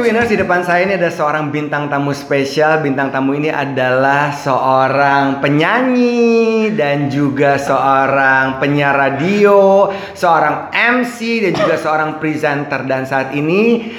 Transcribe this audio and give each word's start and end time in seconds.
Winners 0.00 0.32
di 0.32 0.40
depan 0.40 0.64
saya 0.64 0.88
ini 0.88 0.96
ada 0.96 1.12
seorang 1.12 1.52
bintang 1.52 1.92
tamu 1.92 2.16
spesial. 2.16 2.80
Bintang 2.80 3.12
tamu 3.12 3.36
ini 3.36 3.52
adalah 3.52 4.32
seorang 4.32 5.44
penyanyi 5.44 6.72
dan 6.72 7.12
juga 7.12 7.60
seorang 7.60 8.56
penyiar 8.56 8.96
radio, 8.96 9.92
seorang 10.16 10.72
MC 10.72 11.44
dan 11.44 11.52
juga 11.52 11.76
seorang 11.76 12.16
presenter 12.16 12.80
dan 12.88 13.04
saat 13.04 13.36
ini 13.36 13.92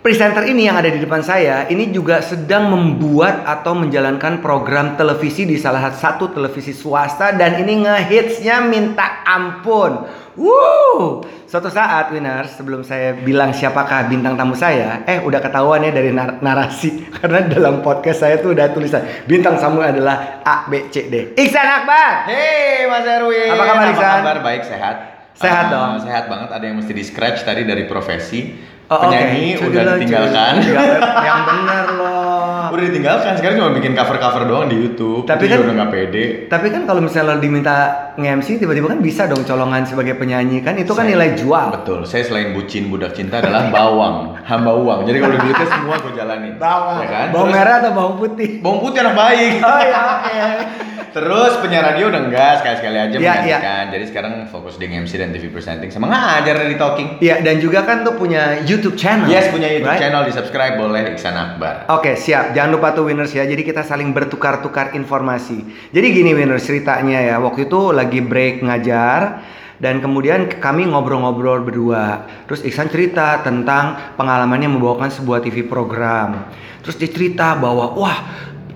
presenter 0.00 0.48
ini 0.48 0.64
yang 0.64 0.80
ada 0.80 0.88
di 0.88 0.96
depan 0.96 1.20
saya 1.20 1.68
ini 1.68 1.92
juga 1.92 2.24
sedang 2.24 2.72
membuat 2.72 3.44
atau 3.44 3.76
menjalankan 3.76 4.40
program 4.40 4.96
televisi 4.96 5.44
di 5.44 5.60
salah 5.60 5.92
satu 5.92 6.32
televisi 6.32 6.72
swasta 6.72 7.36
dan 7.36 7.60
ini 7.60 7.84
ngehitsnya 7.84 8.64
minta 8.64 9.20
ampun. 9.22 10.08
Wuh, 10.40 11.20
suatu 11.44 11.68
saat 11.68 12.08
winners 12.14 12.56
sebelum 12.56 12.80
saya 12.80 13.12
bilang 13.12 13.52
siapakah 13.52 14.08
bintang 14.08 14.40
tamu 14.40 14.56
saya, 14.56 15.04
eh 15.04 15.20
udah 15.20 15.36
ketahuan 15.36 15.84
ya 15.84 15.92
dari 15.92 16.16
nar- 16.16 16.40
narasi 16.40 17.04
karena 17.20 17.44
dalam 17.44 17.84
podcast 17.84 18.24
saya 18.24 18.40
tuh 18.40 18.56
udah 18.56 18.72
tulisan 18.72 19.04
bintang 19.28 19.60
tamu 19.60 19.84
adalah 19.84 20.40
A 20.40 20.64
B 20.64 20.88
C 20.88 21.12
D. 21.12 21.36
Iksan 21.36 21.66
Akbar. 21.66 22.24
Hey 22.24 22.88
Mas 22.88 23.04
Erwin. 23.04 23.52
Apa 23.52 23.64
kabar, 23.68 23.84
Iksan? 23.92 24.00
Apa 24.00 24.18
kabar? 24.24 24.36
Baik, 24.40 24.62
sehat. 24.64 24.96
Sehat 25.36 25.64
Eh, 25.68 25.72
dong. 25.72 25.92
Sehat 26.04 26.24
banget. 26.28 26.48
Ada 26.52 26.64
yang 26.68 26.76
mesti 26.80 26.92
di 26.92 27.04
scratch 27.04 27.44
tadi 27.44 27.64
dari 27.64 27.84
profesi. 27.84 28.69
Oh, 28.90 28.98
Penyanyi 29.00 29.54
oke. 29.54 29.62
Cuy 29.62 29.68
udah 29.70 29.94
ditinggalkan. 29.94 30.52
cuy. 30.58 30.74
Ya, 30.74 30.82
yang 31.30 31.40
bener 31.46 31.84
loh. 31.94 32.74
udah 32.74 32.84
ditinggalkan. 32.84 33.32
Sekarang 33.34 33.56
cuma 33.56 33.70
bikin 33.72 33.94
cover-cover 33.94 34.42
doang 34.44 34.66
di 34.66 34.76
YouTube. 34.76 35.22
Tapi 35.24 35.46
kan- 35.46 35.62
udah 35.62 35.74
nggak 35.78 35.90
pede. 35.90 36.24
Tapi 36.46 36.66
kan 36.68 36.82
kalau 36.84 36.98
misalnya 36.98 37.38
diminta 37.38 37.76
nge-MC 38.14 38.58
tiba-tiba 38.58 38.90
kan 38.90 38.98
bisa 38.98 39.30
dong 39.30 39.42
colongan 39.42 39.86
sebagai 39.86 40.14
penyanyi 40.14 40.58
kan 40.58 40.74
itu 40.74 40.90
kan 40.90 41.06
Saya- 41.06 41.14
nilai 41.14 41.38
jual. 41.38 41.70
Betul. 41.72 42.02
Saya 42.02 42.26
selain 42.26 42.50
bucin 42.50 42.90
budak 42.90 43.14
cinta 43.14 43.38
adalah 43.38 43.70
bawang, 43.70 44.34
hamba 44.42 44.74
uang. 44.74 45.06
Jadi 45.06 45.18
kalau 45.18 45.36
duitnya 45.38 45.66
semua 45.68 45.94
gue 45.96 46.12
jalanin. 46.12 46.52
Ya 46.58 47.06
kan? 47.06 47.26
Bawang 47.30 47.46
Terus- 47.46 47.54
merah 47.54 47.74
atau 47.78 47.90
bawang 47.94 48.16
putih? 48.18 48.50
Bawang 48.58 48.80
putih 48.80 48.98
anak 49.00 49.14
baik. 49.14 49.52
Oh 49.60 49.80
ya 49.80 50.00
oke. 50.18 50.34
Terus 51.10 51.58
penyiar 51.58 51.82
radio 51.84 52.06
udah 52.06 52.22
enggak 52.22 52.62
sekali-sekali 52.62 52.94
aja 52.96 53.10
Iya, 53.10 53.18
menyanyikan. 53.18 53.84
Jadi 53.90 54.04
sekarang 54.06 54.32
fokus 54.46 54.78
di 54.78 54.86
MC 54.86 55.18
dan 55.18 55.34
TV 55.34 55.50
presenting 55.50 55.90
sama 55.90 56.06
ngajar 56.06 56.54
dari 56.56 56.78
talking. 56.78 57.18
Iya 57.18 57.42
dan 57.42 57.58
juga 57.58 57.82
kan 57.82 58.06
tuh 58.06 58.14
punya 58.14 58.62
YouTube 58.62 58.79
channel. 58.96 59.28
Yes 59.28 59.52
punya 59.52 59.68
YouTube 59.68 59.92
right? 59.92 60.00
channel 60.00 60.24
di 60.24 60.32
subscribe 60.32 60.74
boleh 60.80 61.12
Iksan 61.12 61.36
Akbar. 61.36 61.84
Oke 61.92 62.16
siap, 62.16 62.56
jangan 62.56 62.80
lupa 62.80 62.96
tuh 62.96 63.12
winners 63.12 63.36
ya. 63.36 63.44
Jadi 63.44 63.60
kita 63.60 63.84
saling 63.84 64.16
bertukar-tukar 64.16 64.96
informasi. 64.96 65.60
Jadi 65.92 66.06
gini 66.16 66.32
winners 66.32 66.64
ceritanya 66.64 67.20
ya. 67.20 67.36
Waktu 67.36 67.68
itu 67.68 67.92
lagi 67.92 68.24
break 68.24 68.64
ngajar 68.64 69.44
dan 69.76 70.00
kemudian 70.00 70.48
kami 70.48 70.88
ngobrol-ngobrol 70.88 71.60
berdua. 71.60 72.24
Terus 72.48 72.64
Iksan 72.64 72.88
cerita 72.88 73.44
tentang 73.44 74.16
pengalamannya 74.16 74.72
membawakan 74.72 75.12
sebuah 75.12 75.44
TV 75.44 75.68
program. 75.68 76.48
Terus 76.80 76.96
dia 76.96 77.12
cerita 77.12 77.52
bahwa 77.60 77.92
wah 77.92 78.18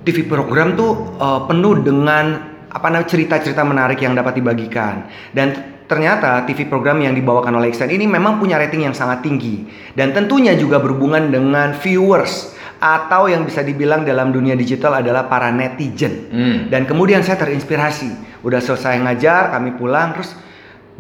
TV 0.05 0.29
program 0.29 0.77
tuh 0.77 1.17
eh, 1.17 1.41
penuh 1.49 1.81
dengan 1.81 2.53
apa 2.75 2.91
namanya 2.91 3.09
cerita-cerita 3.09 3.63
menarik 3.63 4.03
yang 4.03 4.19
dapat 4.19 4.43
dibagikan 4.43 5.07
dan 5.31 5.74
ternyata 5.95 6.43
TV 6.43 6.67
program 6.67 6.99
yang 6.99 7.15
dibawakan 7.15 7.55
oleh 7.55 7.71
Iksan 7.71 7.87
ini 7.95 8.11
memang 8.11 8.43
punya 8.43 8.59
rating 8.59 8.91
yang 8.91 8.97
sangat 8.99 9.23
tinggi 9.23 9.63
dan 9.95 10.11
tentunya 10.11 10.59
juga 10.59 10.83
berhubungan 10.83 11.31
dengan 11.31 11.71
viewers 11.79 12.55
atau 12.83 13.31
yang 13.31 13.47
bisa 13.47 13.63
dibilang 13.63 14.03
dalam 14.03 14.35
dunia 14.35 14.53
digital 14.59 15.01
adalah 15.01 15.25
para 15.25 15.49
netizen. 15.49 16.29
Hmm. 16.29 16.59
Dan 16.69 16.85
kemudian 16.85 17.25
saya 17.25 17.41
terinspirasi. 17.41 18.43
Udah 18.45 18.61
selesai 18.61 19.01
ngajar, 19.01 19.57
kami 19.57 19.73
pulang 19.81 20.13
terus 20.13 20.37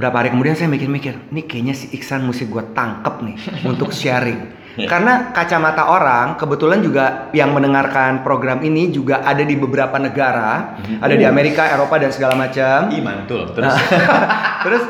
berapa 0.00 0.24
hari 0.24 0.32
kemudian 0.32 0.56
saya 0.56 0.72
mikir-mikir, 0.72 1.28
nih 1.28 1.44
kayaknya 1.44 1.74
si 1.76 1.92
Iksan 1.92 2.24
mesti 2.24 2.48
gue 2.48 2.64
tangkep 2.72 3.14
nih 3.20 3.36
untuk 3.70 3.92
sharing. 3.92 4.63
Karena 4.92 5.30
kacamata 5.30 5.86
orang 5.90 6.34
kebetulan 6.34 6.82
juga 6.82 7.30
yang 7.30 7.54
mendengarkan 7.54 8.26
program 8.26 8.60
ini 8.66 8.90
juga 8.90 9.22
ada 9.22 9.46
di 9.46 9.54
beberapa 9.54 9.96
negara, 10.02 10.80
ada 10.98 11.14
di 11.14 11.22
Amerika, 11.22 11.70
Eropa 11.70 11.98
dan 12.02 12.10
segala 12.10 12.34
macam. 12.34 12.90
Ih 12.90 13.02
mantul. 13.02 13.54
Terus 13.54 13.74
Terus 14.64 14.82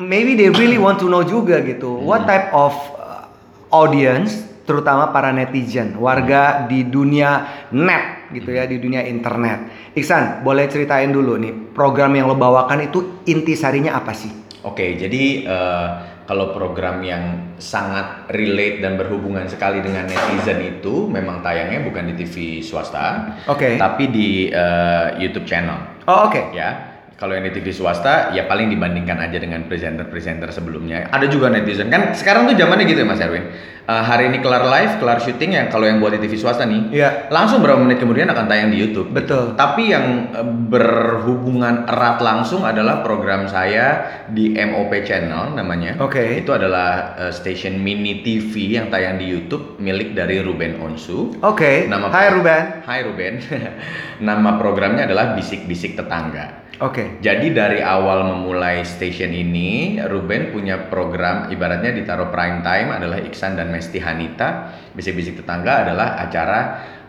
maybe 0.00 0.32
they 0.32 0.48
really 0.48 0.80
want 0.80 0.96
to 0.96 1.06
know 1.06 1.20
juga 1.20 1.60
gitu, 1.60 2.00
what 2.00 2.24
type 2.24 2.48
of 2.56 2.72
uh, 2.96 3.28
audience, 3.68 4.40
terutama 4.64 5.12
para 5.12 5.36
netizen, 5.36 6.00
warga 6.00 6.64
di 6.64 6.88
dunia 6.88 7.44
net 7.76 8.32
gitu 8.32 8.56
ya, 8.56 8.64
di 8.64 8.80
dunia 8.80 9.04
internet. 9.04 9.92
Iksan, 9.92 10.40
boleh 10.40 10.64
ceritain 10.72 11.12
dulu 11.12 11.36
nih, 11.36 11.52
program 11.76 12.16
yang 12.16 12.24
lo 12.24 12.40
bawakan 12.40 12.88
itu 12.88 13.20
intisarinya 13.28 14.00
apa 14.00 14.16
sih? 14.16 14.32
Oke, 14.64 14.96
jadi 14.96 15.24
eh, 15.44 15.88
kalau 16.28 16.52
program 16.52 17.00
yang 17.00 17.56
sangat 17.56 18.28
relate 18.36 18.84
dan 18.84 19.00
berhubungan 19.00 19.48
sekali 19.48 19.80
dengan 19.80 20.04
netizen 20.04 20.60
itu 20.60 21.08
memang 21.08 21.40
tayangnya 21.40 21.80
bukan 21.88 22.12
di 22.12 22.14
TV 22.20 22.60
swasta, 22.60 23.32
Oke. 23.48 23.80
tapi 23.80 24.12
di 24.12 24.52
eh, 24.52 25.06
YouTube 25.16 25.48
channel. 25.48 26.04
Oh 26.04 26.28
oke. 26.28 26.52
Ya, 26.52 26.87
kalau 27.18 27.34
yang 27.34 27.50
di 27.50 27.52
TV 27.58 27.74
swasta 27.74 28.30
ya 28.30 28.46
paling 28.46 28.70
dibandingkan 28.70 29.18
aja 29.18 29.42
dengan 29.42 29.66
presenter-presenter 29.66 30.54
sebelumnya. 30.54 31.10
Ada 31.10 31.26
juga 31.26 31.50
netizen 31.50 31.90
kan 31.90 32.14
sekarang 32.14 32.46
tuh 32.46 32.54
zamannya 32.54 32.86
gitu 32.86 33.02
ya 33.02 33.08
Mas 33.10 33.18
Erwin. 33.18 33.42
Eh, 33.88 34.02
hari 34.04 34.30
ini 34.30 34.38
kelar 34.38 34.62
live, 34.62 35.02
kelar 35.02 35.18
syuting 35.18 35.58
yang 35.58 35.66
kalau 35.66 35.88
yang 35.90 35.98
buat 35.98 36.14
di 36.14 36.22
TV 36.22 36.38
swasta 36.38 36.62
nih, 36.62 36.94
Iya. 36.94 37.32
langsung 37.32 37.58
berapa 37.58 37.80
menit 37.80 37.98
kemudian 37.98 38.30
akan 38.30 38.46
tayang 38.46 38.70
di 38.70 38.78
YouTube. 38.78 39.10
Betul. 39.10 39.58
Tapi 39.58 39.90
yang 39.90 40.30
eh, 40.30 40.46
berhubungan 40.46 41.90
erat 41.90 42.22
langsung 42.22 42.62
adalah 42.62 43.02
program 43.02 43.50
saya 43.50 44.22
di 44.30 44.54
MOP 44.54 44.94
Channel 45.02 45.58
namanya. 45.58 45.98
Oke. 45.98 46.38
Itu 46.38 46.54
adalah 46.54 47.18
eh, 47.18 47.32
station 47.34 47.82
mini 47.82 48.22
TV 48.22 48.78
yang 48.78 48.94
tayang 48.94 49.18
di 49.18 49.26
YouTube 49.26 49.74
milik 49.82 50.14
dari 50.14 50.38
Ruben 50.38 50.78
Onsu. 50.78 51.34
Oke. 51.42 51.90
Nama 51.90 52.06
Hai 52.14 52.28
Ruben. 52.30 52.64
Hai 52.86 53.00
Ruben. 53.02 53.34
Nama 54.28 54.50
programnya 54.54 55.10
adalah 55.10 55.34
Bisik-bisik 55.34 55.98
Tetangga. 55.98 56.67
Oke. 56.78 57.18
Jadi 57.18 57.50
dari 57.50 57.82
awal 57.82 58.22
memulai 58.22 58.86
station 58.86 59.34
ini, 59.34 59.98
Ruben 59.98 60.54
punya 60.54 60.86
program 60.86 61.50
ibaratnya 61.50 61.90
ditaruh 61.90 62.30
prime 62.30 62.62
time 62.62 62.94
adalah 62.94 63.18
Iksan 63.18 63.58
dan 63.58 63.74
Mesti 63.74 63.98
Hanita. 63.98 64.78
Bisik-bisik 64.94 65.42
tetangga 65.42 65.82
adalah 65.82 66.22
acara 66.22 66.60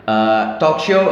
eh, 0.02 0.44
talk 0.58 0.82
show 0.82 1.02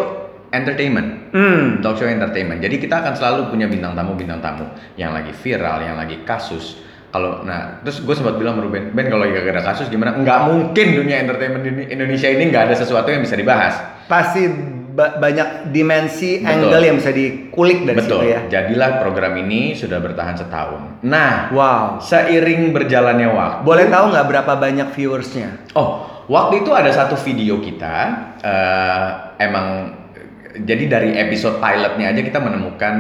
entertainment. 0.50 1.30
Hmm. 1.30 1.78
Talk 1.78 2.02
show 2.02 2.10
entertainment. 2.10 2.58
Jadi 2.58 2.82
kita 2.82 2.98
akan 2.98 3.14
selalu 3.14 3.54
punya 3.54 3.70
bintang 3.70 3.94
tamu 3.94 4.18
bintang 4.18 4.42
tamu 4.42 4.66
yang 4.98 5.14
lagi 5.14 5.30
viral, 5.30 5.78
yang 5.86 5.94
lagi 5.94 6.26
kasus. 6.26 6.82
Kalau 7.08 7.46
nah 7.46 7.80
terus 7.86 8.02
gue 8.04 8.14
sempat 8.18 8.36
bilang 8.36 8.58
sama 8.58 8.68
Ruben, 8.68 8.92
Ben 8.92 9.06
kalau 9.08 9.24
gak 9.24 9.48
ada 9.48 9.64
kasus 9.64 9.86
gimana? 9.88 10.12
Nggak 10.18 10.40
mungkin 10.50 10.86
dunia 10.92 11.24
entertainment 11.24 11.62
di 11.64 11.88
Indonesia 11.88 12.28
ini 12.28 12.52
nggak 12.52 12.68
ada 12.68 12.74
sesuatu 12.76 13.08
yang 13.08 13.22
bisa 13.22 13.38
dibahas. 13.38 13.80
Pasti 14.10 14.44
ba- 14.98 15.14
banyak 15.16 15.70
dimensi 15.70 16.42
Betul. 16.42 16.50
angle 16.50 16.82
yang 16.82 16.96
bisa 16.98 17.14
dikulik 17.14 17.86
dari 17.86 18.02
Betul. 18.02 18.18
situ 18.18 18.34
ya. 18.34 18.40
Jadilah 18.50 18.98
program 18.98 19.38
ini 19.38 19.72
sudah 19.72 20.02
bertahan 20.02 20.34
setahun. 20.34 21.06
Nah, 21.06 21.54
Wow. 21.54 22.02
seiring 22.02 22.74
berjalannya 22.74 23.30
waktu. 23.30 23.60
Boleh 23.62 23.86
tahu 23.86 24.10
nggak 24.10 24.26
berapa 24.26 24.52
banyak 24.58 24.88
viewersnya? 24.90 25.70
Oh, 25.78 26.02
waktu 26.26 26.66
itu 26.66 26.74
ada 26.74 26.90
satu 26.90 27.14
video 27.14 27.62
kita. 27.62 28.26
eh, 28.38 29.06
emang 29.38 29.94
jadi 30.58 30.84
dari 30.86 31.10
episode 31.14 31.58
pilotnya 31.58 32.10
aja 32.10 32.22
kita 32.22 32.38
menemukan 32.38 32.94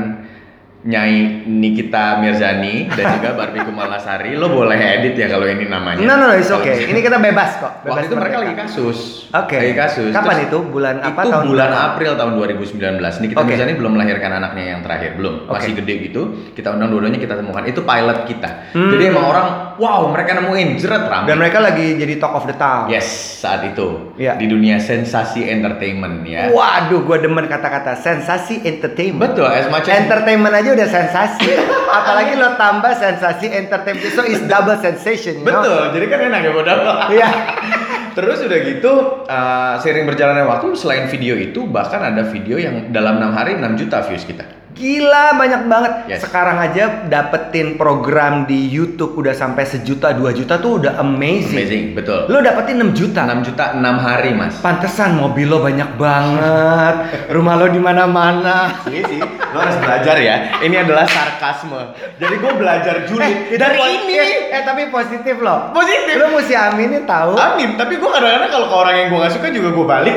Nyai 0.78 1.42
Nikita 1.42 2.22
Mirzani 2.22 2.86
dan 2.86 3.18
juga 3.18 3.34
Barbie 3.34 3.66
Kumalasari. 3.66 4.38
Lo 4.38 4.46
boleh 4.46 4.78
edit 4.78 5.18
ya 5.18 5.26
kalau 5.26 5.42
ini 5.50 5.66
namanya. 5.66 5.98
No, 5.98 6.14
no, 6.14 6.30
no, 6.30 6.34
it's 6.38 6.54
okay. 6.54 6.86
Ini 6.86 7.02
kita 7.02 7.18
bebas 7.18 7.58
kok. 7.58 7.82
Bebas 7.82 7.98
Waktu 7.98 8.06
itu 8.06 8.14
mereka 8.14 8.36
lagi 8.38 8.54
kasus. 8.54 8.98
Oke. 9.34 9.58
Lagi 9.58 9.74
kasus. 9.74 10.10
Kapan 10.14 10.34
Terus 10.38 10.46
itu? 10.46 10.58
Bulan 10.70 10.96
apa? 11.02 11.20
itu 11.26 11.30
tahun 11.34 11.44
bulan 11.50 11.68
berapa? 11.74 11.86
April 11.90 12.12
tahun 12.14 12.32
2019. 12.38 13.22
Nikita 13.26 13.38
Oke. 13.42 13.48
Mirzani 13.50 13.72
belum 13.74 13.92
melahirkan 13.98 14.30
anaknya 14.38 14.64
yang 14.70 14.80
terakhir, 14.86 15.10
belum. 15.18 15.34
Oke. 15.50 15.54
Masih 15.58 15.72
gede 15.82 15.94
gitu. 16.10 16.22
Kita 16.54 16.68
undang 16.70 16.94
dua-duanya 16.94 17.18
kita 17.18 17.34
temukan. 17.34 17.62
Itu 17.66 17.82
pilot 17.82 18.18
kita. 18.30 18.50
Hmm. 18.78 18.90
Jadi 18.94 19.02
emang 19.10 19.24
orang, 19.26 19.46
wow, 19.82 20.06
mereka 20.14 20.38
nemuin 20.38 20.68
jeret 20.78 21.10
ramai. 21.10 21.26
Dan 21.26 21.36
mereka 21.42 21.58
lagi 21.58 21.98
jadi 21.98 22.14
talk 22.22 22.38
of 22.38 22.46
the 22.46 22.54
town. 22.54 22.86
Yes, 22.86 23.06
saat 23.42 23.66
itu 23.66 24.14
Iya. 24.14 24.38
di 24.38 24.46
dunia 24.46 24.78
sensasi 24.78 25.42
entertainment 25.42 26.22
ya. 26.22 26.54
Waduh, 26.54 27.02
gue 27.02 27.18
demen 27.18 27.50
kata-kata 27.50 27.98
sensasi 27.98 28.62
entertainment. 28.62 29.34
Betul, 29.34 29.50
as 29.50 29.66
much 29.66 29.90
as 29.90 29.98
Entertainment 29.98 30.54
aja 30.54 30.67
udah 30.74 30.88
sensasi. 30.88 31.52
Apalagi 31.88 32.36
lo 32.36 32.58
tambah 32.58 32.92
sensasi 32.96 33.52
entertainment. 33.52 34.12
So 34.12 34.26
it's 34.26 34.42
double 34.44 34.76
sensation, 34.82 35.40
you 35.40 35.46
know? 35.46 35.62
Betul, 35.62 35.82
jadi 35.94 36.04
kan 36.10 36.18
enak 36.32 36.40
ya 36.44 36.50
bodoh. 36.52 36.78
Iya. 37.14 37.28
Terus 38.18 38.42
udah 38.42 38.58
gitu, 38.66 38.92
uh, 39.30 39.78
seiring 39.78 40.02
berjalannya 40.10 40.42
waktu, 40.42 40.74
selain 40.74 41.06
video 41.06 41.38
itu, 41.38 41.70
bahkan 41.70 42.02
ada 42.02 42.26
video 42.26 42.58
yang 42.58 42.90
dalam 42.90 43.22
enam 43.22 43.30
hari 43.30 43.54
6 43.54 43.78
juta 43.78 44.02
views 44.10 44.26
kita. 44.26 44.57
Gila 44.78 45.34
banyak 45.34 45.62
banget. 45.66 45.92
Yes. 46.06 46.22
Sekarang 46.22 46.54
aja 46.62 47.02
dapetin 47.10 47.74
program 47.74 48.46
di 48.46 48.70
YouTube 48.70 49.18
udah 49.18 49.34
sampai 49.34 49.66
sejuta 49.66 50.14
dua 50.14 50.30
juta 50.30 50.62
tuh 50.62 50.78
udah 50.78 51.02
amazing. 51.02 51.58
Amazing, 51.58 51.84
betul. 51.98 52.30
Lo 52.30 52.38
dapetin 52.38 52.78
6 52.78 52.94
juta. 52.94 53.26
6 53.26 53.42
juta 53.42 53.74
6 53.74 53.82
hari 53.82 54.38
mas. 54.38 54.54
Pantesan 54.62 55.18
mobil 55.18 55.50
lo 55.50 55.58
banyak 55.66 55.98
banget. 55.98 56.94
Rumah 57.26 57.54
lo 57.58 57.66
di 57.74 57.80
mana-mana. 57.82 58.70
Iya 58.86 59.02
sih. 59.10 59.18
lo 59.18 59.58
harus 59.58 59.76
belajar 59.82 60.14
ya. 60.22 60.62
Ini 60.62 60.86
adalah 60.86 61.10
sarkasme. 61.10 61.98
Jadi 62.22 62.34
gue 62.38 62.52
belajar 62.54 62.94
julid 63.10 63.50
Itu 63.50 63.58
dari 63.58 63.82
ini. 63.82 64.14
Eh, 64.14 64.30
eh, 64.54 64.62
tapi 64.62 64.94
positif 64.94 65.42
loh. 65.42 65.74
Positif. 65.74 66.14
Lu 66.22 66.38
mesti 66.38 66.54
aminin 66.54 67.02
tahu. 67.02 67.34
Amin, 67.34 67.74
tapi 67.74 67.98
gue 67.98 68.06
kadang-kadang 68.06 68.50
kalau 68.54 68.66
ke 68.70 68.76
orang 68.78 68.94
yang 68.94 69.06
gue 69.10 69.18
gak 69.26 69.34
suka 69.34 69.50
juga 69.50 69.68
gue 69.74 69.86
balik. 69.90 70.16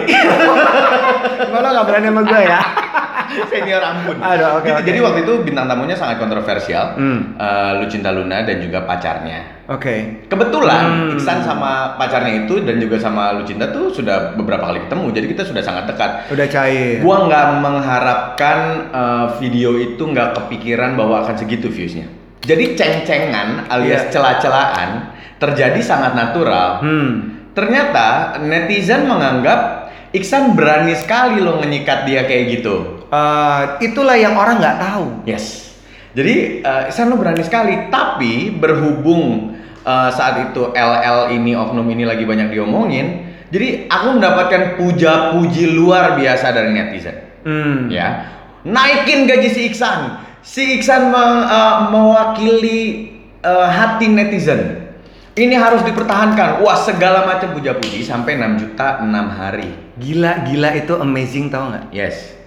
Lo 1.49 1.57
gak 1.65 1.85
berani 1.89 2.07
sama 2.13 2.21
gue 2.29 2.41
ya. 2.45 2.61
Senior 3.51 3.81
ampun. 3.81 4.17
Aduh, 4.17 4.59
oke, 4.59 4.65
Gitu, 4.65 4.75
oke. 4.75 4.85
Jadi 4.87 4.99
waktu 4.99 5.19
itu 5.23 5.33
bintang 5.43 5.65
tamunya 5.65 5.95
sangat 5.95 6.17
kontroversial. 6.17 6.95
Hmm. 6.95 7.35
Eh, 7.35 7.71
Lucinta 7.79 8.09
Luna 8.09 8.43
dan 8.43 8.57
juga 8.59 8.83
pacarnya. 8.83 9.63
Oke. 9.67 10.27
Kebetulan 10.27 10.83
Hmm. 10.83 11.15
Iksan 11.15 11.39
sama 11.41 11.95
pacarnya 11.95 12.43
itu 12.43 12.59
dan 12.61 12.75
juga 12.77 12.99
sama 12.99 13.31
Lucinta 13.33 13.71
tuh 13.71 13.87
sudah 13.87 14.35
beberapa 14.35 14.67
kali 14.67 14.83
ketemu. 14.83 15.05
Jadi 15.11 15.25
kita 15.31 15.43
sudah 15.45 15.63
sangat 15.63 15.87
dekat. 15.87 16.27
Udah 16.27 16.47
cair. 16.47 16.99
Gua 16.99 17.25
nggak 17.25 17.45
mengharapkan 17.61 18.57
eh, 18.91 19.25
video 19.39 19.75
itu 19.75 20.01
nggak 20.01 20.35
kepikiran 20.35 20.99
bahwa 20.99 21.23
akan 21.23 21.35
segitu 21.37 21.71
viewsnya. 21.71 22.07
Jadi 22.41 22.73
ceng-cengan 22.73 23.69
alias 23.69 24.09
Iya. 24.09 24.11
celah-celahan 24.11 24.89
terjadi 25.37 25.79
sangat 25.79 26.17
natural. 26.17 26.81
Hmm. 26.81 27.11
Ternyata 27.51 28.39
netizen 28.41 29.05
menganggap 29.05 29.81
Iksan 30.11 30.59
berani 30.59 30.91
sekali 30.91 31.39
loh 31.39 31.55
menyikat 31.55 32.03
dia 32.03 32.27
kayak 32.27 32.59
gitu. 32.59 33.00
Eh, 33.11 33.63
itulah 33.83 34.15
yang 34.15 34.39
orang 34.39 34.63
nggak 34.63 34.77
tahu. 34.79 35.05
Yes. 35.27 35.75
Jadi 36.15 36.63
eh, 36.63 36.87
Iksan 36.87 37.11
lo 37.11 37.19
berani 37.19 37.43
sekali. 37.43 37.91
Tapi 37.91 38.55
berhubung 38.55 39.51
eh, 39.83 40.09
saat 40.15 40.49
itu 40.49 40.71
LL 40.71 41.35
ini 41.35 41.51
oknum 41.53 41.85
ini 41.91 42.07
lagi 42.07 42.23
banyak 42.23 42.55
diomongin, 42.55 43.27
jadi 43.51 43.91
aku 43.91 44.15
mendapatkan 44.15 44.79
puja-puji 44.79 45.75
luar 45.75 46.15
biasa 46.15 46.55
dari 46.55 46.71
netizen. 46.71 47.17
Hmm. 47.41 47.89
ya 47.89 48.29
naikin 48.61 49.25
gaji 49.25 49.49
si 49.49 49.73
Iksan 49.73 50.21
si 50.45 50.77
Iksan 50.77 51.09
me- 51.09 51.45
eh, 51.49 51.75
mewakili 51.89 53.09
eh, 53.41 53.65
hati 53.65 54.05
netizen 54.13 54.93
ini 55.33 55.57
harus 55.57 55.81
dipertahankan 55.81 56.61
wah 56.61 56.77
segala 56.77 57.25
macam 57.25 57.57
puja-puji 57.57 58.05
sampai 58.05 58.37
6 58.37 58.61
juta 58.61 59.01
6 59.01 59.09
hari 59.33 59.73
Gila, 59.97 60.45
gila 60.45 60.69
itu 60.77 60.93
amazing 61.01 61.49
tau 61.49 61.73
nggak? 61.73 61.89
yes 61.89 62.37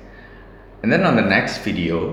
and 0.85 0.93
then 0.93 1.01
on 1.09 1.17
the 1.17 1.25
next 1.25 1.65
video 1.65 2.13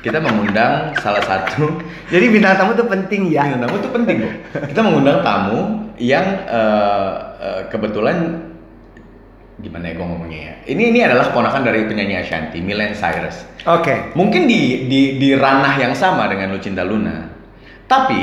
kita 0.00 0.18
mengundang 0.24 0.96
salah 1.04 1.20
satu 1.20 1.68
Jadi 2.12 2.32
bintang 2.32 2.56
tamu 2.58 2.72
tuh 2.74 2.88
penting 2.88 3.28
ya. 3.28 3.44
bintang 3.44 3.68
tamu 3.68 3.76
itu 3.76 3.90
penting 3.92 4.16
kok 4.24 4.34
kita 4.72 4.80
mengundang 4.80 5.18
tamu 5.20 5.60
yang 6.00 6.26
eh, 6.48 7.12
eh, 7.44 7.62
kebetulan 7.68 8.40
gimana 9.60 9.92
ya 9.92 9.94
gue 9.94 10.06
ngomongnya 10.08 10.40
ya 10.42 10.54
ini 10.72 10.82
ini 10.90 11.00
adalah 11.04 11.30
keponakan 11.30 11.62
dari 11.62 11.86
penyanyi 11.86 12.24
Ashanti 12.24 12.58
Milen 12.64 12.96
Cyrus 12.96 13.52
Oke. 13.62 14.10
Mungkin 14.18 14.50
di, 14.50 14.90
di, 14.90 15.00
di 15.22 15.28
ranah 15.38 15.78
yang 15.78 15.94
sama 15.94 16.26
dengan 16.26 16.50
Lucinta 16.50 16.82
Luna. 16.82 17.30
Tapi 17.92 18.22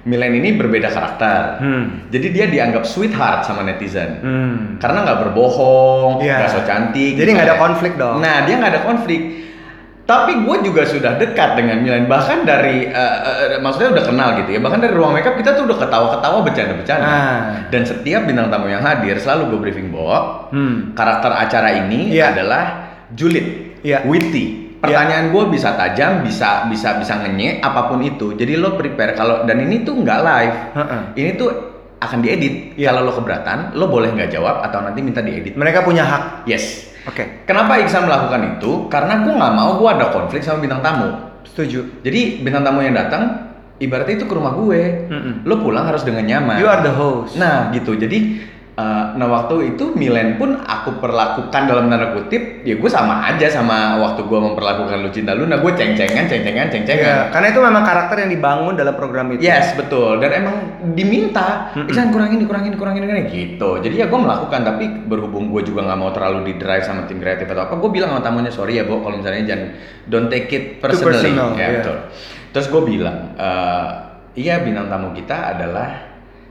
Milen 0.00 0.32
ini 0.32 0.56
berbeda 0.56 0.88
karakter. 0.88 1.60
Hmm. 1.60 2.08
Jadi 2.08 2.32
dia 2.32 2.48
dianggap 2.48 2.88
sweetheart 2.88 3.44
sama 3.44 3.68
netizen. 3.68 4.16
Hmm. 4.24 4.56
Karena 4.80 5.04
nggak 5.04 5.28
berbohong, 5.28 6.24
Iya. 6.24 6.40
nggak 6.40 6.48
so 6.48 6.60
cantik. 6.64 7.20
Jadi 7.20 7.36
nggak 7.36 7.46
ada 7.52 7.58
konflik 7.60 8.00
dong. 8.00 8.24
Nah 8.24 8.48
dia 8.48 8.56
nggak 8.56 8.72
ada 8.80 8.82
konflik. 8.88 9.20
Tapi 10.08 10.42
gue 10.42 10.56
juga 10.66 10.88
sudah 10.88 11.20
dekat 11.20 11.54
dengan 11.54 11.84
Milen. 11.84 12.08
Bahkan 12.08 12.42
dari, 12.42 12.88
eh, 12.88 13.16
eh, 13.54 13.60
maksudnya 13.60 13.92
udah 13.94 14.04
kenal 14.08 14.28
gitu 14.42 14.56
ya. 14.56 14.60
Bahkan 14.64 14.80
dari 14.82 14.94
ruang 14.96 15.12
makeup 15.12 15.36
kita 15.36 15.54
tuh 15.54 15.68
udah 15.68 15.78
ketawa-ketawa, 15.78 16.38
bercanda-bercanda. 16.42 17.06
Ah. 17.06 17.38
Dan 17.70 17.86
setiap 17.86 18.26
bintang 18.26 18.48
tamu 18.50 18.66
yang 18.72 18.82
hadir 18.82 19.20
selalu 19.20 19.54
gue 19.54 19.58
briefing 19.68 19.92
bahwa 19.92 20.48
Hmm. 20.50 20.96
karakter 20.96 21.30
acara 21.30 21.76
ini 21.76 22.10
Iya. 22.10 22.34
adalah 22.34 22.64
julid, 23.14 23.76
Iya. 23.84 24.02
witty. 24.02 24.69
Pertanyaan 24.80 25.28
gue 25.28 25.44
bisa 25.52 25.76
tajam, 25.76 26.24
bisa 26.24 26.64
bisa 26.72 26.96
bisa 26.96 27.20
ngenye, 27.20 27.60
apa 27.60 27.86
pun 27.92 28.00
itu. 28.00 28.32
Jadi 28.32 28.56
lo 28.56 28.80
prepare 28.80 29.12
kalau 29.12 29.44
dan 29.44 29.60
ini 29.60 29.84
tuh 29.84 30.00
nggak 30.00 30.20
live. 30.24 30.56
Heeh. 30.76 31.02
Ini 31.20 31.30
tuh 31.36 31.48
akan 32.00 32.18
diedit. 32.24 32.80
Iya. 32.80 32.96
Kalau 32.96 33.04
lo 33.04 33.12
keberatan, 33.12 33.76
lo 33.76 33.92
boleh 33.92 34.08
nggak 34.16 34.32
jawab 34.32 34.64
atau 34.64 34.80
nanti 34.80 35.04
minta 35.04 35.20
diedit. 35.20 35.52
Mereka 35.52 35.84
punya 35.84 36.08
hak. 36.08 36.48
Yes. 36.48 36.88
Oke. 37.04 37.44
Kenapa 37.44 37.80
Iksan 37.80 38.08
melakukan 38.08 38.56
itu? 38.56 38.88
Karena 38.88 39.20
gue 39.20 39.32
nggak 39.36 39.54
mau 39.56 39.76
gue 39.76 39.88
ada 39.88 40.12
konflik 40.12 40.40
sama 40.40 40.64
bintang 40.64 40.80
tamu. 40.80 41.12
Setuju. 41.44 42.00
Jadi 42.00 42.40
bintang 42.40 42.64
tamu 42.64 42.80
yang 42.80 42.96
datang, 42.96 43.52
ibaratnya 43.80 44.20
itu 44.20 44.24
ke 44.28 44.34
rumah 44.36 44.52
gue. 44.56 45.08
Mm-mm. 45.08 45.34
Lo 45.44 45.60
pulang 45.60 45.88
harus 45.88 46.04
dengan 46.04 46.24
nyaman. 46.24 46.56
You 46.60 46.68
are 46.68 46.80
the 46.80 46.92
host. 46.92 47.36
Nah 47.36 47.68
gitu, 47.72 47.96
jadi 47.96 48.40
uh, 48.80 49.04
nah 49.20 49.26
waktu 49.28 49.76
itu 49.76 49.92
Milen 49.92 50.40
pun 50.40 50.56
aku 50.56 50.96
perlakukan 50.96 51.68
dalam 51.68 51.92
tanda 51.92 52.16
kutip, 52.16 52.64
ya 52.64 52.80
gue 52.80 52.90
sama 52.90 53.28
aja 53.28 53.46
sama 53.52 54.00
waktu 54.00 54.24
gue 54.24 54.38
memperlakukan 54.40 55.04
Lucinta 55.04 55.36
Luna, 55.36 55.60
gue 55.60 55.72
ceng-cengan, 55.76 56.24
ceng-cengan, 56.24 56.72
ceng-cengan. 56.72 57.28
karena 57.28 57.46
itu 57.52 57.60
memang 57.60 57.84
karakter 57.84 58.16
yang 58.24 58.30
dibangun 58.32 58.74
dalam 58.74 58.94
program 58.96 59.28
itu. 59.36 59.44
Yes 59.44 59.76
betul, 59.76 60.16
dan 60.24 60.32
emang 60.32 60.56
diminta. 60.96 61.76
Iksan 61.76 62.08
kurangin, 62.14 62.48
kurangin, 62.48 62.72
kurangin, 62.80 63.04
kurangin 63.04 63.28
gitu. 63.28 63.70
Jadi 63.84 63.94
ya 64.00 64.06
gue 64.08 64.20
melakukan, 64.20 64.60
tapi 64.64 64.84
berhubung 65.04 65.52
gue 65.52 65.60
juga 65.60 65.84
nggak 65.84 65.98
mau 66.00 66.10
terlalu 66.16 66.48
di 66.48 66.52
drive 66.56 66.84
sama 66.86 67.04
tim 67.04 67.20
kreatif 67.20 67.44
atau 67.52 67.68
apa, 67.68 67.76
gue 67.76 67.90
bilang 67.92 68.16
sama 68.16 68.22
tamunya 68.24 68.52
sorry 68.52 68.80
ya, 68.80 68.88
Bo, 68.88 69.04
kalau 69.04 69.20
misalnya 69.20 69.44
jangan 69.44 69.68
don't 70.08 70.28
take 70.32 70.48
it 70.48 70.64
personally. 70.80 71.28
personal, 71.28 71.52
ya 71.54 71.60
iya. 71.60 71.68
betul. 71.82 71.96
Terus 72.50 72.66
gue 72.66 72.82
bilang, 72.82 73.18
"Eh, 73.38 73.88
iya 74.38 74.62
bintang 74.62 74.90
tamu 74.90 75.14
kita 75.14 75.54
adalah 75.54 76.10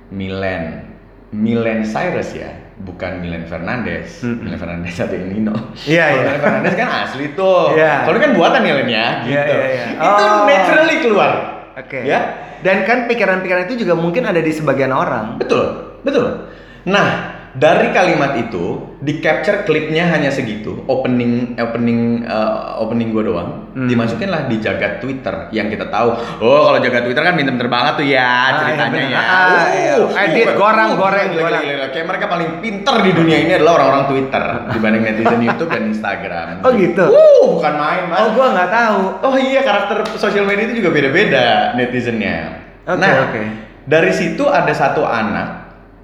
Milen, 0.09 0.88
Milen 1.29 1.85
Cyrus 1.85 2.33
ya, 2.33 2.49
bukan 2.79 3.21
Milen 3.21 3.45
Fernandez. 3.45 4.19
Mm-mm. 4.19 4.41
Milen 4.41 4.57
Fernandez 4.57 4.97
ada 4.97 5.13
yang 5.13 5.29
Nino. 5.29 5.55
Iya, 5.85 6.05
iya. 6.09 6.21
Milen 6.25 6.41
Fernandez 6.41 6.73
kan 6.73 6.89
asli 7.05 7.25
tuh. 7.33 7.77
Iya. 7.77 7.93
Kalau 8.03 8.15
ini 8.15 8.23
kan 8.25 8.33
buatan 8.33 8.61
ya 8.61 8.73
Len 8.75 8.89
ya, 8.89 9.07
gitu. 9.23 9.31
Iya, 9.31 9.43
iya, 9.45 9.67
iya. 9.69 9.85
Itu 9.93 10.23
Oh. 10.25 10.43
naturally 10.43 10.97
keluar. 10.99 11.31
Oke. 11.77 11.99
Ya, 12.03 12.19
Dan 12.59 12.83
kan 12.83 13.07
pikiran-pikiran 13.07 13.71
itu 13.71 13.87
juga 13.87 13.95
mungkin 13.95 14.25
ada 14.25 14.35
di 14.37 14.51
sebagian 14.51 14.91
orang. 14.91 15.39
betul, 15.39 15.95
betul. 16.01 16.51
Nah, 16.83 17.38
dari 17.55 17.89
kalimat 17.89 18.37
itu 18.37 18.93
di 18.99 19.17
capture 19.17 19.63
klipnya 19.63 20.05
hanya 20.05 20.29
segitu, 20.29 20.83
opening 20.85 21.55
opening 21.55 22.21
uh, 22.23 22.77
opening 22.77 23.09
gue 23.09 23.25
doang, 23.25 23.69
Hmm. 23.69 23.85
dimasukin 23.85 24.27
lah 24.27 24.45
di 24.45 24.57
jagat 24.57 24.97
Twitter 24.97 25.49
yang 25.49 25.69
kita 25.69 25.87
tahu. 25.87 26.09
Oh, 26.41 26.65
kalau 26.65 26.81
jagat 26.81 27.05
Twitter 27.05 27.21
kan 27.21 27.33
pinter-pinter 27.33 27.69
banget 27.69 27.93
tuh 28.01 28.05
ya 28.05 28.25
Ah, 28.25 28.49
ceritanya 28.59 28.97
iya, 28.97 29.05
ya. 29.05 29.21
bener. 29.21 29.29
Ah, 29.29 29.65
iya. 29.69 29.95
Edit, 30.25 30.47
uh, 30.49 30.55
goreng, 30.57 30.89
uh, 30.89 30.97
goreng, 30.97 31.27
gila, 31.29 31.37
gila, 31.37 31.43
goreng. 31.49 31.61
gila, 31.63 31.73
gila. 31.77 31.87
Kayak 31.93 32.05
mereka 32.09 32.25
paling 32.27 32.49
pinter 32.59 32.95
di 33.01 33.11
dunia 33.13 33.37
ini 33.39 33.51
adalah 33.55 33.73
orang-orang 33.77 34.03
Twitter 34.09 34.43
dibanding 34.73 35.03
netizen 35.05 35.41
YouTube 35.41 35.69
dan 35.69 35.83
Instagram. 35.87 36.47
Oh, 36.61 36.71
gitu? 36.73 37.05
Uh, 37.07 37.43
bukan 37.55 37.73
main, 37.77 38.03
Mas. 38.09 38.19
Oh, 38.19 38.27
gua 38.33 38.47
nggak 38.51 38.69
tahu. 38.69 39.01
Oh 39.21 39.35
iya 39.37 39.61
karakter 39.61 39.97
sosial 40.17 40.43
media 40.43 40.65
itu 40.65 40.81
juga 40.81 40.89
beda-beda 40.91 41.45
netizennya. 41.73 42.37
Oke, 42.83 42.97
nah, 42.97 43.29
oke. 43.29 43.41
dari 43.85 44.09
situ 44.09 44.43
ada 44.45 44.73
satu 44.73 45.05
anak 45.05 45.58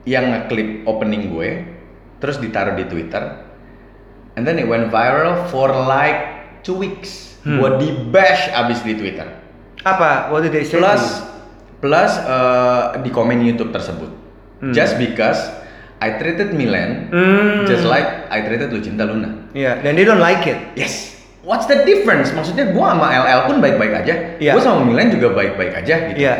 yang 0.05 0.31
ngeklip 0.31 0.85
opening 0.85 1.33
gue, 1.33 1.65
terus 2.21 2.37
ditaruh 2.37 2.77
di 2.77 2.85
Twitter, 2.85 3.41
and 4.37 4.45
then 4.45 4.61
it 4.61 4.69
went 4.69 4.93
viral 4.93 5.49
for 5.49 5.69
like 5.69 6.45
two 6.61 6.77
weeks. 6.77 7.37
Hmm. 7.45 7.61
Gue 7.61 7.69
di 7.77 7.89
bash 8.09 8.49
abis 8.49 8.81
di 8.81 8.97
Twitter. 8.97 9.25
Apa? 9.85 10.33
What 10.33 10.41
did 10.41 10.53
they 10.53 10.65
say? 10.65 10.81
Plus, 10.81 11.21
plus 11.77 12.17
eh, 12.17 13.01
di 13.05 13.09
komen 13.13 13.41
YouTube 13.45 13.69
tersebut. 13.69 14.09
Hmm. 14.61 14.73
Just 14.73 14.97
because 14.97 15.37
I 16.01 16.17
treated 16.21 16.53
Milen 16.53 17.09
Hmm. 17.13 17.63
just 17.69 17.85
like 17.85 18.29
I 18.29 18.41
treated 18.45 18.73
Lucinta 18.73 19.05
Luna. 19.05 19.49
Iya, 19.53 19.79
dan 19.85 19.93
they 19.93 20.05
don't 20.05 20.21
like 20.21 20.43
it. 20.49 20.57
Yes. 20.73 21.15
What's 21.45 21.69
the 21.69 21.85
difference? 21.85 22.33
Maksudnya 22.33 22.73
gua 22.73 22.97
sama 22.97 23.13
LL 23.13 23.41
pun 23.45 23.57
baik-baik 23.61 23.93
aja. 24.03 24.13
Iya. 24.41 24.57
Gua 24.57 24.61
sama 24.65 24.81
Milan 24.81 25.13
juga 25.13 25.37
baik-baik 25.37 25.85
aja 25.85 25.95
gitu. 26.09 26.17
Iya. 26.17 26.33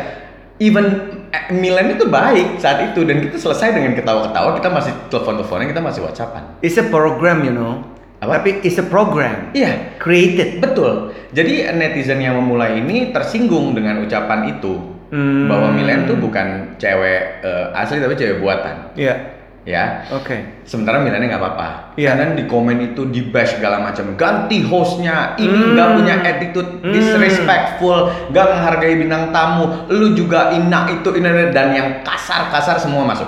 Even 0.58 1.15
Milan 1.50 1.92
itu 1.92 2.06
baik 2.06 2.56
saat 2.56 2.92
itu 2.92 3.02
dan 3.02 3.20
kita 3.20 3.36
selesai 3.36 3.72
dengan 3.72 3.92
ketawa-ketawa, 3.92 4.56
kita 4.56 4.68
masih 4.68 4.92
telepon-teleponan, 5.08 5.66
kita 5.66 5.82
masih 5.82 6.00
WhatsAppan. 6.02 6.60
It's 6.60 6.76
a 6.76 6.86
program, 6.86 7.42
you 7.42 7.52
know. 7.52 7.82
Apa? 8.16 8.40
Tapi 8.40 8.64
it's 8.64 8.76
a 8.76 8.86
program. 8.86 9.52
Iya, 9.52 9.98
Created. 10.00 10.58
betul. 10.58 11.12
Jadi 11.30 11.68
netizen 11.70 12.18
yang 12.18 12.40
memulai 12.40 12.80
ini 12.80 13.12
tersinggung 13.12 13.76
dengan 13.76 14.00
ucapan 14.00 14.56
itu 14.56 14.96
Hmm. 15.06 15.46
bahwa 15.46 15.70
Milan 15.70 16.02
tuh 16.02 16.18
bukan 16.18 16.74
cewek 16.82 17.38
eh, 17.38 17.66
asli 17.78 18.02
tapi 18.02 18.18
cewek 18.18 18.42
buatan, 18.42 18.90
Iya. 18.98 19.35
Ya. 19.66 20.06
Oke. 20.14 20.62
Sementara 20.62 21.02
Milannya 21.02 21.26
nggak 21.28 21.42
apa-apa. 21.42 21.68
Iya. 21.98 22.14
Dan 22.14 22.38
di 22.38 22.46
komen 22.46 22.94
itu 22.94 23.10
di 23.10 23.26
bash 23.26 23.58
segala 23.58 23.82
macam. 23.82 24.14
Ganti 24.14 24.62
hostnya. 24.62 25.34
Ini 25.36 25.50
Hmm. 25.50 25.74
nggak 25.74 25.88
punya 25.98 26.14
attitude, 26.22 26.70
Hmm. 26.80 26.94
disrespectful, 26.94 28.08
nggak 28.30 28.46
menghargai 28.46 28.94
bintang 28.96 29.34
tamu. 29.34 29.90
Lu 29.90 30.14
juga 30.14 30.54
ina 30.54 30.86
itu 30.88 31.10
ini 31.12 31.50
dan 31.50 31.74
yang 31.74 31.88
kasar-kasar 32.06 32.78
semua 32.78 33.02
masuk. 33.02 33.26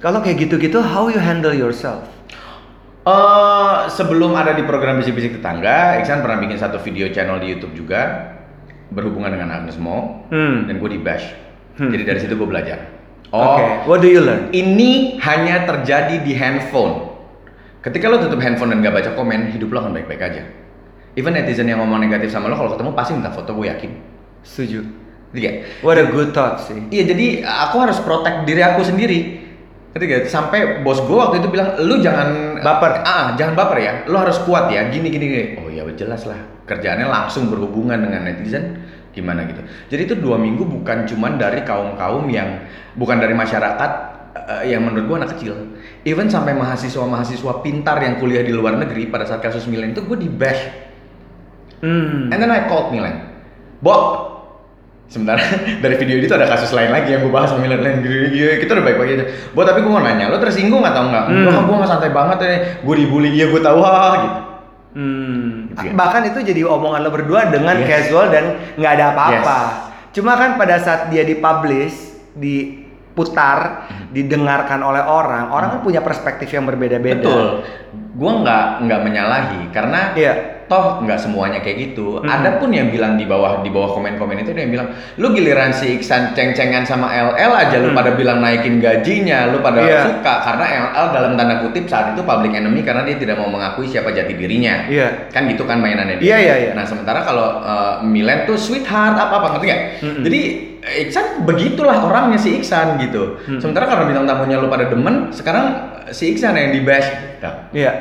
Kalau 0.00 0.24
kayak 0.24 0.48
gitu-gitu, 0.48 0.80
how 0.80 1.12
you 1.12 1.20
handle 1.20 1.52
yourself? 1.52 2.04
Eh 3.06 3.76
sebelum 3.86 4.34
ada 4.34 4.50
di 4.50 4.66
program 4.66 4.98
bisik-bisik 4.98 5.38
tetangga, 5.38 6.00
Iksan 6.02 6.26
pernah 6.26 6.42
bikin 6.42 6.58
satu 6.58 6.82
video 6.82 7.06
channel 7.14 7.38
di 7.38 7.54
YouTube 7.54 7.76
juga 7.78 8.34
berhubungan 8.90 9.30
dengan 9.30 9.62
Agnes 9.62 9.78
Mo 9.78 10.26
Hmm. 10.32 10.66
dan 10.66 10.82
gue 10.82 10.90
di 10.90 10.98
bash. 10.98 11.30
Hmm. 11.78 11.92
Jadi 11.92 12.02
dari 12.02 12.18
situ 12.18 12.34
gue 12.34 12.48
belajar. 12.48 12.95
Oke. 13.34 13.62
Oh, 13.62 13.90
What 13.90 13.98
do 14.02 14.08
you 14.08 14.22
learn? 14.22 14.54
ini 14.54 15.18
hanya 15.18 15.66
terjadi 15.66 16.22
di 16.22 16.32
handphone. 16.38 17.10
Ketika 17.82 18.10
lo 18.10 18.18
tutup 18.18 18.42
handphone 18.42 18.74
dan 18.74 18.82
gak 18.82 18.94
baca 18.94 19.10
komen, 19.14 19.50
hidup 19.54 19.70
lo 19.70 19.78
akan 19.82 19.92
baik-baik 19.94 20.22
aja. 20.22 20.42
even 21.16 21.32
netizen 21.32 21.64
yang 21.64 21.80
ngomong 21.80 21.96
negatif 22.04 22.28
sama 22.28 22.52
lo 22.52 22.60
kalau 22.60 22.76
ketemu 22.76 22.90
pasti 22.92 23.16
minta 23.16 23.32
foto 23.32 23.56
gue 23.56 23.72
yakin 23.72 23.88
Setuju. 24.44 24.84
Iya. 25.32 25.64
What 25.80 25.96
a 25.96 26.06
good 26.12 26.30
thought 26.36 26.60
sih. 26.62 26.86
Iya 26.92 27.16
jadi 27.16 27.26
aku 27.42 27.76
harus 27.82 27.98
protect 28.04 28.44
diri 28.46 28.62
aku 28.62 28.84
sendiri. 28.84 29.42
Gak? 29.96 30.28
Sampai 30.28 30.84
bos 30.84 31.00
gue 31.00 31.16
waktu 31.16 31.40
itu 31.40 31.48
bilang, 31.48 31.80
lu 31.82 32.04
jangan 32.04 32.60
Baper. 32.60 33.00
Ah, 33.02 33.32
jangan 33.34 33.56
baper 33.56 33.78
ya. 33.80 33.92
Lu 34.06 34.16
harus 34.20 34.36
kuat 34.44 34.68
ya. 34.68 34.92
Gini 34.92 35.08
gini 35.08 35.24
gini. 35.24 35.46
Oh 35.56 35.72
ya 35.72 35.82
jelas 35.96 36.28
lah. 36.28 36.36
Kerjaannya 36.68 37.08
langsung 37.08 37.48
berhubungan 37.48 37.96
dengan 37.96 38.28
netizen 38.28 38.76
gimana 39.16 39.48
gitu. 39.48 39.64
Jadi 39.88 40.02
itu 40.12 40.14
dua 40.20 40.36
minggu 40.36 40.68
bukan 40.68 41.08
cuman 41.08 41.40
dari 41.40 41.64
kaum 41.64 41.96
kaum 41.96 42.28
yang 42.28 42.68
bukan 43.00 43.16
dari 43.16 43.32
masyarakat 43.32 43.90
eh, 44.36 44.76
yang 44.76 44.84
menurut 44.84 45.04
gua 45.08 45.16
anak 45.24 45.40
kecil. 45.40 45.56
Even 46.04 46.28
sampai 46.28 46.54
mahasiswa-mahasiswa 46.54 47.64
pintar 47.64 47.98
yang 48.04 48.20
kuliah 48.20 48.44
di 48.44 48.52
luar 48.54 48.76
negeri 48.78 49.08
pada 49.08 49.24
saat 49.26 49.42
kasus 49.42 49.66
Milen 49.66 49.90
itu 49.96 50.06
gue 50.06 50.14
di 50.14 50.30
bash. 50.30 50.62
Hmm. 51.82 52.30
And 52.30 52.38
then 52.38 52.52
I 52.52 52.70
called 52.70 52.94
Milen. 52.94 53.26
Bo, 53.82 54.22
sementara 55.10 55.42
dari 55.82 55.98
video 55.98 56.22
itu 56.22 56.30
ada 56.30 56.46
kasus 56.46 56.70
lain 56.70 56.94
lagi 56.94 57.10
yang 57.10 57.26
gue 57.26 57.32
bahas 57.34 57.50
sama 57.50 57.66
Milen 57.66 57.82
lain 57.82 58.06
gini, 58.06 58.62
kita 58.62 58.78
udah 58.78 58.86
baik-baik 58.86 59.10
aja. 59.18 59.26
Bo, 59.50 59.66
tapi 59.66 59.82
gue 59.82 59.90
mau 59.90 59.98
nanya, 59.98 60.30
lo 60.30 60.38
tersinggung 60.38 60.86
atau 60.86 61.10
enggak? 61.10 61.24
Hmm. 61.26 61.66
Gue 61.66 61.74
gak 61.82 61.90
santai 61.90 62.14
banget 62.14 62.38
ya. 62.38 62.54
Gue 62.86 62.94
dibully, 63.02 63.34
iya 63.34 63.50
gue 63.50 63.58
tahu 63.58 63.82
gitu. 63.82 64.45
Hmm. 64.96 65.68
Gitu 65.68 65.82
ya. 65.82 65.92
Bahkan 65.92 66.22
itu 66.32 66.38
jadi 66.40 66.64
omongan 66.64 67.04
lo 67.04 67.12
berdua 67.12 67.52
dengan 67.52 67.76
Yes. 67.76 68.08
casual 68.08 68.32
dan 68.32 68.44
nggak 68.80 68.92
ada 68.96 69.04
apa-apa. 69.12 69.58
Cuma 70.16 70.32
kan 70.32 70.56
pada 70.56 70.80
saat 70.80 71.12
dia 71.12 71.20
dipublish, 71.20 72.16
diputar, 72.32 73.84
Hmm. 73.84 74.08
didengarkan 74.08 74.80
oleh 74.80 75.04
orang, 75.04 75.52
orang 75.52 75.68
kan 75.76 75.80
punya 75.84 76.00
perspektif 76.00 76.48
yang 76.48 76.64
berbeda-beda. 76.64 77.20
Betul. 77.20 77.46
Gue 78.16 78.32
nggak 78.40 78.88
nggak 78.88 79.00
menyalahi 79.04 79.60
karena 79.68 80.16
Iya. 80.16 80.55
Toh 80.66 80.98
nggak 81.00 81.16
semuanya 81.16 81.62
kayak 81.62 81.90
gitu. 81.90 82.18
Hmm. 82.18 82.26
Ada 82.26 82.58
pun 82.58 82.74
yang 82.74 82.90
bilang 82.90 83.14
di 83.14 83.22
bawah 83.22 83.62
di 83.62 83.70
bawah 83.70 83.94
komen-komen 83.94 84.42
itu 84.42 84.50
ada 84.50 84.60
yang 84.60 84.72
bilang, 84.74 84.88
lu 85.16 85.30
giliran 85.30 85.70
si 85.70 85.94
Iksan 85.94 86.34
ceng-cengan 86.34 86.82
sama 86.82 87.06
LL 87.10 87.52
aja 87.54 87.78
lu 87.78 87.90
Hmm. 87.90 87.98
pada 87.98 88.10
bilang 88.12 88.42
naikin 88.42 88.82
gajinya, 88.82 89.46
lu 89.48 89.62
pada 89.62 89.80
Iya. 89.80 90.10
suka 90.10 90.34
karena 90.42 90.66
LL 90.90 91.06
dalam 91.14 91.32
tanda 91.34 91.62
kutip 91.62 91.86
saat 91.86 92.12
itu 92.12 92.22
public 92.22 92.50
enemy 92.52 92.82
karena 92.82 93.02
dia 93.02 93.14
tidak 93.14 93.38
mau 93.38 93.46
mengakui 93.46 93.86
siapa 93.86 94.10
jati 94.10 94.34
dirinya. 94.34 94.90
Iya. 94.90 95.30
Kan 95.30 95.46
gitu 95.46 95.62
kan 95.62 95.78
mainannya 95.78 96.18
Iya, 96.18 96.36
dia. 96.36 96.36
iya, 96.42 96.54
iya. 96.58 96.70
Nah 96.74 96.82
sementara 96.82 97.22
kalau 97.22 97.62
uh, 97.62 97.94
Milen 98.02 98.42
tuh 98.44 98.58
sweetheart 98.58 99.14
apa 99.14 99.34
apa 99.38 99.46
ngerti 99.54 99.66
gak? 99.66 99.80
Mm-mm. 100.02 100.22
Jadi 100.26 100.40
Iksan 100.86 101.42
begitulah 101.42 101.98
orangnya 101.98 102.38
si 102.38 102.58
Iksan 102.58 102.94
gitu. 103.02 103.42
Mm. 103.42 103.58
Sementara 103.58 103.86
karena 103.86 104.06
bintang 104.06 104.22
tamunya 104.24 104.58
lu 104.58 104.66
pada 104.66 104.86
demen, 104.86 105.34
sekarang 105.34 105.66
si 106.10 106.30
Iksan 106.30 106.54
yang 106.54 106.70
di 106.70 106.82
bash. 106.82 107.10
Nah, 107.42 107.70
Iya. 107.74 107.92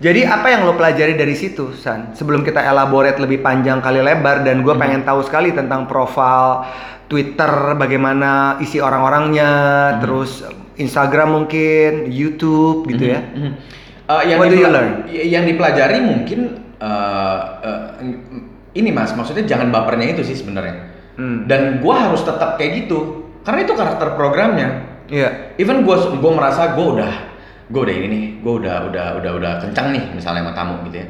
Jadi 0.00 0.24
apa 0.24 0.48
yang 0.48 0.64
lo 0.64 0.80
pelajari 0.80 1.12
dari 1.12 1.36
situ, 1.36 1.76
San? 1.76 2.16
Sebelum 2.16 2.40
kita 2.40 2.64
elaborate 2.64 3.20
lebih 3.20 3.44
panjang 3.44 3.84
kali 3.84 4.00
lebar 4.00 4.40
dan 4.40 4.64
gue 4.64 4.72
Hmm. 4.72 4.80
pengen 4.80 5.02
tahu 5.04 5.20
sekali 5.20 5.52
tentang 5.52 5.84
profil 5.84 6.64
Twitter, 7.04 7.76
bagaimana 7.76 8.56
isi 8.64 8.80
orang-orangnya, 8.80 9.52
Hmm. 9.92 9.98
terus 10.00 10.40
Instagram 10.80 11.36
mungkin, 11.36 12.08
YouTube 12.08 12.88
gitu 12.88 13.12
ya. 13.12 13.20
Mhm. 13.20 13.52
Uh, 14.08 14.22
yang, 14.24 14.38
What 14.40 14.48
do 14.48 14.56
you 14.56 14.72
learn? 14.72 15.04
yang 15.06 15.44
dipelajari 15.44 16.00
mungkin 16.00 16.64
uh, 16.80 17.40
uh, 17.60 17.86
ini 18.72 18.90
mas, 18.90 19.12
maksudnya 19.12 19.44
jangan 19.44 19.68
bapernya 19.68 20.16
itu 20.16 20.24
sih 20.24 20.34
sebenarnya. 20.34 20.96
Hmm. 21.20 21.44
Dan 21.44 21.84
gua 21.84 22.08
harus 22.08 22.24
tetap 22.24 22.56
kayak 22.56 22.88
gitu, 22.88 23.28
karena 23.44 23.68
itu 23.68 23.76
karakter 23.76 24.16
programnya. 24.16 24.88
Iya. 25.12 25.60
Even 25.60 25.84
gua 25.84 26.08
gua 26.16 26.32
merasa 26.32 26.72
gua 26.72 26.86
udah 26.96 27.12
gua 27.70 27.86
udah 27.86 27.94
ini 27.94 28.06
nih, 28.10 28.22
gua 28.42 28.52
udah 28.58 28.76
udah 28.90 29.06
udah 29.22 29.32
udah 29.38 29.52
kencang 29.62 29.94
nih 29.94 30.04
misalnya 30.12 30.42
sama 30.42 30.52
tamu 30.52 30.74
gitu 30.90 31.00
ya. 31.00 31.06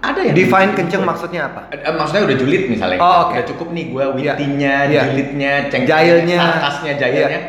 Ada 0.00 0.20
yang 0.24 0.34
Define 0.34 0.72
kenceng 0.72 1.02
maksudnya 1.04 1.52
apa? 1.52 1.68
Eh, 1.70 1.92
maksudnya 1.92 2.24
udah 2.24 2.36
julid 2.40 2.62
misalnya 2.72 2.96
Oh, 2.96 3.28
oke. 3.28 3.36
udah 3.36 3.44
cukup 3.44 3.68
nih 3.70 3.84
gua 3.92 4.04
Iya. 4.08 4.32
witty-nya, 4.32 4.74
Iya. 4.88 5.00
julidnya, 5.12 5.52
ceng 5.68 5.84
Jailnya. 5.84 6.38
sarkasnya, 6.40 6.92
jailnya. 6.96 7.28
Iya. 7.28 7.40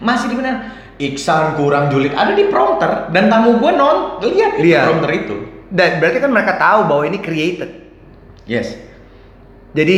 Masih 0.00 0.26
di 0.32 0.36
mana? 0.40 0.52
Iksan 0.96 1.56
kurang 1.56 1.88
julid 1.88 2.12
ada 2.12 2.32
di 2.32 2.48
prompter 2.48 3.08
dan 3.10 3.28
tamu 3.28 3.56
gua 3.56 3.72
non 3.72 3.96
lihat 4.20 4.56
Lihat. 4.56 4.84
prompter 4.86 5.10
itu. 5.12 5.36
Dan 5.68 6.00
berarti 6.00 6.18
kan 6.18 6.30
mereka 6.30 6.52
tahu 6.56 6.88
bahwa 6.88 7.02
ini 7.04 7.18
created. 7.20 7.70
Yes. 8.44 8.74
Jadi 9.70 9.96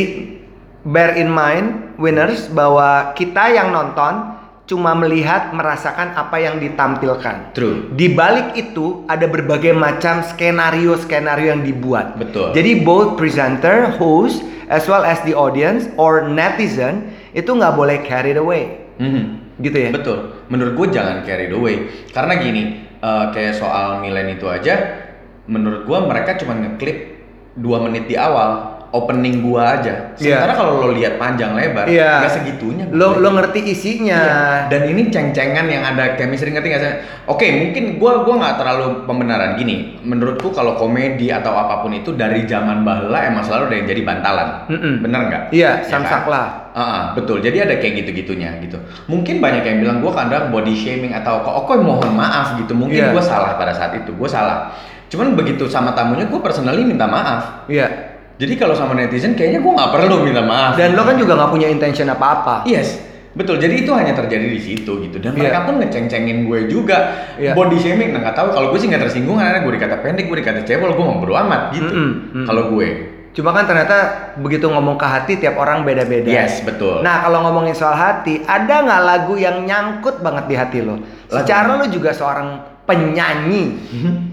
bear 0.83 1.15
in 1.15 1.27
mind 1.27 1.95
winners 1.95 2.45
bahwa 2.47 3.15
kita 3.15 3.49
yang 3.49 3.71
nonton 3.71 4.42
cuma 4.63 4.95
melihat 4.95 5.51
merasakan 5.51 6.15
apa 6.15 6.39
yang 6.39 6.55
ditampilkan. 6.55 7.51
True. 7.51 7.91
Di 7.99 8.15
balik 8.15 8.55
itu 8.55 9.03
ada 9.11 9.27
berbagai 9.27 9.75
macam 9.75 10.23
skenario-skenario 10.23 11.51
yang 11.51 11.63
dibuat. 11.67 12.15
Betul. 12.15 12.55
Jadi 12.55 12.79
both 12.79 13.19
presenter, 13.19 13.91
host, 13.99 14.39
as 14.71 14.87
well 14.87 15.03
as 15.03 15.19
the 15.27 15.35
audience 15.35 15.91
or 15.99 16.23
netizen 16.31 17.11
itu 17.35 17.51
nggak 17.51 17.75
boleh 17.75 17.99
carried 18.07 18.39
away, 18.39 18.87
Mhm. 19.03 19.59
gitu 19.59 19.77
ya? 19.77 19.89
Betul. 19.91 20.47
Menurut 20.47 20.73
gue 20.79 20.87
jangan 20.95 21.27
carry 21.27 21.51
the 21.51 21.59
way. 21.59 21.91
Karena 22.15 22.39
gini, 22.39 22.87
eh, 23.03 23.25
kayak 23.35 23.59
soal 23.59 23.99
Milen 23.99 24.39
itu 24.39 24.47
aja, 24.47 25.03
menurut 25.43 25.83
gue 25.83 25.99
mereka 26.07 26.39
cuma 26.39 26.55
ngeklip 26.55 27.19
dua 27.53 27.83
menit 27.83 28.07
di 28.09 28.15
awal 28.15 28.72
opening 28.93 29.41
gua 29.41 29.75
aja. 29.75 30.13
Iya. 30.15 30.37
Sementara 30.37 30.53
kalau 30.53 30.73
lo 30.77 30.93
lihat 30.93 31.17
panjang 31.17 31.57
lebar, 31.57 31.89
Iya. 31.89 32.21
nggak 32.21 32.33
segitunya. 32.33 32.85
Lo 32.93 33.17
gue. 33.17 33.25
lo 33.25 33.29
ngerti 33.33 33.59
isinya. 33.65 34.19
Iya. 34.21 34.41
Dan 34.69 34.81
ini 34.87 35.09
ceng-cengan 35.09 35.65
yang 35.65 35.81
ada 35.83 36.13
chemistry 36.13 36.53
ngerti 36.53 36.67
nggak 36.69 36.81
sih? 36.81 36.93
Oke, 37.25 37.49
mungkin 37.49 37.97
gua 37.97 38.21
gua 38.21 38.37
nggak 38.37 38.55
terlalu 38.55 38.85
pembenaran 39.03 39.57
gini. 39.57 39.97
Menurutku 39.99 40.53
kalau 40.53 40.77
komedi 40.77 41.27
atau 41.27 41.51
apa 41.51 41.81
pun 41.81 41.91
itu 41.91 42.13
dari 42.13 42.45
zaman 42.45 42.85
bahla 42.85 43.25
emang 43.25 43.41
selalu 43.41 43.63
ada 43.67 43.75
yang 43.75 43.87
jadi 43.89 44.01
bantalan. 44.05 44.49
Mm-mm. 44.69 44.93
Bener 45.01 45.19
nggak? 45.25 45.43
Iya, 45.49 45.81
Ya 45.81 45.89
samsak 45.89 46.23
kan? 46.23 46.31
lah. 46.31 46.47
Ah, 46.73 46.81
ah, 46.81 47.03
betul. 47.13 47.37
Jadi 47.37 47.57
ada 47.59 47.77
kayak 47.77 48.01
gitu-gitunya 48.01 48.57
gitu. 48.59 48.77
Mungkin 49.05 49.37
banyak 49.37 49.61
yang 49.61 49.77
bilang 49.81 49.97
gua 49.99 50.13
kadang 50.15 50.49
body 50.49 50.73
shaming 50.73 51.13
atau 51.13 51.41
kok 51.41 51.65
oke 51.65 51.73
mohon 51.77 52.13
maaf 52.13 52.57
gitu. 52.57 52.73
Mungkin 52.73 52.97
Iya. 52.99 53.09
gua 53.09 53.21
salah 53.21 53.57
pada 53.57 53.73
saat 53.73 53.93
itu. 53.93 54.13
Gua 54.13 54.29
salah. 54.29 54.69
Cuman 55.09 55.33
begitu 55.33 55.65
sama 55.65 55.93
tamunya 55.93 56.25
gua 56.25 56.41
personally 56.41 56.81
minta 56.81 57.05
maaf. 57.05 57.65
Iya. 57.65 58.12
Jadi 58.33 58.53
kalau 58.57 58.73
sama 58.73 58.97
netizen 58.97 59.37
kayaknya 59.37 59.61
gua 59.61 59.73
nggak 59.77 59.91
perlu 59.93 60.15
minta 60.25 60.41
maaf. 60.41 60.73
Dan 60.73 60.97
lo 60.97 61.05
kan 61.05 61.15
juga 61.15 61.37
nggak 61.37 61.51
punya 61.53 61.67
intention 61.69 62.09
apa-apa. 62.09 62.65
Yes, 62.65 62.97
betul. 63.33 63.61
Jadi 63.61 63.85
itu 63.85 63.91
hanya 63.93 64.17
terjadi 64.17 64.47
di 64.49 64.57
situ 64.57 65.05
gitu. 65.05 65.21
Dan 65.21 65.37
Iya. 65.37 65.39
mereka 65.45 65.59
pun 65.69 65.77
ngeceng-cengin 65.77 66.49
gue 66.49 66.59
juga. 66.65 66.97
Iya. 67.37 67.53
Body 67.53 67.77
shaming, 67.77 68.09
nah 68.11 68.25
nggak 68.25 68.35
tahu. 68.35 68.47
Kalau 68.51 68.67
gue 68.73 68.79
sih 68.81 68.89
nggak 68.89 69.05
tersinggung 69.05 69.37
karena 69.37 69.61
gue 69.61 69.71
dikata 69.77 70.01
pendek, 70.01 70.25
gue 70.25 70.37
dikata 70.41 70.61
cebol, 70.65 70.97
gue 70.97 71.05
mau 71.05 71.21
bodo 71.21 71.37
amat 71.37 71.77
gitu. 71.77 71.85
Mm-mm, 71.85 72.09
mm-mm. 72.33 72.45
Kalau 72.49 72.73
gue, 72.73 72.89
Cuma 73.33 73.49
kan 73.49 73.65
ternyata 73.65 73.97
begitu 74.37 74.69
ngomong 74.69 74.93
ke 74.93 75.09
hati 75.09 75.41
tiap 75.41 75.57
orang 75.57 75.81
beda-beda. 75.81 76.29
yes 76.29 76.61
betul. 76.61 77.01
Nah 77.01 77.25
kalau 77.25 77.41
ngomongin 77.41 77.73
soal 77.73 77.97
hati, 77.97 78.45
ada 78.45 78.85
nggak 78.85 79.01
lagu 79.01 79.33
yang 79.41 79.65
nyangkut 79.65 80.21
banget 80.21 80.45
di 80.45 80.53
hati 80.53 80.79
lo? 80.85 81.01
Secara 81.25 81.73
lo 81.73 81.89
juga 81.89 82.13
seorang 82.13 82.61
penyanyi 82.85 83.73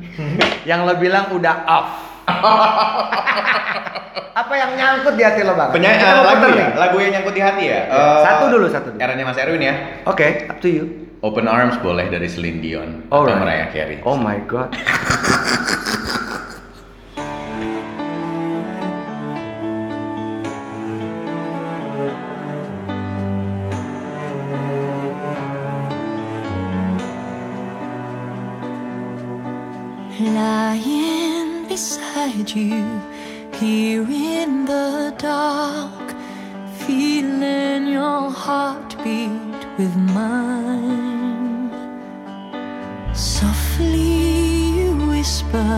yang 0.69 0.85
lo 0.85 1.01
bilang 1.01 1.33
udah 1.33 1.57
off. 1.65 1.89
Apa 4.31 4.55
yang 4.57 4.71
nyangkut 4.73 5.15
di 5.15 5.23
hati 5.27 5.43
lo 5.45 5.53
bang? 5.53 5.71
Penyanyi 5.71 6.03
mau 6.03 6.25
lagu 6.25 6.47
ya, 6.49 6.55
nih. 6.55 6.69
lagu 6.79 6.97
yang 6.99 7.11
nyangkut 7.13 7.35
di 7.35 7.43
hati 7.43 7.65
ya. 7.69 7.81
Ya, 7.87 7.93
Eh, 7.93 8.21
satu 8.25 8.45
dulu, 8.49 8.67
satu 8.71 8.89
dulu. 8.95 8.99
Eranya 9.03 9.25
Mas 9.27 9.37
Erwin 9.37 9.61
ya. 9.61 9.75
Oke, 10.07 10.47
up 10.49 10.59
to 10.59 10.69
you. 10.71 10.85
Open 11.21 11.45
Arms 11.45 11.77
boleh 11.85 12.09
dari 12.09 12.25
Celine 12.27 12.65
Dion 12.65 13.05
atau 13.13 13.29
Alright. 13.29 13.37
Mariah 13.37 13.69
Carey. 13.69 14.01
Oh 14.09 14.17
my 14.17 14.41
god. 14.49 14.73
Lying 30.21 31.00
beside 31.71 32.51
you 32.51 32.85
here 33.61 34.03
in 34.11 34.65
the 34.65 35.15
dark, 35.19 36.07
feeling 36.83 37.87
your 37.87 38.29
heartbeat 38.29 39.61
with 39.79 39.95
mine. 40.19 41.71
Softly 43.15 44.81
you 44.81 44.91
whisper, 45.13 45.73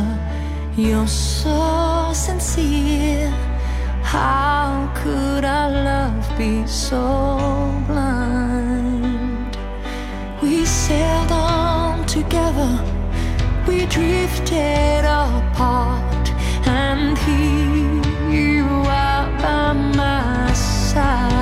you're 0.79 1.07
so 1.07 2.11
sincere. 2.15 3.29
How 4.03 4.91
could 4.95 5.45
our 5.45 5.71
love 5.71 6.25
be 6.39 6.67
so 6.67 7.05
blind? 7.87 9.59
We 10.41 10.65
sailed 10.65 11.33
on 11.33 12.07
together, 12.07 12.73
we 13.67 13.87
drifted 13.87 15.05
apart, 15.05 16.29
and 16.67 17.17
here 17.19 18.31
you 18.31 18.67
are 18.87 19.31
by 19.39 19.73
my 19.73 20.53
side. 20.53 21.42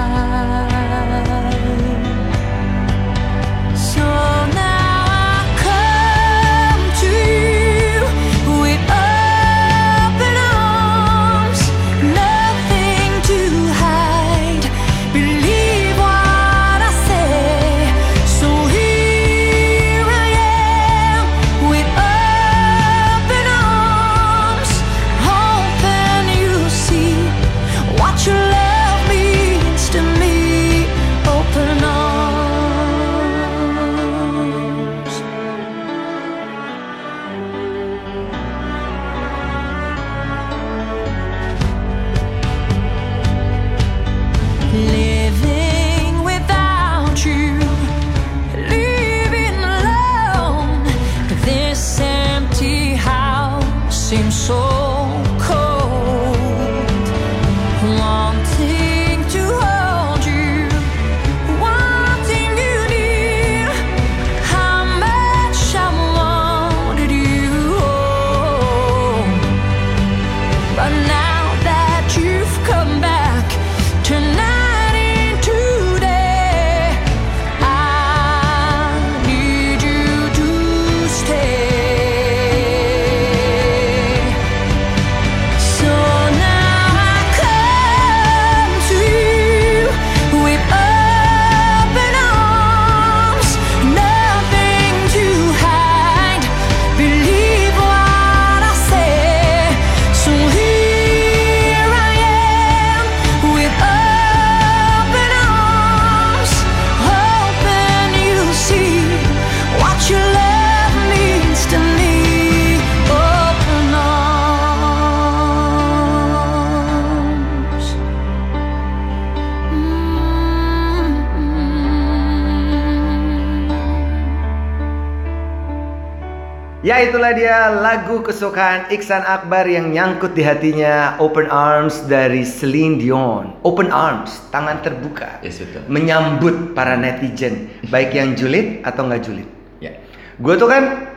Ya 126.91 127.07
itulah 127.07 127.31
dia 127.31 127.71
lagu 127.71 128.19
kesukaan 128.19 128.91
Iksan 128.91 129.23
Akbar 129.23 129.63
yang 129.63 129.95
nyangkut 129.95 130.35
di 130.35 130.43
hatinya 130.43 131.15
Open 131.23 131.47
Arms 131.47 132.03
dari 132.11 132.43
Celine 132.43 132.99
Dion. 132.99 133.63
Open 133.63 133.95
Arms, 133.95 134.51
tangan 134.51 134.83
terbuka. 134.83 135.39
Yes, 135.39 135.63
betul. 135.63 135.87
Menyambut 135.87 136.75
para 136.75 136.99
netizen, 136.99 137.71
baik 137.95 138.19
yang 138.19 138.35
julid 138.35 138.83
atau 138.83 139.07
nggak 139.07 139.23
julid. 139.23 139.47
Ya. 139.79 140.03
Gue 140.43 140.59
tuh 140.59 140.67
kan 140.67 141.15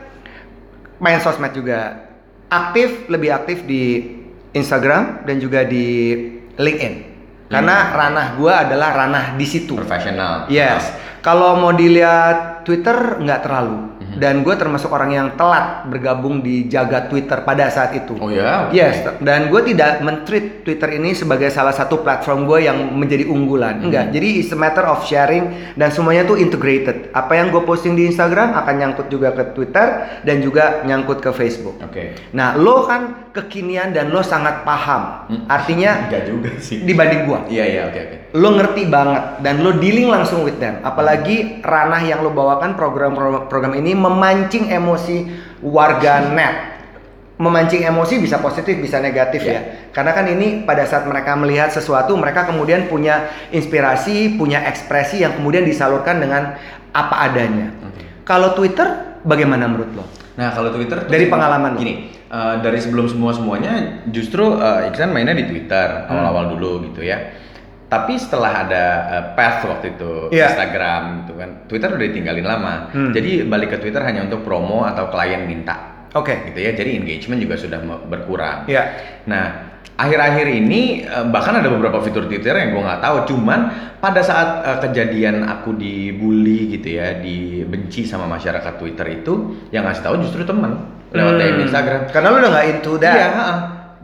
main 1.02 1.18
sosmed 1.18 1.50
juga, 1.50 2.06
aktif 2.54 3.10
lebih 3.10 3.34
aktif 3.34 3.66
di 3.66 4.14
Instagram 4.54 5.26
dan 5.26 5.42
juga 5.42 5.66
di 5.66 6.14
LinkedIn. 6.54 6.94
Karena 7.50 7.90
ranah 7.90 8.38
gue 8.38 8.52
adalah 8.54 8.94
ranah 8.94 9.34
di 9.34 9.42
situ. 9.42 9.74
Profesional. 9.74 10.46
Yes. 10.46 10.86
Kalau 11.18 11.58
mau 11.58 11.74
dilihat 11.74 12.62
Twitter 12.62 13.18
nggak 13.18 13.40
terlalu. 13.42 13.93
Dan 14.14 14.40
gue 14.40 14.54
termasuk 14.54 14.88
orang 14.88 15.10
yang 15.10 15.28
telat 15.34 15.86
bergabung 15.86 16.40
di 16.40 16.66
jagat 16.66 17.08
Twitter 17.08 17.42
pada 17.42 17.68
saat 17.68 17.92
itu. 17.92 18.14
Oh 18.16 18.28
ya? 18.28 18.66
Oke. 18.66 18.76
Yes. 18.76 19.02
Dan 19.18 19.48
gue 19.48 19.60
tidak 19.64 20.00
men-treat 20.00 20.62
Twitter 20.62 20.94
ini 20.94 21.12
sebagai 21.12 21.48
salah 21.48 21.72
satu 21.72 22.00
platform 22.00 22.44
gue 22.44 22.64
yang 22.64 22.92
menjadi 22.92 23.26
unggulan. 23.26 23.82
Enggak. 23.82 24.10
Jadi 24.10 24.40
it's 24.40 24.50
a 24.50 24.58
matter 24.58 24.82
of 24.82 25.02
sharing 25.02 25.50
dan 25.74 25.90
semuanya 25.90 26.24
tuh 26.24 26.36
integrated. 26.36 27.10
Apa 27.10 27.36
yang 27.36 27.50
gue 27.50 27.62
posting 27.62 27.94
di 27.94 28.06
Instagram 28.06 28.54
akan 28.54 28.74
nyangkut 28.74 29.06
juga 29.08 29.30
ke 29.30 29.52
Twitter 29.52 29.86
dan 30.22 30.40
juga 30.40 30.82
nyangkut 30.82 31.18
ke 31.18 31.30
Facebook. 31.30 31.80
Oke. 31.80 32.14
Nah, 32.32 32.54
lo 32.54 32.84
kan 32.84 33.30
kekinian 33.30 33.90
dan 33.90 34.14
lo 34.14 34.22
sangat 34.22 34.62
paham. 34.62 35.26
Hmm. 35.26 35.42
Artinya 35.46 35.90
Enggak 36.06 36.24
juga 36.24 36.50
sih. 36.60 36.84
dibanding 36.84 37.26
gua 37.26 37.42
Iya, 37.46 37.64
iya, 37.64 37.82
oke, 37.88 37.98
oke. 37.98 38.16
lo 38.34 38.48
ngerti 38.54 38.82
banget 38.86 39.40
dan 39.40 39.62
lo 39.62 39.74
dealing 39.74 40.06
langsung 40.06 40.42
with 40.42 40.58
them 40.58 40.78
apalagi 40.82 41.62
ranah 41.62 42.02
yang 42.02 42.20
lo 42.20 42.30
bawakan 42.30 42.74
program-program 42.74 43.74
ini 43.74 43.94
memancing 44.04 44.68
emosi 44.68 45.16
warga 45.64 46.28
net 46.28 46.76
memancing 47.34 47.82
emosi 47.82 48.22
bisa 48.22 48.38
positif 48.38 48.78
bisa 48.78 49.02
negatif 49.02 49.42
Ya. 49.42 49.52
ya 49.58 49.60
karena 49.90 50.14
kan 50.14 50.28
ini 50.28 50.62
pada 50.62 50.86
saat 50.86 51.02
mereka 51.02 51.34
melihat 51.34 51.72
sesuatu 51.72 52.14
mereka 52.14 52.46
kemudian 52.46 52.86
punya 52.86 53.26
inspirasi 53.50 54.38
punya 54.38 54.62
ekspresi 54.68 55.24
yang 55.24 55.34
kemudian 55.34 55.66
disalurkan 55.66 56.22
dengan 56.22 56.54
apa 56.94 57.26
adanya 57.26 57.74
Oke. 57.82 58.22
kalau 58.22 58.54
Twitter 58.54 58.86
bagaimana 59.24 59.66
menurut 59.66 59.90
lo 59.96 60.04
Nah 60.34 60.50
kalau 60.50 60.74
Twitter 60.74 60.98
Dari 61.06 61.30
pengalaman 61.30 61.78
gini, 61.78 62.10
eh, 62.26 62.54
dari 62.58 62.82
sebelum 62.82 63.06
semua 63.06 63.30
semuanya 63.30 64.02
justru 64.10 64.58
eh, 64.58 64.90
Iksan 64.90 65.14
mainnya 65.14 65.30
di 65.30 65.46
Twitter 65.46 66.06
Hmm. 66.06 66.10
awal-awal 66.10 66.58
dulu 66.58 66.90
gitu 66.90 67.06
ya. 67.06 67.30
Tapi 67.84 68.12
setelah 68.14 68.64
ada 68.64 68.84
eh, 69.08 69.24
Path 69.32 69.60
waktu 69.64 69.86
itu 69.92 70.12
Iya. 70.30 70.50
Instagram 70.50 71.02
gitu 71.20 71.32
kan, 71.34 71.50
Twitter 71.64 71.88
udah 71.90 72.04
ditinggalin 72.04 72.42
lama. 72.42 72.74
Hmm. 72.90 73.10
Jadi 73.10 73.44
balik 73.44 73.70
ke 73.70 73.78
Twitter 73.78 74.00
hanya 74.00 74.22
untuk 74.22 74.40
promo 74.40 74.82
atau 74.82 75.06
klien 75.06 75.44
minta 75.44 76.08
oke 76.10 76.30
gitu 76.44 76.58
ya. 76.58 76.70
Jadi 76.70 76.96
engagement 76.96 77.38
juga 77.38 77.54
sudah 77.54 77.78
berkurang. 78.04 78.66
ya 78.66 78.82
Nah, 79.24 79.44
akhir-akhir 79.94 80.46
ini 80.48 80.82
eh, 81.02 81.26
bahkan 81.26 81.54
ada 81.54 81.68
beberapa 81.68 82.00
fitur 82.00 82.24
Twitter 82.24 82.50
yang 82.52 82.70
gue 82.70 82.82
nggak 82.82 83.00
tahu. 83.00 83.16
Cuman 83.28 83.60
pada 83.98 84.20
saat 84.20 84.48
eh, 84.64 84.78
kejadian 84.80 85.42
aku 85.44 85.74
dibully 85.74 86.72
gitu 86.72 86.88
ya, 86.94 87.14
dibenci 87.14 88.02
sama 88.02 88.26
masyarakat 88.26 88.74
Twitter 88.74 89.06
itu, 89.14 89.34
yang 89.70 89.84
ngasih 89.84 90.02
tahu 90.02 90.16
justru 90.18 90.42
temen 90.42 90.82
lewat 91.10 91.34
DM 91.36 91.46
Hmm. 91.52 91.64
Instagram. 91.64 92.00
karena 92.10 92.26
lo 92.26 92.36
udah 92.38 92.50
nggak 92.50 92.66
into 92.68 92.92
that 92.96 93.14
Iya. 93.14 93.28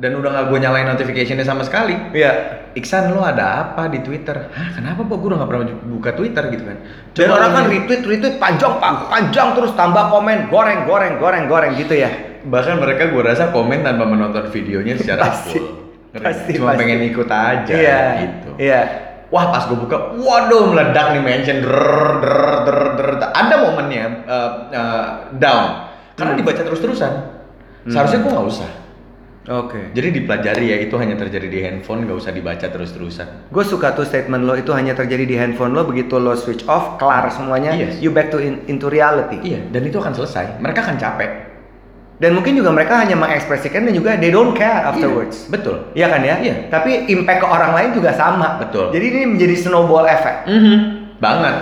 Dan 0.00 0.16
udah 0.16 0.30
nggak 0.32 0.46
gue 0.48 0.58
nyalain 0.58 0.88
notificationnya 0.88 1.44
sama 1.44 1.60
sekali. 1.60 1.92
Iya. 2.16 2.32
Iksan 2.72 3.12
lo 3.12 3.20
ada 3.20 3.60
apa 3.68 3.90
di 3.92 4.00
Twitter? 4.00 4.48
Hah 4.48 4.68
kenapa 4.72 5.04
Pak? 5.04 5.16
Gue 5.20 5.28
udah 5.28 5.38
nggak 5.44 5.50
pernah 5.50 5.64
buka 5.92 6.10
Twitter 6.16 6.44
gitu 6.48 6.64
kan. 6.64 6.76
Dan 7.12 7.26
Coba 7.28 7.34
orang 7.36 7.50
lo 7.50 7.56
kan 7.56 7.64
retweet, 7.68 8.02
retweet 8.08 8.36
panjang 8.40 8.72
pak, 8.80 8.92
panjang 9.10 9.48
terus 9.58 9.72
tambah 9.76 10.04
komen, 10.08 10.48
goreng, 10.48 10.88
goreng, 10.88 11.14
goreng, 11.20 11.44
goreng 11.50 11.72
gitu 11.76 11.94
ya. 11.94 12.08
Bahkan 12.40 12.80
mereka 12.80 13.12
gue 13.12 13.22
rasa 13.22 13.52
komen 13.52 13.84
tanpa 13.84 14.08
menonton 14.08 14.48
videonya 14.48 14.96
secara 14.96 15.28
Pasti. 15.28 15.60
full. 15.60 15.66
Ngerti 16.16 16.24
Pasti? 16.24 16.50
Cuma 16.56 16.72
pasti. 16.72 16.80
pengen 16.80 17.00
ikut 17.06 17.28
aja 17.28 17.72
Iya, 17.74 18.00
gitu. 18.24 18.50
Iya. 18.56 18.82
Wah 19.30 19.46
pas 19.54 19.62
gue 19.68 19.78
buka, 19.78 20.18
waduh 20.18 20.74
meledak 20.74 21.14
nih 21.14 21.22
mention, 21.22 21.62
der 21.62 21.78
der 22.18 22.38
der 22.66 22.78
der. 22.98 23.08
Ada 23.30 23.54
momennya 23.62 24.04
uh, 24.26 24.50
uh, 24.74 25.06
down, 25.38 25.86
karena 26.18 26.34
Hmm. 26.34 26.40
dibaca 26.42 26.62
terus-terusan. 26.66 27.12
Seharusnya 27.86 28.26
gue 28.26 28.30
nggak 28.30 28.48
usah. 28.50 28.70
Oke. 29.48 29.96
Jadi 29.96 30.20
dipelajari 30.20 30.68
ya 30.68 30.76
itu 30.76 30.92
hanya 31.00 31.16
terjadi 31.16 31.48
di 31.48 31.64
handphone, 31.64 32.04
nggak 32.04 32.18
usah 32.18 32.28
dibaca 32.28 32.66
terus-terusan. 32.68 33.48
Gue 33.48 33.64
suka 33.64 33.96
tuh 33.96 34.04
statement 34.04 34.44
lo 34.44 34.52
itu 34.52 34.68
hanya 34.76 34.92
terjadi 34.92 35.24
di 35.24 35.32
handphone 35.32 35.72
lo 35.72 35.88
begitu 35.88 36.20
lo 36.20 36.36
switch 36.36 36.68
off, 36.68 37.00
kelar 37.00 37.24
semuanya, 37.32 37.72
Yes. 37.72 37.96
you 37.98 38.12
back 38.12 38.28
to 38.28 38.36
in- 38.36 38.60
into 38.68 38.86
reality. 38.86 39.40
Iya, 39.40 39.72
dan 39.72 39.88
itu 39.88 39.96
akan 39.96 40.12
selesai. 40.12 40.60
Mereka 40.60 40.84
akan 40.84 40.96
capek. 41.00 41.30
Dan 42.20 42.36
mungkin 42.36 42.52
juga 42.52 42.68
mereka 42.68 43.00
hanya 43.00 43.16
mengekspresikan 43.16 43.88
dan 43.88 43.96
juga 43.96 44.12
they 44.20 44.28
don't 44.28 44.52
care 44.52 44.84
afterwards. 44.84 45.48
Iya, 45.48 45.56
betul. 45.56 45.76
Iya 45.96 46.06
kan 46.12 46.20
ya? 46.20 46.36
Iya. 46.36 46.54
Tapi 46.68 47.08
impact 47.08 47.40
ke 47.40 47.48
orang 47.48 47.72
lain 47.72 47.96
juga 47.96 48.12
sama. 48.12 48.60
Betul. 48.60 48.92
Jadi 48.92 49.06
ini 49.08 49.20
menjadi 49.24 49.56
snowball 49.56 50.04
effect. 50.04 50.44
Banget. 51.20 51.54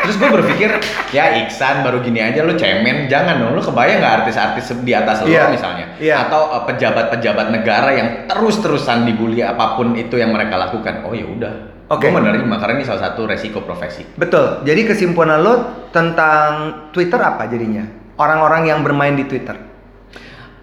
Terus 0.00 0.16
gue 0.16 0.30
berpikir, 0.32 0.70
ya 1.12 1.44
Iksan 1.44 1.84
baru 1.84 2.00
gini 2.00 2.24
aja 2.24 2.40
lu 2.40 2.56
cemen, 2.56 3.10
jangan 3.10 3.36
dong. 3.42 3.52
Lu 3.52 3.60
kebayang 3.60 4.00
nggak 4.00 4.14
artis-artis 4.24 4.72
di 4.80 4.94
atas 4.96 5.20
lu 5.20 5.28
Iya. 5.28 5.50
misalnya, 5.52 5.86
Iya. 6.00 6.30
atau 6.30 6.56
uh, 6.56 6.62
pejabat-pejabat 6.64 7.52
negara 7.52 7.90
yang 7.92 8.08
terus-terusan 8.30 9.04
dibully 9.04 9.44
apa 9.44 9.76
pun 9.76 9.92
itu 9.98 10.16
yang 10.16 10.32
mereka 10.32 10.56
lakukan. 10.56 11.04
Oh 11.04 11.12
ya 11.12 11.26
udah. 11.28 11.52
Oke. 11.90 12.06
Gue 12.06 12.22
menerima 12.22 12.54
karena 12.62 12.74
ini 12.80 12.86
salah 12.86 13.10
satu 13.10 13.26
resiko 13.26 13.66
profesi. 13.66 14.06
Betul. 14.14 14.62
Jadi 14.62 14.86
kesimpulan 14.86 15.42
lo 15.42 15.54
tentang 15.90 16.50
Twitter 16.94 17.18
apa 17.18 17.50
jadinya? 17.50 17.82
Orang-orang 18.14 18.70
yang 18.70 18.80
bermain 18.86 19.18
di 19.18 19.26
Twitter. 19.26 19.69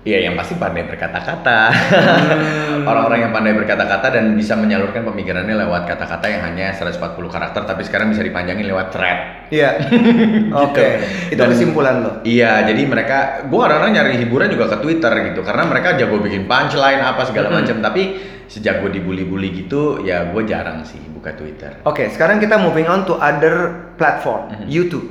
Iya, 0.07 0.31
yang 0.31 0.39
pasti 0.39 0.55
pandai 0.55 0.87
berkata-kata. 0.87 1.59
Hmm. 1.67 2.87
Orang-orang 2.89 3.27
yang 3.27 3.31
pandai 3.35 3.51
berkata-kata 3.51 4.07
dan 4.07 4.39
bisa 4.39 4.55
menyalurkan 4.55 5.03
pemikirannya 5.03 5.51
lewat 5.67 5.83
kata-kata 5.83 6.31
yang 6.31 6.47
hanya 6.47 6.71
140 6.71 6.95
karakter, 7.27 7.67
tapi 7.67 7.83
sekarang 7.83 8.15
bisa 8.15 8.23
dipanjangin 8.23 8.63
lewat 8.63 8.95
thread. 8.95 9.51
Iya. 9.51 9.83
Oke. 10.65 11.03
Itu 11.27 11.43
Dan- 11.43 11.51
kesimpulan 11.51 11.95
lo. 11.99 12.11
Iya, 12.23 12.63
jadi 12.63 12.87
mereka, 12.87 13.17
gue 13.51 13.59
kadang-kadang 13.59 13.93
nyari 13.99 14.11
hiburan 14.23 14.47
juga 14.47 14.71
ke 14.71 14.77
Twitter 14.79 15.11
gitu, 15.27 15.43
karena 15.43 15.67
mereka 15.67 15.99
jago 15.99 16.23
bikin 16.23 16.47
punchline 16.47 17.03
apa 17.03 17.27
segala 17.27 17.51
macam. 17.51 17.83
Tapi 17.83 18.01
sejak 18.47 18.79
gue 18.79 18.95
dibully-bully 18.95 19.67
gitu, 19.67 19.99
ya 20.07 20.23
gue 20.31 20.43
jarang 20.47 20.87
sih 20.87 21.03
buka 21.11 21.35
Twitter. 21.35 21.83
Oke, 21.83 22.07
sekarang 22.07 22.39
kita 22.39 22.55
moving 22.55 22.87
on 22.87 23.03
to 23.03 23.19
other 23.19 23.91
platform, 23.99 24.55
Mhm. 24.55 24.71
YouTube. 24.71 25.07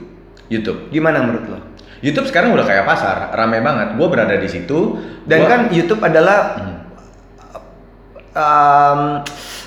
YouTube, 0.48 0.88
Gimana 0.88 1.20
menurut 1.20 1.44
lo? 1.50 1.58
YouTube 1.98 2.26
sekarang 2.26 2.52
udah 2.52 2.62
kayak 2.62 2.84
pasar, 2.84 3.32
rame 3.32 3.58
banget. 3.58 3.94
Gue 3.94 4.06
berada 4.06 4.34
di 4.34 4.46
situ. 4.46 4.96
Dan 5.22 5.42
gua- 5.42 5.48
kan 5.48 5.60
YouTube 5.70 6.00
adalah 6.00 6.38
Hmm. 6.54 6.76
um, 8.32 9.00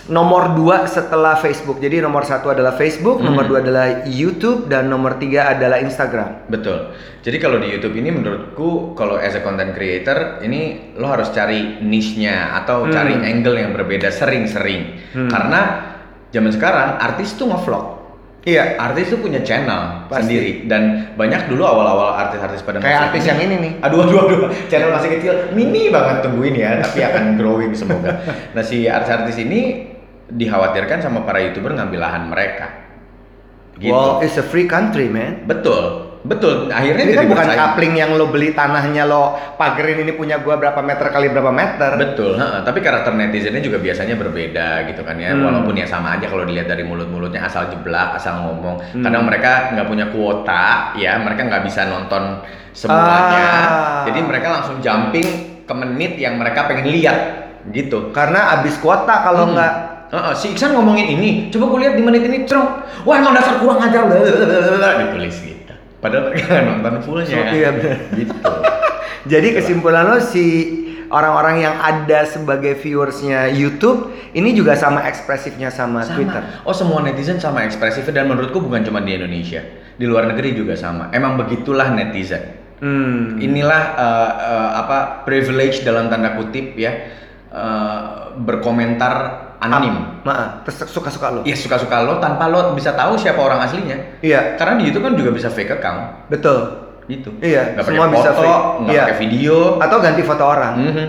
nomor 0.07 0.53
dua 0.53 0.85
setelah 0.85 1.37
Facebook. 1.37 1.77
Jadi 1.77 2.01
nomor 2.01 2.25
satu 2.25 2.49
adalah 2.49 2.73
Facebook, 2.73 3.19
nomor 3.19 3.45
Hmm. 3.45 3.49
dua 3.49 3.59
adalah 3.59 3.85
YouTube, 4.05 4.65
dan 4.65 4.89
nomor 4.89 5.17
tiga 5.17 5.53
adalah 5.53 5.77
Instagram. 5.77 6.45
Betul. 6.47 6.93
Jadi 7.19 7.37
kalau 7.37 7.57
di 7.57 7.69
YouTube 7.69 7.93
ini 7.93 8.09
menurutku 8.09 8.93
kalau 8.93 9.17
as 9.17 9.33
a 9.33 9.41
content 9.41 9.69
creator 9.71 10.41
ini 10.41 10.93
lo 10.95 11.09
harus 11.09 11.29
cari 11.29 11.77
niche-nya 11.79 12.57
atau 12.57 12.85
Hmm. 12.85 12.91
cari 12.91 13.13
angle 13.19 13.57
yang 13.59 13.71
berbeda 13.71 14.09
sering-sering. 14.09 14.97
Hmm. 15.13 15.29
Karena 15.29 15.61
zaman 16.29 16.49
sekarang 16.49 16.97
artis 16.97 17.33
tuh 17.33 17.45
ngevlog. 17.45 17.98
Iya. 18.39 18.75
Artis 18.75 19.11
tuh 19.11 19.19
punya 19.19 19.43
channel 19.43 20.07
Pasti. 20.07 20.23
sendiri 20.25 20.51
dan 20.65 21.11
banyak 21.13 21.47
dulu 21.47 21.63
awal-awal 21.63 22.15
artis-artis 22.17 22.63
pada 22.63 22.79
Kayak 22.79 23.11
artis 23.11 23.21
ini- 23.21 23.29
yang 23.29 23.39
ini 23.41 23.55
nih. 23.59 23.73
Aduh 23.83 23.99
aduh 24.01 24.17
aduh, 24.21 24.39
channel 24.67 24.89
masih 24.89 25.09
kecil, 25.13 25.33
mini 25.51 25.87
banget 25.89 26.23
tungguin 26.23 26.55
ya, 26.55 26.79
tapi 26.79 27.03
akan 27.09 27.35
growing 27.35 27.71
semoga. 27.71 28.15
Nah 28.51 28.63
si 28.63 28.87
artis-artis 28.87 29.37
ini 29.37 29.91
dikhawatirkan 30.29 30.99
sama 30.99 31.21
para 31.21 31.41
youtuber 31.41 31.73
ngambil 31.73 31.99
lahan 31.99 32.27
mereka. 32.27 32.67
Gitu. 33.75 33.89
Well, 33.89 34.19
it's 34.19 34.35
a 34.35 34.43
free 34.43 34.65
country, 34.65 35.07
man. 35.07 35.43
Betul, 35.43 36.08
betul. 36.19 36.67
Akhirnya 36.67 37.05
Ini 37.07 37.15
kan 37.15 37.25
bukan 37.31 37.45
bersaing. 37.47 37.59
coupling 37.59 37.93
yang 37.95 38.11
lo 38.15 38.27
beli 38.27 38.51
tanahnya 38.51 39.07
lo 39.07 39.39
pagerin 39.55 40.03
ini 40.03 40.11
punya 40.13 40.43
gua 40.43 40.59
berapa 40.59 40.79
meter 40.83 41.07
kali 41.09 41.31
berapa 41.31 41.49
meter. 41.49 41.95
Betul, 41.95 42.35
ha, 42.35 42.59
tapi 42.63 42.83
karakter 42.83 43.15
netizennya 43.15 43.63
juga 43.63 43.79
biasanya 43.79 44.19
berbeda 44.19 44.83
gitu 44.91 45.01
kan 45.07 45.15
ya. 45.15 45.31
Hmm. 45.31 45.47
Walaupun 45.47 45.79
ya 45.79 45.87
sama 45.87 46.19
aja 46.19 46.27
kalau 46.27 46.43
dilihat 46.43 46.67
dari 46.67 46.83
mulut-mulutnya 46.83 47.47
asal 47.47 47.71
jeblak, 47.71 48.19
asal 48.19 48.43
ngomong. 48.43 48.83
Hmm. 48.91 49.03
Kadang 49.03 49.23
mereka 49.23 49.71
nggak 49.75 49.87
punya 49.87 50.05
kuota, 50.11 50.93
ya 50.99 51.15
mereka 51.23 51.41
nggak 51.47 51.63
bisa 51.63 51.87
nonton 51.87 52.43
semuanya. 52.75 53.47
Ah. 53.47 54.03
Jadi 54.07 54.19
mereka 54.23 54.47
langsung 54.59 54.83
jumping 54.83 55.27
ke 55.63 55.73
menit 55.75 56.17
yang 56.17 56.35
mereka 56.35 56.67
pengen 56.67 56.89
lihat 56.89 57.17
gitu. 57.69 58.11
Karena 58.11 58.59
abis 58.59 58.75
kuota 58.79 59.23
kalau 59.23 59.49
Hmm. 59.49 59.55
nggak 59.55 59.73
Heeh, 60.09 60.33
si 60.33 60.49
Iksan 60.57 60.73
ngomongin 60.73 61.05
ini, 61.05 61.29
coba 61.53 61.69
gue 61.69 61.79
lihat 61.85 61.93
di 61.93 62.01
menit 62.01 62.25
ini, 62.25 62.41
cerong. 62.41 62.81
Wah 63.05 63.21
emang 63.21 63.29
dasar 63.29 63.61
kurang 63.61 63.77
ajar, 63.77 64.09
ditulis 64.09 65.37
gitu. 65.37 65.58
Padahal 65.99 66.31
mereka 66.31 66.47
nggak 66.47 66.65
nonton 66.65 66.95
fullnya. 67.03 67.27
So, 67.27 67.55
iya, 67.55 67.69
benar. 67.75 67.97
Gitu. 68.15 68.33
Jadi 69.31 69.47
kesimpulan 69.51 70.03
lo 70.07 70.17
si 70.23 70.45
orang-orang 71.11 71.65
yang 71.65 71.75
ada 71.75 72.23
sebagai 72.23 72.77
viewersnya 72.79 73.51
YouTube 73.51 74.13
ini 74.31 74.53
juga 74.53 74.77
sama 74.77 75.03
ekspresifnya 75.09 75.73
sama, 75.73 76.05
Sama. 76.05 76.15
Twitter. 76.15 76.41
Oh 76.63 76.71
semua 76.71 77.01
netizen 77.01 77.41
sama 77.41 77.65
ekspresifnya 77.65 78.23
dan 78.23 78.29
menurutku 78.29 78.61
bukan 78.61 78.85
cuma 78.85 79.01
di 79.01 79.17
Indonesia, 79.17 79.59
di 79.97 80.05
luar 80.05 80.29
negeri 80.29 80.55
juga 80.55 80.77
sama. 80.77 81.09
Emang 81.11 81.35
begitulah 81.35 81.91
netizen. 81.91 82.61
Hmm. 82.79 83.35
Inilah 83.41 83.83
eh, 83.99 84.31
eh, 84.39 84.69
apa 84.85 85.27
privilege 85.27 85.83
dalam 85.83 86.07
tanda 86.07 86.39
kutip 86.39 86.79
ya 86.79 87.11
eh, 87.51 88.01
berkomentar 88.39 89.48
anonim. 89.59 90.23
Maaf, 90.23 90.63
suka-suka 90.87 91.27
lo. 91.29 91.39
Ya 91.43 91.55
suka-suka 91.55 92.03
lo 92.03 92.17
tanpa 92.17 92.47
lo 92.47 92.71
bisa 92.73 92.95
tahu 92.95 93.19
siapa 93.19 93.39
orang 93.39 93.59
aslinya. 93.63 94.19
Iya, 94.23 94.55
Karena 94.55 94.79
di 94.79 94.87
YouTube 94.87 95.05
kan 95.05 95.15
juga 95.19 95.31
bisa 95.35 95.51
fake 95.51 95.79
account 95.79 96.31
betul. 96.31 96.57
gitu. 97.09 97.33
Iya, 97.41 97.73
Nggak 97.75 97.85
semua 97.89 98.05
pakai 98.05 98.15
bisa 98.15 98.29
foto, 98.31 98.47
fake. 98.47 98.91
Iya. 98.93 99.03
pakai 99.03 99.17
video. 99.19 99.57
Atau 99.81 99.97
ganti 99.99 100.21
foto 100.23 100.43
orang. 100.45 100.73
Mhm. 100.77 101.05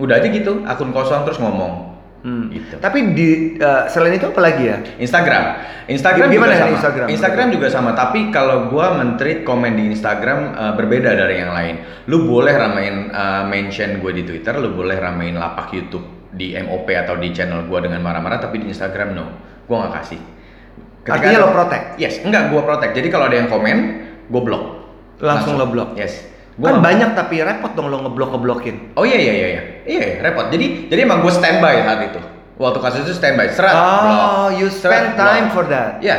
Udah 0.00 0.18
aja 0.18 0.26
gitu, 0.26 0.64
akun 0.66 0.90
kosong 0.90 1.22
terus 1.22 1.38
ngomong. 1.38 1.94
Hmm. 2.24 2.48
Gitu. 2.48 2.80
Tapi 2.80 3.12
di 3.12 3.28
eh, 3.60 3.82
selain 3.92 4.16
itu 4.16 4.24
apa 4.32 4.40
lagi 4.40 4.64
ya? 4.64 4.80
Instagram, 4.96 5.44
Instagram 5.92 6.32
Gimana 6.32 6.56
juga 6.56 6.64
sama. 6.64 6.72
Instagram? 6.72 7.06
Instagram 7.12 7.48
juga 7.52 7.66
sama, 7.68 7.90
tapi 7.92 8.32
kalau 8.32 8.72
gua 8.72 8.96
mentreat 8.96 9.44
komen 9.44 9.76
di 9.76 9.92
Instagram 9.92 10.56
eh, 10.56 10.72
berbeda 10.72 11.12
dari 11.12 11.44
yang 11.44 11.52
lain. 11.52 11.74
Lu 12.08 12.24
boleh 12.24 12.56
ramein 12.56 13.12
eh, 13.12 13.44
mention 13.44 14.00
gue 14.00 14.12
di 14.16 14.24
Twitter, 14.24 14.56
lu 14.56 14.72
boleh 14.72 14.96
ramein 14.96 15.36
lapak 15.36 15.76
YouTube 15.76 16.13
di 16.34 16.52
MOP 16.58 16.90
atau 16.90 17.14
di 17.14 17.30
channel 17.30 17.64
gua 17.64 17.78
dengan 17.78 17.98
marah-marah, 17.98 18.38
tapi 18.38 18.58
di 18.58 18.66
Instagram 18.68 19.14
no, 19.14 19.24
gua 19.64 19.86
nggak 19.86 19.94
kasih. 19.98 20.20
Artinya 21.04 21.36
ada- 21.36 21.44
lo 21.44 21.52
protect? 21.52 21.84
Yes, 21.96 22.20
enggak 22.20 22.48
gua 22.48 22.62
protect. 22.64 22.92
Jadi 22.92 23.08
kalau 23.08 23.28
ada 23.28 23.36
yang 23.36 23.46
komen, 23.46 23.76
gua 24.26 24.42
block. 24.42 24.64
Langsung 25.18 25.54
lo 25.54 25.66
block? 25.66 25.94
Yes. 25.94 26.26
kan 26.54 26.60
Gua 26.60 26.70
nggak- 26.70 26.84
banyak 26.84 27.10
tapi 27.14 27.34
repot 27.40 27.72
dong 27.74 27.86
lo 27.88 27.98
ngeblok 28.00 28.30
ngeblokin. 28.30 28.94
Oh 28.94 29.02
iya 29.02 29.18
iya 29.18 29.32
iya 29.32 29.46
iya. 29.48 29.62
Iya, 29.84 30.00
iya, 30.00 30.16
repot. 30.22 30.46
Jadi 30.48 30.86
jadi 30.86 31.00
emang 31.02 31.18
gue 31.18 31.28
standby 31.28 31.82
saat 31.82 32.00
itu. 32.06 32.20
Waktu 32.54 32.78
kasus 32.78 33.00
itu 33.02 33.12
standby, 33.12 33.50
serat 33.50 33.74
Oh, 33.74 33.82
blok. 33.82 34.22
you 34.54 34.66
spend 34.70 35.12
serat, 35.12 35.18
time 35.18 35.44
blok. 35.44 35.52
for 35.52 35.64
that. 35.66 35.98
Iya. 35.98 36.16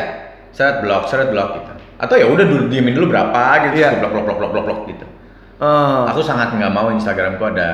Seret 0.51 0.83
blok, 0.83 1.07
seret 1.07 1.31
blok 1.31 1.55
gitu. 1.55 1.71
Atau 1.95 2.19
ya 2.19 2.27
udah 2.27 2.43
dulu 2.43 2.67
diemin 2.67 2.91
dulu 2.91 3.07
berapa 3.09 3.39
gitu, 3.63 3.79
terus 3.79 3.95
blok 3.97 4.11
blok 4.11 4.23
blok 4.27 4.37
blok 4.37 4.51
blok 4.51 4.65
blok 4.65 4.79
gitu. 4.85 5.05
Oh. 5.63 6.03
Aku 6.05 6.19
sangat 6.19 6.51
nggak 6.51 6.67
mau 6.69 6.91
Instagramku 6.91 7.43
ada 7.47 7.69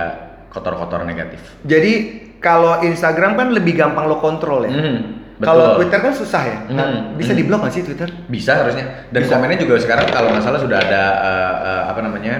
kotor-kotor 0.47 1.01
negatif. 1.01 1.41
Jadi 1.65 2.20
kalau 2.41 2.81
Instagram 2.81 3.37
kan 3.37 3.47
lebih 3.53 3.77
gampang 3.77 4.09
lo 4.09 4.17
kontrol 4.17 4.65
ya. 4.65 4.73
Betul. 4.73 5.05
Kalau 5.41 5.65
Twitter 5.77 5.99
kan 6.01 6.13
susah 6.13 6.41
ya. 6.45 6.57
Nah, 6.69 6.85
Mhm, 6.85 7.17
bisa 7.17 7.33
mhm. 7.33 7.39
diblok 7.41 7.59
nggak 7.65 7.73
sih 7.73 7.81
Twitter? 7.81 8.09
Bisa 8.29 8.61
harusnya. 8.61 9.09
Dan 9.09 9.25
Bisa. 9.25 9.33
komennya 9.33 9.57
juga 9.57 9.81
sekarang 9.81 10.05
kalau 10.09 10.29
nggak 10.29 10.45
salah 10.45 10.61
sudah 10.61 10.77
ada 10.77 11.03
eh, 11.17 11.53
eh, 11.65 11.83
apa 11.89 11.99
namanya? 12.01 12.35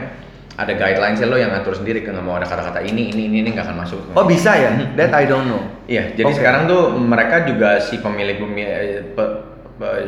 Ada 0.54 0.78
guidelines 0.78 1.18
lo 1.26 1.40
yang 1.40 1.50
ngatur 1.50 1.74
sendiri 1.74 2.06
nggak 2.06 2.22
mau 2.22 2.38
ada 2.38 2.46
kata-kata 2.46 2.86
ini 2.86 3.10
ini 3.10 3.26
ini 3.26 3.38
ini 3.42 3.50
nggak 3.58 3.66
akan 3.66 3.78
masuk. 3.82 4.00
Oh 4.14 4.26
bisa 4.26 4.54
ya? 4.54 4.70
Mhm. 4.70 4.94
That 4.98 5.18
I 5.18 5.26
don't 5.26 5.50
know. 5.50 5.62
Iya, 5.90 6.14
jadi 6.14 6.30
Oke. 6.30 6.38
sekarang 6.38 6.70
tuh 6.70 6.94
mereka 6.94 7.46
juga 7.50 7.82
si 7.82 7.98
pemilik 7.98 8.38
pemilik 8.38 9.18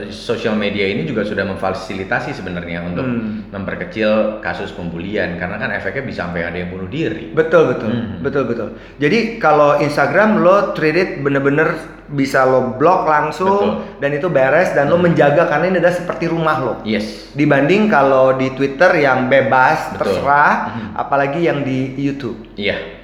sosial 0.09 0.53
media 0.53 0.85
ini 0.85 1.03
juga 1.03 1.23
sudah 1.23 1.43
memfasilitasi 1.43 2.31
sebenarnya 2.31 2.85
untuk 2.85 3.03
Hmm. 3.03 3.49
memperkecil 3.49 4.39
kasus 4.39 4.69
pembulian 4.69 5.35
karena 5.35 5.57
kan 5.57 5.69
efeknya 5.69 6.03
bisa 6.03 6.19
sampai 6.23 6.45
ada 6.45 6.55
yang 6.55 6.69
bunuh 6.69 6.87
diri. 6.87 7.33
Betul 7.33 7.73
betul 7.73 7.89
Mhm. 7.89 8.15
betul 8.21 8.43
betul. 8.45 8.69
Jadi 8.97 9.37
kalau 9.37 9.77
Instagram 9.77 10.39
lo 10.39 10.71
treat 10.71 10.95
it 10.95 11.09
bener-bener 11.19 11.73
bisa 12.05 12.45
lo 12.45 12.77
blok 12.77 13.05
langsung 13.05 13.81
Betul. 13.81 13.99
dan 13.99 14.09
itu 14.13 14.27
beres 14.29 14.69
dan 14.71 14.87
lo 14.87 14.97
menjaga 14.97 15.49
karena 15.49 15.65
ini 15.67 15.77
adalah 15.79 15.95
seperti 15.95 16.29
rumah 16.29 16.57
lo. 16.59 16.73
Yes. 16.85 17.33
Dibanding 17.33 17.89
kalau 17.89 18.37
di 18.37 18.53
Twitter 18.53 18.93
yang 18.95 19.27
bebas 19.27 19.91
Betul. 19.91 19.97
terserah, 20.21 20.53
Mhm. 20.69 20.89
apalagi 20.93 21.39
yang 21.41 21.63
di 21.63 21.95
YouTube. 21.95 22.37
Iya. 22.53 23.02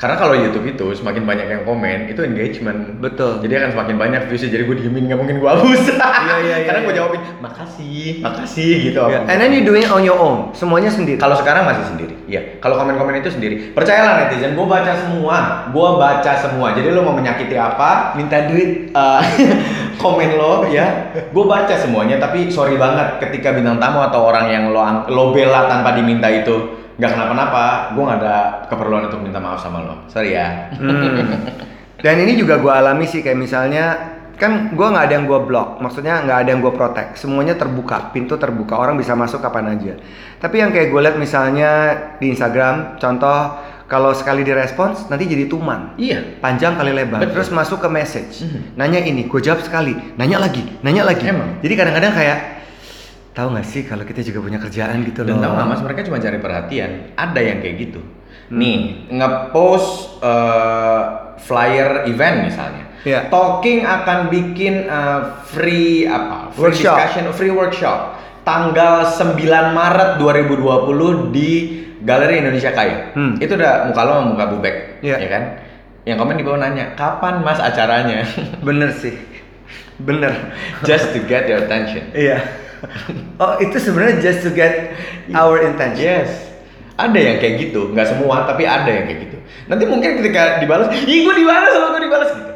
Karena 0.00 0.16
kalau 0.16 0.32
YouTube 0.32 0.64
itu 0.64 0.96
semakin 0.96 1.28
banyak 1.28 1.44
yang 1.44 1.62
komen 1.68 2.08
itu 2.08 2.24
engagement. 2.24 3.04
Betul. 3.04 3.44
Jadi 3.44 3.52
akan 3.60 3.70
semakin 3.76 3.96
banyak 4.00 4.20
viewsnya. 4.32 4.48
Jadi 4.48 4.62
gue 4.64 4.76
diemin 4.80 5.12
nggak 5.12 5.20
mungkin 5.20 5.36
gue 5.36 5.50
hapus. 5.52 5.92
Iya, 5.92 6.08
iya, 6.24 6.36
iya, 6.40 6.56
Karena 6.72 6.80
gue 6.88 6.94
iya. 6.96 7.00
jawabin 7.04 7.22
makasih, 7.44 8.06
makasih 8.24 8.72
gitu. 8.88 9.04
Yeah. 9.04 9.28
And 9.28 9.36
then 9.44 9.52
you 9.52 9.60
doing 9.60 9.84
on 9.92 10.00
your 10.00 10.16
own, 10.16 10.56
semuanya 10.56 10.88
sendiri. 10.88 11.20
Kalau 11.20 11.36
sekarang 11.36 11.68
masih 11.68 11.84
sendiri, 11.84 12.16
iya. 12.24 12.56
Kalau 12.64 12.80
komen-komen 12.80 13.20
itu 13.20 13.28
sendiri, 13.28 13.76
percayalah 13.76 14.24
netizen, 14.24 14.56
gue 14.56 14.64
baca 14.64 14.92
semua, 14.96 15.68
gue 15.68 15.88
baca 16.00 16.32
semua. 16.40 16.72
Jadi 16.72 16.88
lo 16.96 17.04
mau 17.04 17.12
menyakiti 17.12 17.60
apa, 17.60 18.16
minta 18.16 18.48
duit, 18.48 18.96
eh, 18.96 19.22
komen 20.02 20.40
lo, 20.40 20.64
ya. 20.72 21.12
Gue 21.28 21.44
baca 21.44 21.76
semuanya, 21.76 22.16
tapi 22.16 22.48
sorry 22.48 22.80
banget 22.80 23.20
ketika 23.20 23.52
bintang 23.52 23.76
tamu 23.76 24.00
atau 24.00 24.24
orang 24.32 24.48
yang 24.48 24.64
lo 24.72 24.80
lo 25.12 25.36
bela 25.36 25.68
tanpa 25.68 25.92
diminta 25.92 26.32
itu 26.32 26.79
nggak 27.00 27.16
kenapa-napa, 27.16 27.96
gue 27.96 28.02
nggak 28.04 28.18
ada 28.20 28.36
keperluan 28.68 29.08
untuk 29.08 29.24
minta 29.24 29.40
maaf 29.40 29.64
sama 29.64 29.80
lo. 29.80 30.04
Sorry 30.12 30.36
ya. 30.36 30.68
Hmm. 30.76 31.48
Dan 31.96 32.14
ini 32.20 32.36
juga 32.36 32.60
gue 32.60 32.68
alami 32.68 33.08
sih 33.08 33.24
kayak 33.24 33.40
misalnya 33.40 33.84
kan 34.36 34.72
gue 34.72 34.86
nggak 34.88 35.04
ada 35.08 35.14
yang 35.20 35.24
gue 35.28 35.40
blok, 35.44 35.80
maksudnya 35.80 36.24
nggak 36.24 36.38
ada 36.44 36.48
yang 36.48 36.60
gue 36.64 36.72
protect, 36.72 37.20
semuanya 37.20 37.56
terbuka, 37.56 38.08
pintu 38.08 38.40
terbuka, 38.40 38.76
orang 38.76 38.96
bisa 38.96 39.12
masuk 39.12 39.40
kapan 39.40 39.76
aja. 39.76 40.00
Tapi 40.40 40.60
yang 40.60 40.72
kayak 40.72 40.88
gue 40.88 41.00
lihat 41.00 41.16
misalnya 41.20 41.70
di 42.16 42.32
Instagram, 42.32 42.96
contoh 42.96 43.60
kalau 43.84 44.16
sekali 44.16 44.40
direspons 44.40 45.12
nanti 45.12 45.28
jadi 45.28 45.44
tuman, 45.44 45.92
Iya. 46.00 46.40
panjang 46.40 46.72
kali 46.72 46.88
lebar, 46.96 47.20
Betul. 47.20 47.36
terus 47.36 47.48
masuk 47.52 47.84
ke 47.84 47.88
message, 47.92 48.48
Mhm. 48.48 48.80
nanya 48.80 49.00
ini, 49.04 49.28
gue 49.28 49.40
jawab 49.44 49.60
sekali, 49.60 49.92
nanya 50.16 50.40
lagi, 50.40 50.64
nanya 50.80 51.04
lagi. 51.04 51.28
Emang. 51.28 51.60
Jadi 51.60 51.74
kadang-kadang 51.76 52.12
kayak 52.16 52.38
tahu 53.30 53.46
nggak 53.50 53.64
sih 53.64 53.82
kalau 53.82 54.02
kita 54.02 54.20
juga 54.20 54.42
punya 54.42 54.58
kerjaan 54.58 55.02
gitu 55.02 55.22
Dan 55.22 55.38
loh. 55.38 55.42
tau 55.42 55.52
nggak 55.54 55.68
mas, 55.68 55.80
mereka 55.80 56.00
cuma 56.02 56.18
cari 56.18 56.38
perhatian. 56.38 56.90
Ada 57.14 57.40
yang 57.40 57.58
kayak 57.58 57.76
gitu. 57.80 58.00
Hmm. 58.50 58.58
Nih, 58.58 58.78
ngepost 59.08 60.18
eh, 60.20 61.02
flyer 61.38 62.04
event 62.04 62.36
misalnya. 62.44 62.84
Iya. 63.00 63.20
Talking 63.28 63.82
akan 63.82 64.18
bikin 64.28 64.74
eh, 64.84 65.20
free 65.46 66.04
apa? 66.04 66.50
Free 66.50 66.62
Workshop. 66.68 66.96
discussion, 66.96 67.24
free 67.32 67.54
workshop. 67.54 67.98
Tanggal 68.40 69.04
9 69.06 69.36
Maret 69.70 70.10
2020 70.18 71.30
di 71.30 71.50
Galeri 72.00 72.40
Indonesia 72.40 72.72
Kaya. 72.72 73.12
Hmm. 73.12 73.36
Itu 73.36 73.54
udah 73.54 73.86
muka 73.86 74.00
lo 74.00 74.12
sama 74.16 74.26
muka 74.32 74.44
bubek, 74.48 74.76
Iya. 75.04 75.16
ya 75.20 75.28
kan? 75.28 75.42
Yang 76.02 76.16
komen 76.18 76.34
di 76.34 76.44
bawah 76.44 76.58
nanya, 76.58 76.96
kapan 76.96 77.44
mas 77.44 77.60
acaranya? 77.60 78.24
Bener 78.64 78.88
sih, 78.90 79.12
bener. 80.00 80.32
Just 80.88 81.12
to 81.12 81.20
get 81.22 81.44
your 81.44 81.60
attention. 81.60 82.08
Iya. 82.10 82.40
Oh 83.42 83.56
itu 83.60 83.76
sebenarnya 83.76 84.20
just 84.20 84.40
to 84.44 84.50
get 84.52 84.96
our 85.32 85.60
intention. 85.60 86.04
Yes. 86.04 86.30
Ada 87.00 87.16
yang 87.16 87.36
kayak 87.40 87.54
gitu, 87.56 87.96
nggak 87.96 88.12
semua, 88.12 88.44
tapi 88.44 88.68
ada 88.68 88.88
yang 88.88 89.08
kayak 89.08 89.20
gitu. 89.24 89.36
Nanti 89.72 89.84
mungkin 89.88 90.20
ketika 90.20 90.60
dibalas, 90.60 90.92
ih 90.92 91.24
gue 91.24 91.34
dibalas 91.34 91.72
sama 91.72 91.96
gue 91.96 92.02
dibalas 92.04 92.30
gitu. 92.36 92.52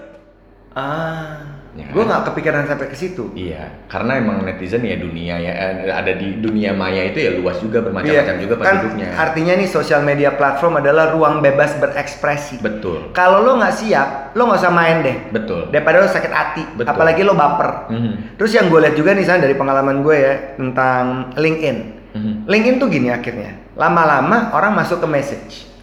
Ah, 0.76 1.43
Ya 1.74 1.90
gue 1.90 1.98
kan? 1.98 2.06
nggak 2.06 2.22
kepikiran 2.30 2.62
sampai 2.64 2.86
ke 2.86 2.94
situ. 2.94 3.34
Iya, 3.34 3.66
karena 3.86 4.16
emang 4.16 4.46
netizen 4.46 4.78
ya 4.80 4.94
dunia 4.94 5.34
ya 5.36 5.50
eh, 5.50 5.90
ada 5.90 6.14
di 6.14 6.38
dunia 6.38 6.70
maya 6.70 7.02
itu 7.04 7.18
ya 7.18 7.34
luas 7.34 7.58
juga 7.58 7.82
bermacam-macam 7.82 8.36
juga 8.38 8.54
kan 8.54 8.78
penduduknya. 8.78 9.10
artinya 9.12 9.52
nih 9.58 9.66
sosial 9.66 10.00
media 10.00 10.30
platform 10.32 10.78
adalah 10.78 11.10
ruang 11.10 11.42
bebas 11.42 11.74
berekspresi. 11.74 12.62
Betul, 12.62 13.10
Kalau 13.10 13.42
lo 13.42 13.58
nggak 13.58 13.74
siap, 13.74 14.08
lo 14.32 14.46
nggak 14.46 14.60
usah 14.62 14.70
main 14.70 15.02
deh. 15.02 15.16
betul. 15.28 15.66
Daripada 15.68 15.98
lo 15.98 16.06
sakit 16.06 16.30
hati, 16.30 16.62
Betul. 16.72 16.88
apalagi 16.88 17.20
lo 17.20 17.34
baper. 17.34 17.90
Mhm, 17.90 18.38
Terus 18.38 18.54
yang 18.54 18.70
gue 18.70 18.78
lihat 18.78 18.94
juga 18.94 19.10
nih 19.10 19.26
San, 19.26 19.42
dari 19.42 19.54
pengalaman 19.54 19.98
gue 20.00 20.14
ya 20.14 20.32
tentang 20.54 21.34
LinkedIn. 21.34 21.76
mhm. 22.14 22.34
LinkedIn 22.46 22.76
tuh 22.78 22.86
gini 22.86 23.10
akhirnya, 23.10 23.50
lama-lama 23.74 24.54
orang 24.54 24.78
masuk 24.78 25.02
ke 25.02 25.08
message. 25.10 25.73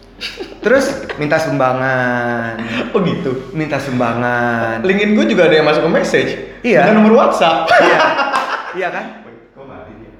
Terus 0.58 0.84
minta 1.16 1.34
sumbangan, 1.34 2.54
Oh 2.90 3.02
gitu. 3.02 3.50
minta 3.50 3.74
sumbangan. 3.76 4.78
LinkedIn 4.80 5.12
gue 5.12 5.26
juga 5.26 5.50
ada 5.50 5.54
yang 5.54 5.66
masuk 5.66 5.82
ke 5.82 5.90
message. 5.90 6.30
Iya. 6.62 6.86
Dengan 6.86 7.02
nomor 7.02 7.12
WhatsApp. 7.18 7.66
iya, 7.74 7.98
iya 8.78 8.88
kan? 8.88 9.04
Kok 9.50 9.64
mati 9.66 9.92
dia? 9.96 10.12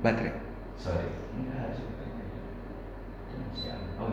Baterai. 0.00 0.32
Sorry. 0.76 1.08
Enggak, 1.32 1.72
Oh? 3.96 4.08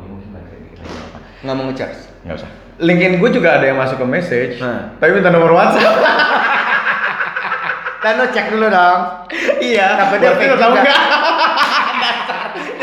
Nggak 1.42 1.56
mau 1.56 1.66
ngecharge. 1.68 2.00
Nggak 2.24 2.36
usah. 2.38 2.52
LinkedIn 2.80 3.20
gue 3.20 3.30
juga 3.34 3.60
ada 3.60 3.66
yang 3.66 3.76
masuk 3.76 4.00
ke 4.00 4.08
message, 4.08 4.54
Nah. 4.58 4.96
tapi 4.96 5.12
minta 5.12 5.28
nomor 5.28 5.52
WhatsApp. 5.52 5.84
Dan 8.00 8.16
lo 8.16 8.32
cek 8.32 8.48
dulu 8.48 8.72
dong. 8.72 9.00
iya. 9.60 10.00
Takutnya 10.00 10.32
fake 10.34 10.50
lo 10.50 10.58
tahu 10.58 10.72
nggak? 10.74 10.88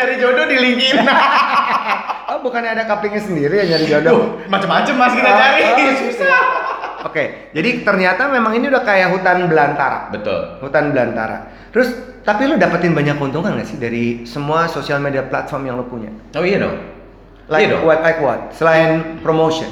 Nyari 0.06 0.22
jodoh 0.22 0.44
di 0.46 0.56
LinkedIn. 0.62 0.96
Oh, 2.26 2.42
bukannya 2.42 2.74
ada 2.74 2.90
couplingnya 2.90 3.22
sendiri 3.22 3.54
ya 3.62 3.64
nyari 3.70 3.86
jodoh? 3.86 4.42
Macam-macam 4.50 4.94
mas 4.98 5.14
kita 5.14 5.30
Oh, 5.30 5.38
cari. 5.38 5.62
oh, 5.62 5.94
Susah. 6.10 6.42
Oke, 7.06 7.54
jadi 7.54 7.86
ternyata 7.86 8.26
memang 8.26 8.50
ini 8.58 8.66
udah 8.66 8.82
kayak 8.82 9.14
hutan 9.14 9.46
belantara. 9.46 10.10
Betul. 10.10 10.58
Hutan 10.58 10.90
belantara. 10.90 11.54
Terus, 11.70 11.94
tapi 12.26 12.50
lo 12.50 12.58
dapetin 12.58 12.98
banyak 12.98 13.14
keuntungan 13.14 13.54
gak 13.56 13.70
sih 13.70 13.78
dari 13.78 14.26
semua 14.26 14.66
sosial 14.66 14.98
media 14.98 15.22
platform 15.22 15.70
yang 15.70 15.78
lo 15.78 15.86
punya? 15.86 16.10
Oh 16.34 16.42
iya 16.42 16.58
dong. 16.58 16.76
Like 17.46 17.70
iya 17.70 17.78
dong. 17.78 17.86
what, 17.86 18.02
like 18.02 18.18
what? 18.18 18.50
Selain 18.50 19.22
promotion? 19.22 19.70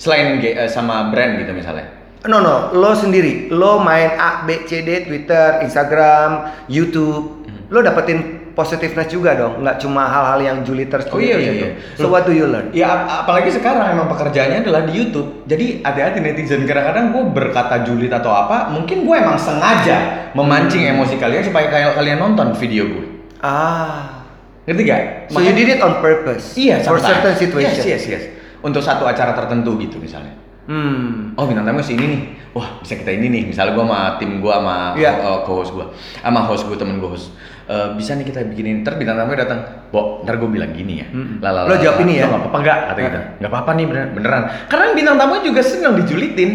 Selain 0.00 0.40
eh, 0.40 0.66
sama 0.72 1.12
brand 1.12 1.44
gitu 1.44 1.52
misalnya. 1.52 1.92
No, 2.24 2.40
no, 2.40 2.72
lo 2.72 2.96
sendiri. 2.96 3.52
Lo 3.52 3.78
main 3.84 4.16
A, 4.16 4.48
B, 4.48 4.64
C, 4.64 4.80
D, 4.80 5.04
Twitter, 5.04 5.60
Instagram, 5.60 6.50
YouTube. 6.72 7.44
Hmm. 7.46 7.68
Lo 7.68 7.84
dapetin 7.84 8.41
positiveness 8.52 9.08
juga 9.08 9.32
dong, 9.32 9.60
nggak 9.60 9.76
cuma 9.78 10.04
hal-hal 10.04 10.38
yang 10.38 10.56
juliters 10.60 11.08
Oh 11.08 11.16
iya, 11.16 11.36
iya, 11.36 11.50
gitu. 11.50 11.64
iya. 11.64 11.70
So 11.96 12.06
what 12.06 12.22
do 12.22 12.30
you 12.30 12.44
learn? 12.44 12.68
Ya 12.70 12.86
ap- 12.86 13.24
apalagi 13.24 13.48
sekarang 13.48 13.90
emang 13.90 14.08
pekerjaannya 14.08 14.60
adalah 14.60 14.84
di 14.84 14.92
YouTube. 14.94 15.44
Jadi 15.44 15.80
hati-hati 15.80 16.18
netizen 16.18 16.62
kadang-kadang 16.62 17.10
gue 17.10 17.22
berkata 17.28 17.80
julid 17.82 18.10
atau 18.10 18.30
apa, 18.30 18.68
mungkin 18.68 19.04
gue 19.04 19.16
emang 19.16 19.36
sengaja 19.36 20.30
memancing 20.32 20.84
emosi 20.86 21.16
kalian 21.16 21.42
supaya 21.42 21.66
kalian 21.92 22.18
nonton 22.18 22.52
video 22.54 22.84
gue. 22.86 23.06
Ah. 23.40 24.22
Ngerti 24.62 24.82
gak? 24.84 25.02
So 25.28 25.40
you 25.40 25.50
did 25.52 25.68
it 25.68 25.80
on 25.80 25.98
purpose. 25.98 26.54
Iya, 26.54 26.78
For 26.80 26.94
sometimes. 26.96 27.08
certain 27.10 27.34
situation. 27.34 27.82
Yes, 27.82 28.02
yes, 28.02 28.02
yes. 28.06 28.22
Untuk 28.60 28.78
satu 28.78 29.02
acara 29.02 29.34
tertentu 29.34 29.74
gitu 29.76 29.98
misalnya. 29.98 30.38
Hmm. 30.62 31.34
Oh 31.34 31.42
bintang 31.42 31.66
tamu 31.66 31.82
si 31.82 31.98
ini 31.98 32.06
nih, 32.06 32.20
wah 32.54 32.78
bisa 32.78 32.94
kita 32.94 33.10
ini 33.10 33.26
nih. 33.26 33.42
Misalnya 33.50 33.74
gue 33.74 33.82
sama 33.82 34.00
tim 34.16 34.38
gue 34.38 34.52
sama 34.54 34.94
Iya. 34.94 35.18
uh, 35.18 35.42
co-host 35.42 35.74
gue, 35.74 35.82
sama 36.22 36.46
host 36.46 36.70
gue 36.70 36.78
temen 36.78 37.02
gue 37.02 37.10
host. 37.10 37.34
Eh, 37.62 37.88
bisa 37.94 38.18
nih 38.18 38.26
kita 38.26 38.42
bikinin. 38.42 38.82
Ntar 38.82 38.98
bintang 38.98 39.22
tamunya 39.22 39.46
datang, 39.46 39.60
Bo, 39.94 40.20
ntar 40.26 40.34
gue 40.36 40.50
bilang 40.50 40.74
gini 40.74 40.98
ya. 40.98 41.06
Mm-mm. 41.08 41.38
Lala, 41.38 41.70
Lo 41.70 41.78
jawab 41.78 42.02
ini 42.02 42.18
ya? 42.18 42.26
Nggak 42.26 42.40
apa-apa 42.42 42.58
nggak? 42.58 42.78
Kata 42.90 43.00
kita. 43.00 43.20
Nggak 43.38 43.50
apa-apa 43.54 43.70
nih 43.72 43.84
beneran. 43.86 44.08
beneran. 44.18 44.42
Karena 44.66 44.84
bintang 44.92 45.16
tamu 45.18 45.34
juga 45.46 45.60
senang 45.62 45.94
dijulitin. 45.94 46.50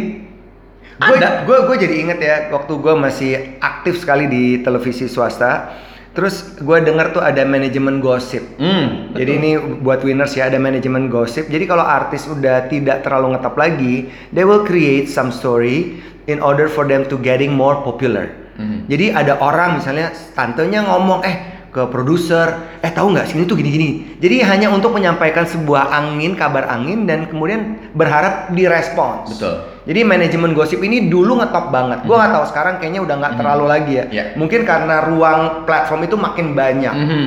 Gue 0.97 1.17
Ada. 1.21 1.45
gue 1.45 1.57
gue 1.69 1.75
jadi 1.77 1.95
inget 2.01 2.19
ya 2.19 2.35
waktu 2.49 2.73
gue 2.73 2.93
masih 2.97 3.31
aktif 3.61 4.01
sekali 4.01 4.25
di 4.25 4.43
televisi 4.65 5.05
swasta. 5.05 5.85
Terus 6.17 6.57
gue 6.57 6.77
denger 6.81 7.13
tuh 7.13 7.21
ada 7.21 7.45
manajemen 7.45 8.01
gosip. 8.01 8.41
Hmm, 8.57 9.13
Jadi 9.13 9.31
ini 9.37 9.51
buat 9.85 10.01
winners 10.01 10.33
ya 10.33 10.49
ada 10.49 10.57
manajemen 10.57 11.13
gosip. 11.13 11.45
Jadi 11.45 11.69
kalau 11.69 11.85
artis 11.85 12.25
udah 12.25 12.65
tidak 12.65 13.05
terlalu 13.05 13.37
ngetop 13.37 13.53
lagi, 13.53 14.09
they 14.33 14.41
will 14.41 14.65
create 14.65 15.05
some 15.05 15.29
story 15.29 16.01
in 16.25 16.41
order 16.41 16.65
for 16.65 16.89
them 16.89 17.05
to 17.05 17.21
getting 17.21 17.53
more 17.53 17.77
popular. 17.85 18.33
Mhm. 18.57 18.89
Jadi 18.89 19.05
ada 19.13 19.33
orang 19.39 19.77
misalnya 19.77 20.09
tantenya 20.33 20.81
ngomong 20.83 21.21
eh 21.23 21.37
ke 21.67 21.85
produser, 21.93 22.79
eh 22.81 22.89
tahu 22.89 23.13
nggak 23.13 23.29
sini 23.29 23.45
tuh 23.45 23.53
gini-gini. 23.53 24.17
Jadi 24.17 24.41
hanya 24.41 24.73
untuk 24.73 24.97
menyampaikan 24.97 25.45
sebuah 25.45 25.93
angin, 25.93 26.33
kabar 26.33 26.65
angin 26.65 27.05
dan 27.05 27.29
kemudian 27.29 27.77
berharap 27.93 28.49
direspons. 28.51 29.37
Betul. 29.37 29.55
Jadi 29.85 30.01
manajemen 30.01 30.51
gosip 30.51 30.81
ini 30.81 31.05
dulu 31.05 31.37
ngetop 31.37 31.69
banget. 31.69 32.01
Gua 32.03 32.17
nggak 32.19 32.33
tahu 32.33 32.45
sekarang 32.49 32.73
kayaknya 32.81 33.01
udah 33.05 33.15
nggak 33.21 33.33
Mhm. 33.35 33.39
terlalu 33.39 33.65
lagi 33.69 33.93
ya. 33.93 34.05
Iya. 34.09 34.23
Mungkin 34.35 34.65
karena 34.65 35.05
ruang 35.05 35.41
platform 35.69 36.01
itu 36.03 36.15
makin 36.17 36.47
banyak. 36.57 36.95
Mhm. 36.97 37.25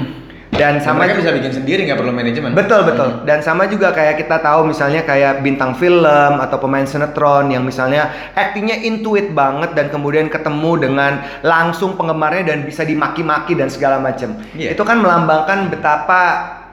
Dan 0.60 0.76
sama 0.78 1.08
mereka 1.08 1.16
juga- 1.16 1.32
bisa 1.32 1.32
bikin 1.40 1.52
sendiri 1.56 1.80
nggak 1.88 1.98
perlu 1.98 2.12
manajemen. 2.12 2.50
Betul 2.52 2.80
betul. 2.84 3.08
Mhm. 3.08 3.24
Dan 3.24 3.38
sama 3.40 3.64
juga 3.64 3.88
kayak 3.90 4.20
kita 4.20 4.36
tahu 4.38 4.68
misalnya 4.68 5.00
kayak 5.02 5.40
bintang 5.40 5.72
film 5.74 6.32
atau 6.36 6.60
pemain 6.60 6.84
sinetron 6.84 7.48
yang 7.48 7.64
misalnya 7.64 8.12
aktingnya 8.36 8.76
intuit 8.84 9.32
banget 9.32 9.72
dan 9.72 9.88
kemudian 9.88 10.28
ketemu 10.28 10.72
dengan 10.76 11.12
langsung 11.40 11.96
penggemarnya 11.96 12.44
dan 12.44 12.68
bisa 12.68 12.84
dimaki-maki 12.84 13.56
dan 13.56 13.72
segala 13.72 13.96
macam. 13.96 14.36
Iya. 14.52 14.76
Itu 14.76 14.84
kan 14.84 15.00
melambangkan 15.00 15.72
betapa 15.72 16.20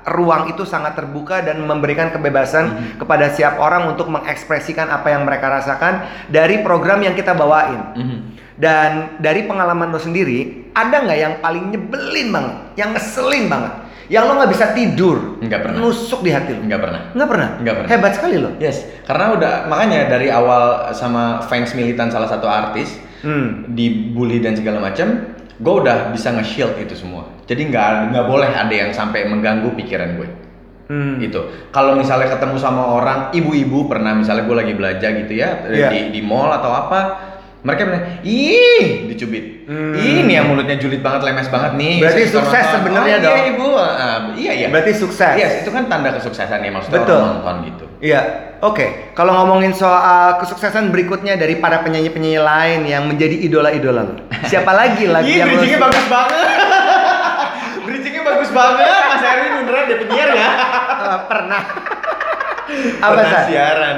ruang 0.08 0.48
itu 0.48 0.64
sangat 0.64 0.96
terbuka 0.96 1.44
dan 1.44 1.60
memberikan 1.60 2.08
kebebasan 2.10 2.66
Mhm. 2.68 3.04
kepada 3.04 3.28
siap 3.28 3.60
orang 3.60 3.92
untuk 3.92 4.08
mengekspresikan 4.08 4.88
apa 4.88 5.12
yang 5.12 5.28
mereka 5.28 5.52
rasakan 5.52 6.00
dari 6.28 6.64
program 6.64 7.04
yang 7.04 7.12
kita 7.12 7.36
bawain. 7.36 7.92
Mhm. 7.96 8.18
Dan 8.58 9.22
dari 9.22 9.46
pengalaman 9.46 9.88
lo 9.88 9.98
sendiri, 9.98 10.70
ada 10.74 11.06
nggak 11.06 11.20
yang 11.20 11.34
paling 11.38 11.70
nyebelin 11.70 12.28
banget, 12.30 12.56
yang 12.74 12.90
ngeselin 12.90 13.46
banget, 13.46 13.74
yang 14.08 14.26
lo 14.26 14.34
nggak 14.34 14.50
bisa 14.50 14.74
tidur, 14.74 15.38
Nggak 15.38 15.62
pernah. 15.62 15.78
nusuk 15.80 16.26
di 16.26 16.34
hati 16.34 16.52
lo? 16.52 16.66
Nggak 16.66 16.82
pernah. 16.82 17.02
Nggak 17.14 17.30
pernah? 17.30 17.50
Nggak 17.62 17.76
pernah. 17.76 17.90
Hebat 17.90 18.12
sekali 18.14 18.36
lo. 18.36 18.50
Yes, 18.58 18.78
karena 19.06 19.26
udah 19.32 19.54
makanya 19.66 20.10
dari 20.10 20.28
awal 20.28 20.64
sama 20.92 21.42
fans 21.44 21.72
militan 21.74 22.10
salah 22.10 22.26
satu 22.26 22.46
artis 22.46 22.98
Hmm. 23.18 23.66
dibully 23.68 24.38
dan 24.38 24.54
segala 24.54 24.78
macam, 24.80 25.26
gue 25.54 25.74
udah 25.76 26.10
bisa 26.10 26.30
nge-shield 26.32 26.78
itu 26.78 26.94
semua. 26.94 27.26
Jadi 27.46 27.66
nggak 27.66 28.10
nggak 28.10 28.26
boleh 28.26 28.46
ada 28.48 28.70
yang 28.70 28.90
sampai 28.90 29.26
mengganggu 29.26 29.74
pikiran 29.74 30.18
gue. 30.18 30.30
Hmm. 30.88 31.18
Gitu. 31.18 31.42
Kalau 31.70 31.94
misalnya 31.94 32.30
ketemu 32.32 32.58
sama 32.58 32.86
orang 32.88 33.34
ibu-ibu 33.34 33.86
pernah 33.86 34.14
misalnya 34.14 34.46
gue 34.46 34.56
lagi 34.56 34.74
belajar 34.74 35.10
gitu 35.16 35.34
ya 35.34 35.66
Iya. 35.66 35.90
di 35.90 36.00
di 36.14 36.22
mall 36.22 36.54
atau 36.54 36.70
apa, 36.70 37.00
mereka 37.66 37.82
bilang, 37.90 38.06
ih 38.22 39.10
dicubit. 39.10 39.66
Hmm. 39.66 39.98
Ini 39.98 40.32
yang 40.40 40.46
mulutnya 40.48 40.78
julid 40.78 41.02
banget, 41.02 41.26
lemes 41.26 41.50
banget 41.50 41.74
nih. 41.76 42.00
Berarti 42.00 42.24
Saya 42.24 42.34
sukses 42.40 42.64
nonton." 42.64 42.76
sebenarnya 42.80 43.16
oh, 43.18 43.24
dong. 43.26 43.34
Iya 43.34 43.44
ibu, 43.50 43.68
Ah, 43.78 44.18
iya 44.38 44.52
iya. 44.54 44.68
Berarti 44.70 44.92
sukses. 44.94 45.36
Yes, 45.36 45.66
itu 45.66 45.70
kan 45.74 45.90
tanda 45.90 46.14
kesuksesan 46.16 46.62
ya 46.62 46.72
maksudnya 46.72 47.02
Betul. 47.04 47.18
orang 47.18 47.30
nonton 47.42 47.56
gitu. 47.68 47.86
Iya. 48.00 48.22
Oke. 48.62 49.12
Kalau 49.18 49.34
ngomongin 49.34 49.74
soal 49.74 50.38
kesuksesan 50.40 50.94
berikutnya 50.94 51.36
dari 51.36 51.58
para 51.58 51.82
penyanyi-penyanyi 51.82 52.42
lain 52.42 52.82
yang 52.86 53.04
menjadi 53.10 53.36
idola-idola 53.42 54.02
lo, 54.06 54.14
siapa 54.46 54.72
lagi 54.72 55.10
lagi 55.16 55.42
yang 55.42 55.50
bridgingnya 55.50 55.82
bagus 55.82 56.06
banget. 56.08 56.48
bridgingnya 57.90 58.24
bagus 58.24 58.50
banget. 58.54 59.02
Mas 59.12 59.24
Erwin 59.26 59.52
beneran 59.66 59.84
dia 59.90 59.98
penyiar 59.98 60.30
ya? 60.32 60.50
Eh, 60.98 61.20
pernah. 61.26 61.62
Apa 63.00 63.22
sih? 63.24 63.54
siaran. 63.54 63.98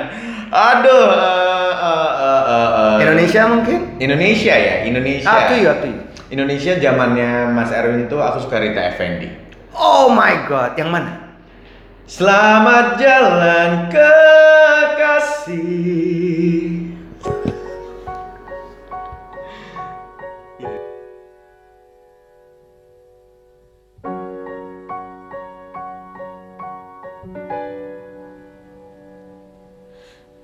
Aduh. 0.50 1.06
eh, 1.14 1.74
eh, 1.78 2.10
eh, 2.10 2.42
eh, 2.50 2.70
eh. 2.74 2.96
Indonesia 3.06 3.42
mungkin? 3.46 3.80
Indonesia 4.02 4.56
ya, 4.58 4.76
Indonesia. 4.86 5.30
Ah, 5.30 5.46
tuh 5.50 5.58
ya, 5.62 5.74
tuh. 5.78 5.94
Indonesia 6.30 6.78
zamannya 6.78 7.50
Mas 7.54 7.74
Erwin 7.74 8.06
tuh 8.06 8.22
aku 8.22 8.46
suka 8.46 8.62
Rita 8.62 8.82
Effendi. 8.86 9.30
Oh 9.74 10.14
my 10.14 10.46
god, 10.46 10.78
yang 10.78 10.90
mana? 10.94 11.30
Selamat 12.10 12.98
jalan 12.98 13.90
kekasih. 13.94 15.70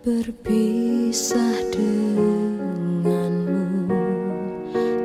Berpisah 0.05 1.65
denganmu 1.73 3.09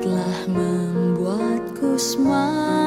telah 0.05 0.45
membuatku 0.45 1.97
semakin 1.97 2.80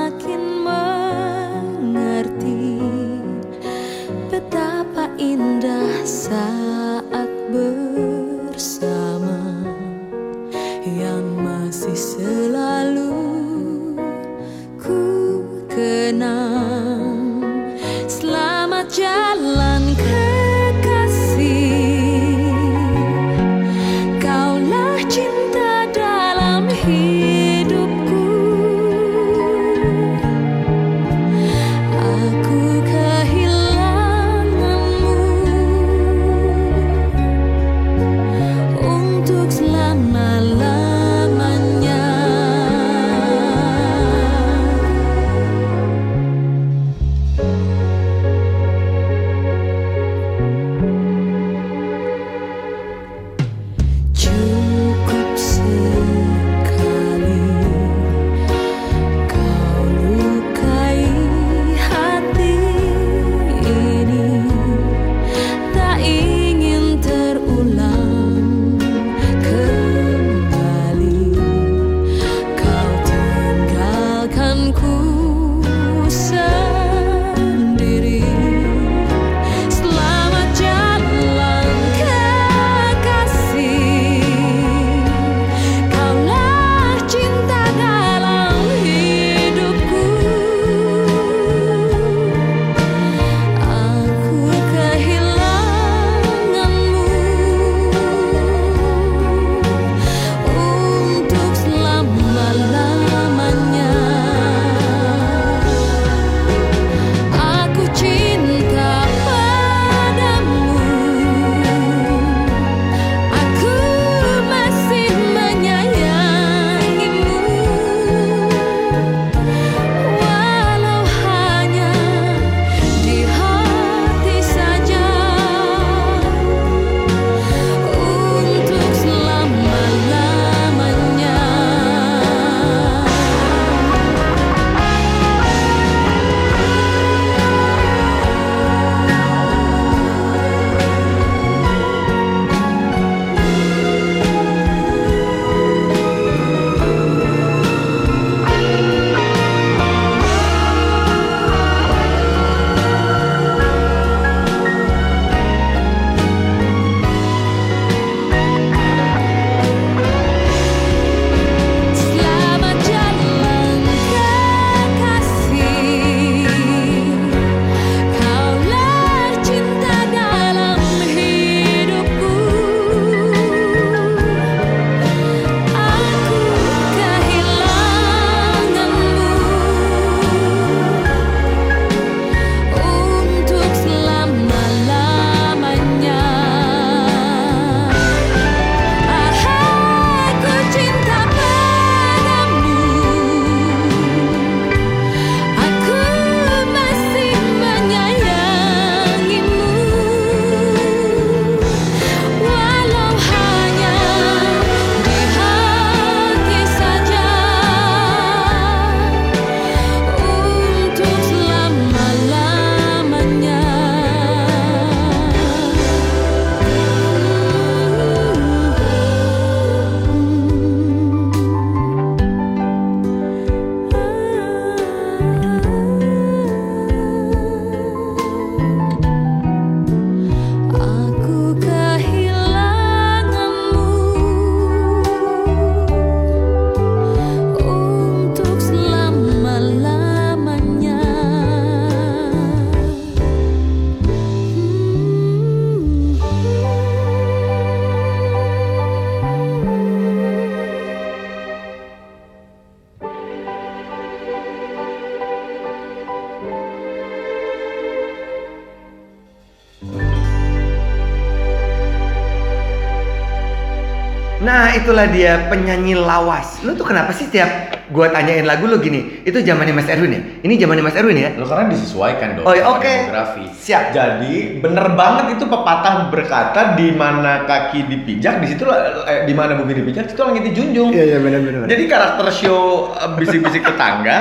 itulah 264.84 265.07
dia 265.07 265.47
penyanyi 265.47 265.95
lawas. 265.95 266.59
Lu 266.61 266.75
tuh 266.75 266.84
kenapa 266.84 267.09
sih 267.09 267.25
tiap 267.27 267.47
gua 267.89 268.07
tanyain 268.07 268.43
lagu 268.43 268.63
lu 268.63 268.77
gini? 268.77 269.23
Itu 269.23 269.39
zamannya 269.39 269.71
Mas 269.71 269.88
Erwin 269.88 270.11
ya? 270.11 270.21
Ini 270.39 270.53
zamannya 270.55 270.84
Mas 270.84 270.93
Erwin 270.93 271.15
ya? 271.15 271.31
Lo 271.34 271.47
karena 271.47 271.71
disesuaikan 271.71 272.27
dong 272.36 272.45
Oh, 272.45 272.51
iya, 272.51 272.67
oke. 272.67 272.84
demografi. 272.84 273.45
Siap. 273.49 273.84
Jadi 273.89 274.59
bener 274.59 274.91
banget 274.93 275.36
itu 275.36 275.45
pepatah 275.45 276.07
berkata 276.07 276.75
di 276.75 276.91
mana 276.91 277.43
kaki 277.43 277.88
dipijak 277.88 278.38
di 278.38 278.51
situ 278.51 278.67
eh, 279.05 279.23
di 279.23 279.31
mana 279.31 279.55
bumi 279.55 279.71
dipijak 279.73 280.11
itu 280.11 280.19
langit 280.19 280.43
dijunjung. 280.45 280.91
iya 280.91 281.17
benar-benar. 281.17 281.65
Jadi 281.65 281.84
karakter 281.88 282.27
show 282.29 282.61
eh, 282.93 283.09
bisik-bisik 283.15 283.63
tetangga 283.63 284.17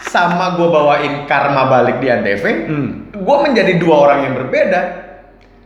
sama 0.00 0.54
gue 0.54 0.64
bawain 0.64 1.26
karma 1.26 1.66
balik 1.66 1.98
di 1.98 2.06
Antv, 2.06 2.44
Hmm. 2.64 2.88
gue 3.12 3.36
menjadi 3.42 3.76
dua 3.76 4.08
orang 4.08 4.18
yang 4.24 4.34
berbeda. 4.36 4.80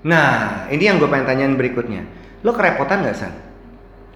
Nah 0.03 0.67
ini 0.67 0.83
yang 0.83 0.99
gue 0.99 1.07
pengen 1.07 1.29
tanyain 1.29 1.55
berikutnya. 1.55 2.03
Lo 2.43 2.51
kerepotan 2.51 3.07
nggak 3.07 3.15
san? 3.15 3.31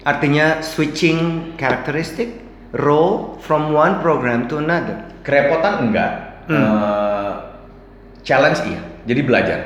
Artinya 0.01 0.61
switching 0.61 1.53
characteristic 1.55 2.43
role 2.75 3.39
from 3.39 3.71
one 3.71 3.99
program 3.99 4.45
to 4.45 4.59
another. 4.59 5.03
Kerepotan 5.23 5.89
enggak, 5.89 6.11
Hmm. 6.47 6.55
Eh, 6.55 7.33
challenge 8.23 8.63
iya. 8.63 8.79
Jadi 9.03 9.21
belajar. 9.23 9.59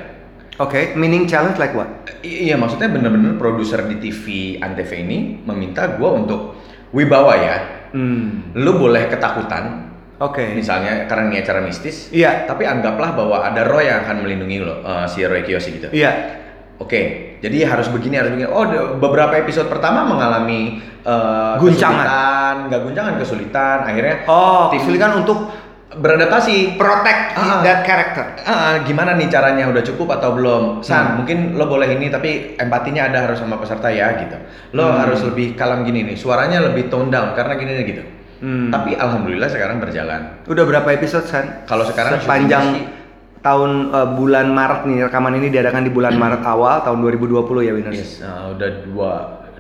Oke, 0.58 0.94
meaning 0.94 1.26
challenge 1.26 1.58
like 1.58 1.74
what? 1.74 1.90
I- 2.22 2.50
iya 2.50 2.56
maksudnya 2.58 2.90
bener-bener 2.90 3.38
produser 3.38 3.86
di 3.86 3.98
TV 3.98 4.26
Antv 4.58 4.90
ini 4.94 5.42
meminta 5.42 5.90
gue 5.94 6.10
untuk 6.10 6.58
wibawa 6.90 7.34
ya. 7.38 7.58
Hmm. 7.94 8.54
Lu 8.58 8.78
boleh 8.78 9.10
ketakutan, 9.10 9.94
Oke. 10.18 10.54
misalnya 10.54 11.06
karena 11.06 11.30
ini 11.30 11.38
acara 11.42 11.62
mistis. 11.62 12.10
Iya. 12.10 12.46
Tapi 12.46 12.66
anggaplah 12.66 13.14
bahwa 13.14 13.38
ada 13.42 13.62
Roy 13.66 13.90
yang 13.90 14.06
akan 14.06 14.26
melindungi 14.26 14.58
lo, 14.62 14.82
eh, 14.82 15.06
si 15.06 15.22
Roy 15.22 15.42
Kiyoshi 15.42 15.70
gitu. 15.78 15.90
Iya. 15.94 16.12
Oke, 16.82 17.02
jadi 17.38 17.70
harus 17.70 17.88
begini, 17.88 18.18
harus 18.18 18.34
begini. 18.34 18.50
Oh, 18.50 18.66
beberapa 18.98 19.38
episode 19.38 19.70
pertama 19.70 20.02
mengalami 20.02 20.82
eh, 21.02 21.54
Guncangan. 21.58 22.06
kesulitan, 22.06 22.56
nggak 22.70 22.82
guncangan, 22.82 23.14
kesulitan. 23.18 23.78
Akhirnya 23.86 24.16
Oh, 24.26 24.70
kesulitan 24.70 25.22
untuk 25.22 25.46
beradaptasi. 25.92 26.80
protect 26.80 27.36
Ah. 27.36 27.60
that 27.62 27.84
character. 27.84 28.24
Ah, 28.42 28.80
gimana 28.82 29.14
nih 29.14 29.28
caranya? 29.28 29.68
Udah 29.68 29.84
cukup 29.84 30.16
atau 30.16 30.34
belum? 30.34 30.80
San, 30.80 31.04
Hmm. 31.04 31.16
mungkin 31.22 31.38
lo 31.54 31.68
boleh 31.68 32.00
ini, 32.00 32.08
tapi 32.08 32.56
empatinya 32.56 33.12
ada 33.12 33.28
harus 33.28 33.38
sama 33.38 33.60
peserta 33.60 33.92
ya, 33.92 34.16
gitu. 34.18 34.38
Lo 34.72 34.88
Hmm. 34.88 35.04
harus 35.04 35.20
lebih 35.22 35.54
kalem 35.54 35.84
gini 35.84 36.08
nih, 36.08 36.16
suaranya 36.16 36.64
lebih 36.64 36.88
tone 36.88 37.12
down 37.12 37.36
karena 37.36 37.60
gini 37.60 37.72
nih 37.76 37.86
gitu. 37.86 38.04
Hmm. 38.42 38.72
Tapi 38.72 38.96
alhamdulillah 38.96 39.50
sekarang 39.52 39.78
berjalan. 39.78 40.42
Udah 40.48 40.64
berapa 40.64 40.90
episode 40.96 41.28
San? 41.28 41.68
Kalau 41.68 41.86
sekarang 41.86 42.18
sepanjang 42.18 42.66
tahun 43.42 43.72
eh, 43.90 44.10
bulan 44.16 44.48
Maret 44.50 44.82
nih 44.86 44.98
rekaman 45.06 45.34
ini 45.36 45.50
diadakan 45.50 45.82
di 45.84 45.92
bulan 45.92 46.14
Maret 46.16 46.42
awal 46.42 46.82
tahun 46.82 47.02
2020 47.02 47.68
ya 47.68 47.74
Winners. 47.74 47.98
Yes, 47.98 48.22
ah, 48.22 48.54
udah 48.54 48.70
dua 48.86 49.12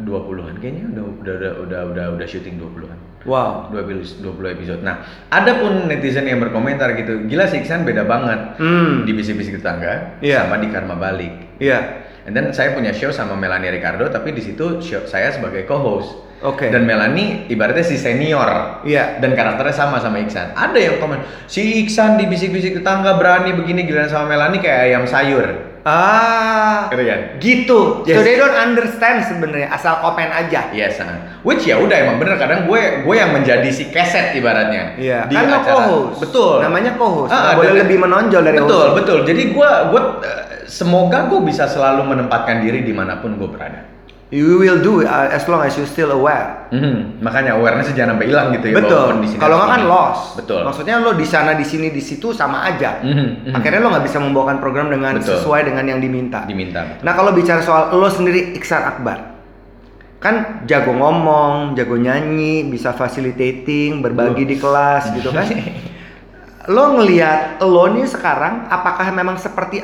dua 0.02 0.20
puluhan 0.26 0.58
kayaknya 0.58 0.90
udah 0.90 1.04
udah 1.04 1.34
udah 1.38 1.52
udah 1.62 1.82
udah, 1.94 2.06
udah 2.18 2.26
syuting 2.26 2.58
dua 2.58 2.70
puluhan. 2.70 2.98
Wow. 3.22 3.70
20 3.70 4.18
20 4.26 4.56
episode. 4.58 4.82
Nah, 4.82 5.06
ada 5.30 5.62
pun 5.62 5.86
netizen 5.86 6.26
yang 6.26 6.42
berkomentar 6.42 6.98
gitu, 6.98 7.30
gila 7.30 7.46
sih 7.46 7.62
Iksan 7.62 7.86
beda 7.86 8.02
banget 8.02 8.58
Hmm. 8.58 9.06
di 9.06 9.14
bisik-bisik 9.14 9.62
tetangga 9.62 10.18
Iya. 10.26 10.50
sama 10.50 10.58
di 10.58 10.74
Karma 10.74 10.98
Balik. 10.98 11.62
Iya. 11.62 12.02
And 12.26 12.34
then 12.34 12.50
saya 12.50 12.74
punya 12.74 12.90
show 12.90 13.14
sama 13.14 13.38
Melanie 13.38 13.70
Ricardo, 13.70 14.10
tapi 14.10 14.34
di 14.34 14.42
situ 14.42 14.82
show 14.82 15.06
saya 15.06 15.30
sebagai 15.30 15.66
co-host. 15.66 16.31
Oke. 16.42 16.74
Dan 16.74 16.90
Melanie 16.90 17.46
ibaratnya 17.48 17.86
si 17.86 18.02
senior. 18.02 18.82
Iya. 18.82 19.22
Dan 19.22 19.38
karakternya 19.38 19.74
sama 19.74 20.02
sama 20.02 20.18
Iksan. 20.20 20.58
Ada 20.58 20.80
yang 20.82 20.96
komen, 20.98 21.22
si 21.46 21.86
Iksan 21.86 22.18
di 22.18 22.26
bisik-bisik 22.26 22.82
tetangga 22.82 23.14
berani 23.16 23.54
begini 23.54 23.86
giliran 23.86 24.10
sama 24.10 24.26
Melanie 24.34 24.58
kayak 24.58 24.90
ayam 24.90 25.06
sayur. 25.06 25.72
Ah. 25.82 26.90
Gitu 26.94 27.04
kan? 27.06 27.20
Gitu. 27.42 27.80
Yes. 28.06 28.16
So 28.18 28.22
they 28.22 28.38
don't 28.38 28.54
understand 28.54 29.26
sebenarnya 29.26 29.74
asal 29.74 29.98
komen 30.02 30.30
aja. 30.30 30.70
Yes, 30.70 31.02
ah. 31.02 31.42
which 31.42 31.66
ya 31.66 31.82
udah 31.82 31.98
emang 32.06 32.22
bener 32.22 32.38
kadang 32.38 32.70
gue 32.70 33.02
gue 33.02 33.16
yang 33.18 33.34
menjadi 33.34 33.66
si 33.74 33.90
keset 33.90 34.38
ibaratnya 34.38 34.94
Iya. 35.02 35.26
kan 35.26 35.42
lo 35.50 35.58
acara. 35.58 35.66
co-host. 35.66 36.18
Betul. 36.22 36.56
Namanya 36.62 36.92
co-host. 36.98 37.34
Ah, 37.34 37.58
boleh 37.58 37.74
dan- 37.74 37.82
lebih 37.86 37.98
menonjol 37.98 38.42
dari 38.46 38.58
betul 38.62 38.86
host. 38.94 38.98
betul. 39.02 39.20
Jadi 39.26 39.42
gue 39.50 39.70
gue 39.90 40.02
eh, 40.22 40.44
semoga 40.70 41.26
gue 41.26 41.40
bisa 41.42 41.66
selalu 41.66 42.02
menempatkan 42.06 42.62
diri 42.62 42.86
di 42.86 42.94
mana 42.94 43.18
pun 43.18 43.42
gue 43.42 43.50
berada. 43.50 43.82
You 44.32 44.64
will 44.64 44.80
do 44.80 45.04
it 45.04 45.12
uh, 45.12 45.28
as 45.28 45.44
long 45.46 45.60
as 45.60 45.76
you 45.76 45.84
still 45.84 46.08
aware. 46.16 46.72
Mhm, 46.72 47.20
Makanya 47.20 47.60
awareness 47.60 47.92
jangan 47.92 48.16
sampai 48.16 48.32
hilang 48.32 48.56
gitu 48.56 48.72
ya. 48.72 48.80
Betul. 48.80 49.20
Kalau 49.36 49.60
nggak 49.60 49.70
kan 49.70 49.82
lost. 49.84 50.40
Betul. 50.40 50.64
Maksudnya 50.64 51.04
lo 51.04 51.12
di 51.12 51.28
sana, 51.28 51.52
di 51.52 51.68
sini, 51.68 51.92
di 51.92 52.00
situ 52.00 52.32
sama 52.32 52.64
aja. 52.64 53.04
Mhm, 53.04 53.52
mhm. 53.52 53.54
Akhirnya 53.54 53.84
lo 53.84 53.92
nggak 53.92 54.08
bisa 54.08 54.24
membawakan 54.24 54.64
program 54.64 54.88
dengan 54.88 55.20
Betul. 55.20 55.36
sesuai 55.36 55.68
dengan 55.68 55.84
yang 55.84 56.00
diminta. 56.00 56.48
diminta. 56.48 57.04
Nah 57.04 57.12
kalau 57.12 57.36
bicara 57.36 57.60
soal 57.60 57.92
lo 57.92 58.08
sendiri 58.08 58.56
Iksan 58.56 58.80
Akbar, 58.80 59.36
kan 60.24 60.64
jago 60.64 60.96
ngomong, 60.96 61.76
jago 61.76 62.00
nyanyi, 62.00 62.64
bisa 62.64 62.96
facilitating, 62.96 64.00
berbagi 64.00 64.48
di 64.48 64.56
kelas 64.56 65.12
gitu 65.12 65.36
kan. 65.36 65.44
Lo 66.70 66.94
ngelihat 66.94 67.58
lo 67.60 67.90
nih 67.90 68.06
sekarang, 68.06 68.70
apakah 68.70 69.10
memang 69.10 69.34
seperti 69.34 69.82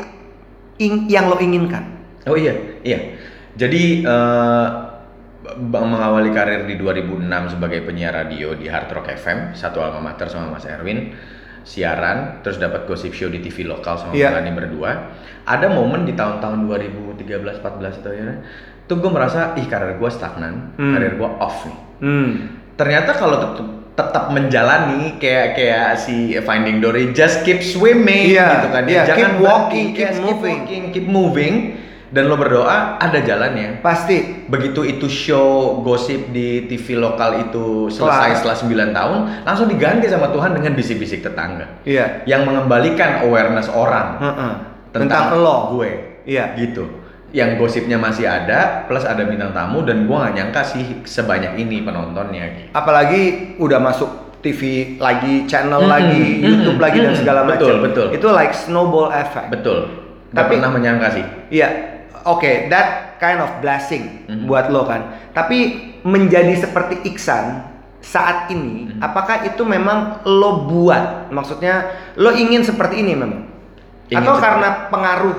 ing- 0.78 1.10
yang 1.10 1.26
lo 1.26 1.41
inginkan? 1.41 1.82
Oh 2.30 2.38
iya, 2.38 2.54
iya. 2.86 3.16
Jadi 3.58 4.05
eh, 4.05 4.68
Bang 5.47 5.89
mengawali 5.89 6.30
karir 6.30 6.68
di 6.68 6.76
2006 6.76 7.55
sebagai 7.55 7.82
penyiar 7.82 8.14
radio 8.14 8.53
di 8.53 8.68
Hard 8.68 8.91
Rock 8.91 9.10
FM, 9.10 9.55
satu 9.55 9.80
alma 9.80 10.03
mater 10.03 10.28
sama 10.28 10.51
Mas 10.51 10.68
Erwin, 10.68 11.16
siaran, 11.64 12.43
terus 12.43 12.60
dapat 12.60 12.84
gosip 12.84 13.16
show 13.16 13.26
di 13.26 13.39
TV 13.39 13.64
lokal 13.64 13.95
sama 13.95 14.12
Iya. 14.12 14.34
Melanie 14.34 14.53
berdua. 14.53 14.91
Ada 15.43 15.72
momen 15.72 16.03
di 16.03 16.14
tahun-tahun 16.14 16.68
2013 16.68 17.58
14 17.58 17.64
atau 17.95 18.12
ya, 18.12 18.43
tuh 18.86 18.99
gue 18.99 19.08
merasa 19.08 19.55
ih 19.55 19.66
karir 19.66 19.95
gue 19.95 20.10
stagnan, 20.12 20.76
Hmm. 20.76 20.93
karir 20.93 21.16
gue 21.16 21.30
off 21.39 21.64
nih. 21.64 21.78
Hmm. 22.03 22.30
Ternyata 22.76 23.12
kalau 23.16 23.38
tetap 23.39 23.68
tetap 23.97 24.26
menjalani 24.30 25.18
kayak 25.18 25.58
kayak 25.58 25.97
si 25.97 26.38
Finding 26.38 26.78
Dory 26.78 27.10
just 27.12 27.41
keep 27.41 27.66
swimming 27.66 28.30
Iya, 28.30 28.45
gitu 28.53 28.68
kan 28.70 28.84
iya, 28.86 29.01
ya. 29.01 29.16
keep 29.16 29.26
berhenti, 29.34 29.41
walking, 29.41 29.88
keep 29.89 30.05
yes, 30.05 30.18
moving. 30.20 30.58
walking, 30.62 30.84
keep 30.91 31.08
moving 31.08 31.53
dan 32.08 32.26
lo 32.26 32.36
berdoa 32.36 32.95
ada 32.97 33.20
jalannya. 33.20 33.80
Pasti. 33.80 34.47
Begitu 34.47 34.84
itu 34.84 35.08
show 35.08 35.80
gosip 35.82 36.32
di 36.32 36.64
TV 36.66 36.95
lokal 36.95 37.43
itu 37.43 37.88
selesai 37.88 38.32
Kelar. 38.32 38.38
setelah 38.55 38.58
9 38.58 38.95
tahun, 38.95 39.20
langsung 39.43 39.68
diganti 39.68 40.08
sama 40.08 40.30
Tuhan 40.30 40.51
dengan 40.51 40.72
bisik-bisik 40.72 41.20
tetangga 41.20 41.84
Iya. 41.84 42.24
yang 42.24 42.43
mengembalikan 42.43 43.22
awareness 43.22 43.68
orang 43.68 44.18
Heeh. 44.18 44.53
tentang, 44.91 45.32
Tentang 45.32 45.43
lo. 45.43 45.76
gue. 45.76 46.24
Iya. 46.24 46.55
Gitu. 46.55 46.88
Yang 47.28 47.60
gosipnya 47.60 47.99
masih 47.99 48.24
ada, 48.24 48.88
plus 48.88 49.03
ada 49.03 49.20
bintang 49.22 49.51
tamu 49.51 49.84
dan 49.84 50.08
gue 50.08 50.16
gak 50.16 50.32
nyangka 50.34 50.62
sih 50.64 51.03
sebanyak 51.03 51.60
ini 51.60 51.84
penontonnya. 51.84 52.43
Gitu. 52.47 52.72
Apalagi 52.72 53.22
udah 53.60 53.84
masuk 53.84 54.08
TV 54.39 54.62
lagi, 54.95 55.43
channel 55.43 55.84
Mhm, 55.84 55.91
lagi, 55.91 56.24
mhm, 56.39 56.43
YouTube 56.45 56.80
lagi 56.80 56.97
dan 57.01 57.12
mhm. 57.12 57.20
segala 57.20 57.43
macam. 57.43 57.68
Betul, 57.68 57.76
betul. 57.84 58.08
Itu 58.16 58.28
like 58.32 58.55
snowball 58.55 59.12
effect. 59.12 59.51
Betul. 59.51 59.91
Gak 60.28 60.39
Tapi- 60.39 60.55
pernah 60.55 60.72
menyangka 60.72 61.08
sih. 61.12 61.26
Iya, 61.49 61.68
oke, 62.28 62.67
that 62.67 63.15
kind 63.17 63.39
of 63.39 63.49
blessing 63.63 64.28
Mhm. 64.28 64.45
buat 64.45 64.67
lo 64.67 64.84
kan. 64.84 65.32
Tapi 65.32 65.57
menjadi 66.03 66.53
seperti 66.53 67.07
Iksan 67.07 67.63
saat 68.03 68.51
ini, 68.51 68.93
Mhm. 68.93 68.99
apakah 69.01 69.47
itu 69.47 69.63
memang 69.63 70.21
lo 70.23 70.67
buat? 70.67 71.32
Maksudnya 71.32 71.88
lo 72.15 72.32
ingin 72.32 72.61
seperti 72.61 72.99
ini 73.01 73.15
memang? 73.15 73.47
Ingin 74.07 74.23
Atau 74.23 74.36
seperti- 74.36 74.45
karena 74.45 74.69
pengaruh? 74.88 75.38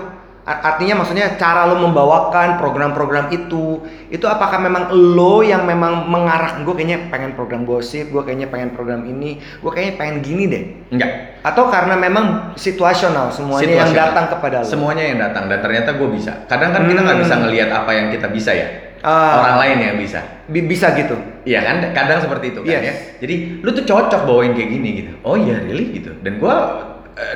Artinya 0.48 1.04
maksudnya 1.04 1.36
cara 1.36 1.68
lo 1.68 1.76
membawakan 1.76 2.56
program-program 2.56 3.28
itu, 3.28 3.84
itu 4.08 4.24
apakah 4.24 4.56
memang 4.56 4.88
lo 4.88 5.44
yang 5.44 5.68
memang 5.68 6.08
mengarah? 6.08 6.56
Gue 6.64 6.72
kayaknya 6.72 7.12
pengen 7.12 7.36
program 7.36 7.68
gosip, 7.68 8.08
gue 8.08 8.22
kayaknya 8.24 8.48
pengen 8.48 8.72
program 8.72 9.04
ini, 9.04 9.36
gue 9.36 9.68
kayaknya 9.68 10.00
pengen 10.00 10.16
gini 10.24 10.44
deh. 10.48 10.62
Enggak. 10.88 11.36
Atau 11.44 11.68
karena 11.68 11.94
memang 11.94 12.56
situasional 12.56 13.28
semuanya 13.28 13.84
yang 13.84 13.92
Situasional. 13.92 14.08
datang 14.08 14.26
kepada 14.32 14.56
lo? 14.64 14.66
Semuanya 14.66 15.04
yang 15.04 15.18
datang 15.20 15.44
dan 15.46 15.60
ternyata 15.60 15.90
gue 15.92 16.08
bisa. 16.08 16.32
Kadang 16.48 16.72
kan 16.72 16.82
kita 16.82 17.00
nggak 17.04 17.16
Hmm. 17.20 17.24
bisa 17.28 17.34
ngelihat 17.36 17.68
apa 17.68 17.90
yang 17.92 18.06
kita 18.08 18.26
bisa 18.32 18.50
ya. 18.56 18.68
Ah. 18.98 19.38
Orang 19.38 19.56
lain 19.62 19.76
yang 19.78 19.96
bisa. 20.00 20.20
Bi- 20.48 20.64
bisa 20.64 20.90
gitu. 20.96 21.14
Iya 21.44 21.62
kan, 21.62 21.94
kadang 21.94 22.18
seperti 22.18 22.50
itu 22.50 22.64
kan 22.64 22.72
Yes. 22.72 22.82
ya. 22.82 22.94
Jadi 23.20 23.34
lu 23.62 23.70
tuh 23.70 23.84
cocok 23.84 24.26
bawain 24.26 24.56
kayak 24.56 24.70
gini 24.72 24.88
gitu. 24.98 25.12
Oh 25.22 25.36
iya, 25.36 25.60
really 25.60 25.92
gitu. 25.92 26.10
Dan 26.18 26.40
gua 26.40 26.54
eh, 26.56 26.82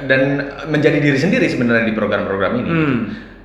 dan 0.06 0.20
menjadi 0.68 0.98
diri 0.98 1.18
sendiri 1.18 1.46
sebenarnya 1.46 1.84
di 1.84 1.94
program-program 1.94 2.52
ini. 2.58 2.70
Hmm. 2.70 2.96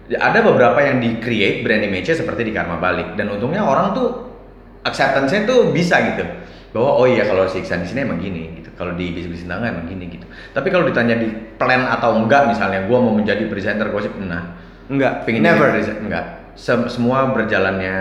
Ada 0.07 0.39
beberapa 0.39 0.79
yang 0.79 1.03
di 1.03 1.19
create 1.19 1.61
brand 1.61 1.83
image 1.83 2.07
seperti 2.07 2.47
di 2.47 2.55
Karma 2.55 2.79
Balik 2.79 3.19
dan 3.19 3.27
untungnya 3.27 3.59
orang 3.61 3.91
tuh 3.91 4.07
acceptance-nya 4.81 5.43
tuh 5.43 5.75
bisa 5.75 5.99
gitu. 6.13 6.23
Bahwa 6.71 6.95
oh 6.95 7.07
iya 7.07 7.27
kalau 7.27 7.47
si 7.47 7.59
Iksan 7.59 7.83
di 7.83 7.87
sini 7.89 8.07
emang 8.07 8.19
gini 8.19 8.61
gitu. 8.61 8.69
Kalau 8.77 8.93
di 8.93 9.09
bisnis 9.11 9.43
tangga 9.43 9.67
emang 9.67 9.83
gini 9.83 10.07
gitu. 10.07 10.23
Tapi 10.53 10.67
kalau 10.69 10.87
ditanya 10.87 11.17
di 11.17 11.27
plan 11.57 11.89
atau 11.89 12.15
enggak 12.15 12.47
misalnya 12.47 12.85
gua 12.85 13.01
mau 13.01 13.11
menjadi 13.11 13.43
presenter 13.49 13.89
gosip 13.89 14.13
nah 14.21 14.55
Enggak, 14.87 15.27
pengen 15.27 15.43
never. 15.43 15.73
presenter 15.75 15.99
enggak. 15.99 16.25
Sem- 16.55 16.87
semua 16.87 17.27
berjalannya 17.35 17.95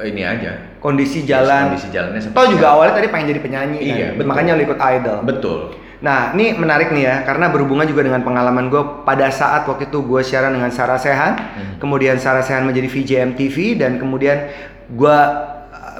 ini 0.00 0.22
aja. 0.24 0.72
Kondisi 0.80 1.28
jalan. 1.28 1.76
Kondisi 1.76 1.92
jalannya 1.92 2.32
Toh 2.32 2.46
juga 2.48 2.72
awalnya 2.72 2.96
tadi 2.96 3.12
pengen 3.12 3.36
jadi 3.36 3.40
penyanyi 3.44 3.76
Iya, 3.84 3.92
kan. 3.92 4.12
betul. 4.16 4.28
Makanya 4.32 4.52
lo 4.56 4.62
ikut 4.64 4.80
idol. 4.80 5.18
Betul. 5.28 5.58
Nah, 6.00 6.32
ini 6.32 6.56
menarik 6.56 6.88
nih 6.90 7.04
ya, 7.04 7.16
karena 7.22 7.52
berhubungan 7.52 7.84
juga 7.84 8.00
dengan 8.00 8.24
pengalaman 8.24 8.72
gue 8.72 9.04
pada 9.04 9.28
saat 9.28 9.68
waktu 9.68 9.84
itu 9.86 10.00
gue 10.00 10.24
siaran 10.24 10.56
dengan 10.56 10.72
Sarah 10.72 10.96
Sehan, 10.96 11.36
Hmm. 11.36 11.76
kemudian 11.76 12.16
Sarah 12.16 12.40
Sehan 12.40 12.64
menjadi 12.64 12.88
VJ 12.88 13.10
MTV 13.28 13.76
dan 13.76 14.00
kemudian 14.00 14.48
gue 14.88 15.16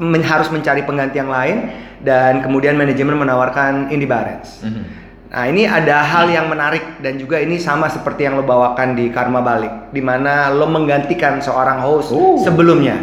men- 0.00 0.24
harus 0.24 0.48
mencari 0.48 0.82
pengganti 0.82 1.20
yang 1.20 1.28
lain 1.28 1.68
dan 2.00 2.40
kemudian 2.40 2.80
manajemen 2.80 3.12
menawarkan 3.14 3.92
Indy 3.92 4.08
Barens. 4.08 4.64
Mhm. 4.64 4.82
Nah 5.30 5.44
ini 5.46 5.62
ada 5.62 6.00
hal 6.02 6.26
yang 6.26 6.48
menarik 6.48 6.98
dan 6.98 7.14
juga 7.14 7.36
ini 7.36 7.54
sama 7.54 7.86
seperti 7.86 8.24
yang 8.24 8.34
lo 8.34 8.42
bawakan 8.42 8.96
di 8.96 9.12
Karma 9.12 9.38
Balik, 9.38 9.92
di 9.92 10.00
mana 10.00 10.48
lo 10.48 10.64
menggantikan 10.64 11.38
seorang 11.38 11.84
host 11.84 12.08
Oh. 12.10 12.40
sebelumnya. 12.40 12.96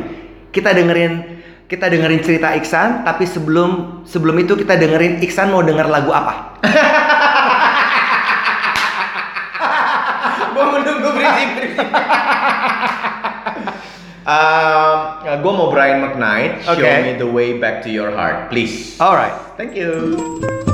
Kita 0.50 0.74
dengerin 0.74 1.37
kita 1.68 1.92
dengerin 1.92 2.24
cerita 2.24 2.56
Iksan, 2.56 3.04
tapi 3.04 3.28
sebelum 3.28 4.02
sebelum 4.08 4.40
itu 4.40 4.56
kita 4.56 4.80
dengerin 4.80 5.20
Iksan 5.20 5.52
mau 5.52 5.60
denger 5.60 5.92
lagu 5.92 6.16
apa? 6.16 6.64
Gue 10.58 10.66
menunggu 10.74 11.14
berisik 11.14 11.50
berisik. 11.54 11.86
gue 15.38 15.54
mau 15.54 15.70
Brian 15.70 16.02
McKnight, 16.02 16.66
Show 16.66 16.82
Oke. 16.82 16.92
Me 17.06 17.14
the 17.14 17.30
Way 17.30 17.62
Back 17.62 17.86
to 17.86 17.94
Your 17.94 18.10
Heart, 18.10 18.50
please. 18.50 18.98
Alright. 18.98 19.38
Thank 19.54 19.78
you. 19.78 20.74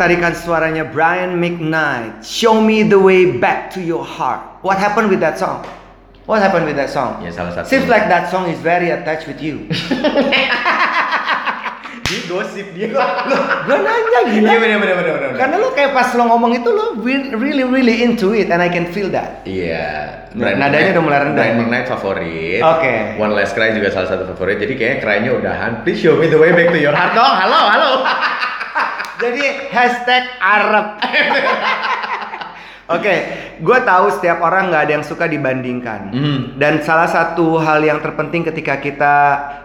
Tarikan 0.00 0.32
suaranya 0.32 0.88
Brian 0.88 1.36
McKnight. 1.36 2.24
Show 2.24 2.56
me 2.56 2.88
the 2.88 2.96
way 2.96 3.36
back 3.36 3.68
to 3.76 3.84
your 3.84 4.00
heart. 4.00 4.40
What 4.64 4.80
happened 4.80 5.12
with 5.12 5.20
that 5.20 5.36
song? 5.36 5.60
What 6.24 6.40
happened 6.40 6.64
with 6.64 6.80
that 6.80 6.88
song? 6.88 7.20
Ya 7.20 7.28
salah 7.28 7.52
satu. 7.52 7.68
Seems 7.68 7.84
like 7.84 8.08
that 8.08 8.32
song 8.32 8.48
is 8.48 8.56
very 8.64 8.88
attached 8.96 9.28
with 9.28 9.44
you. 9.44 9.68
Dia 12.10 12.26
gosip 12.26 12.74
dia. 12.74 12.90
Gue 12.90 13.78
nanya 13.86 14.20
gila. 14.26 14.50
Iya 14.50 14.58
benar 14.58 14.78
benar 14.82 14.94
benar 14.98 15.14
benar. 15.14 15.38
Karena 15.38 15.56
lo 15.62 15.70
kayak 15.70 15.94
pas 15.94 16.10
lo 16.18 16.26
ngomong 16.26 16.58
itu 16.58 16.66
lo 16.74 16.98
re- 17.06 17.30
really 17.38 17.62
really 17.62 18.02
into 18.02 18.34
it 18.34 18.50
and 18.50 18.58
I 18.58 18.66
can 18.66 18.90
feel 18.90 19.14
that. 19.14 19.46
Iya. 19.46 20.26
Nadanya 20.34 20.98
udah 20.98 21.02
mulai 21.06 21.18
rendah. 21.22 21.38
Brian 21.38 21.56
McKnight 21.62 21.86
favorit. 21.86 22.66
Oke. 22.66 22.94
One 23.14 23.30
Last 23.38 23.54
Cry 23.54 23.78
juga 23.78 23.94
salah 23.94 24.10
satu 24.10 24.26
favorit. 24.26 24.58
Jadi 24.58 24.74
kayaknya 24.74 24.98
cry-nya 24.98 25.30
udahan. 25.38 25.86
Please 25.86 26.02
show 26.02 26.18
me 26.18 26.26
the 26.26 26.38
way 26.38 26.50
back 26.50 26.74
to 26.74 26.82
your 26.82 26.94
heart 26.94 27.14
dong. 27.14 27.30
Halo, 27.30 27.60
halo. 27.70 27.90
Jadi 29.20 29.44
hashtag 29.68 30.24
Arab. 30.40 30.86
Oke, 32.90 33.14
gue 33.62 33.78
tahu 33.86 34.10
setiap 34.18 34.42
orang 34.42 34.66
nggak 34.66 34.82
ada 34.82 34.92
yang 34.98 35.06
suka 35.06 35.30
dibandingkan. 35.30 36.10
Hmm. 36.10 36.38
Dan 36.58 36.82
salah 36.82 37.06
satu 37.06 37.62
hal 37.62 37.86
yang 37.86 38.02
terpenting 38.02 38.42
ketika 38.42 38.82
kita 38.82 39.14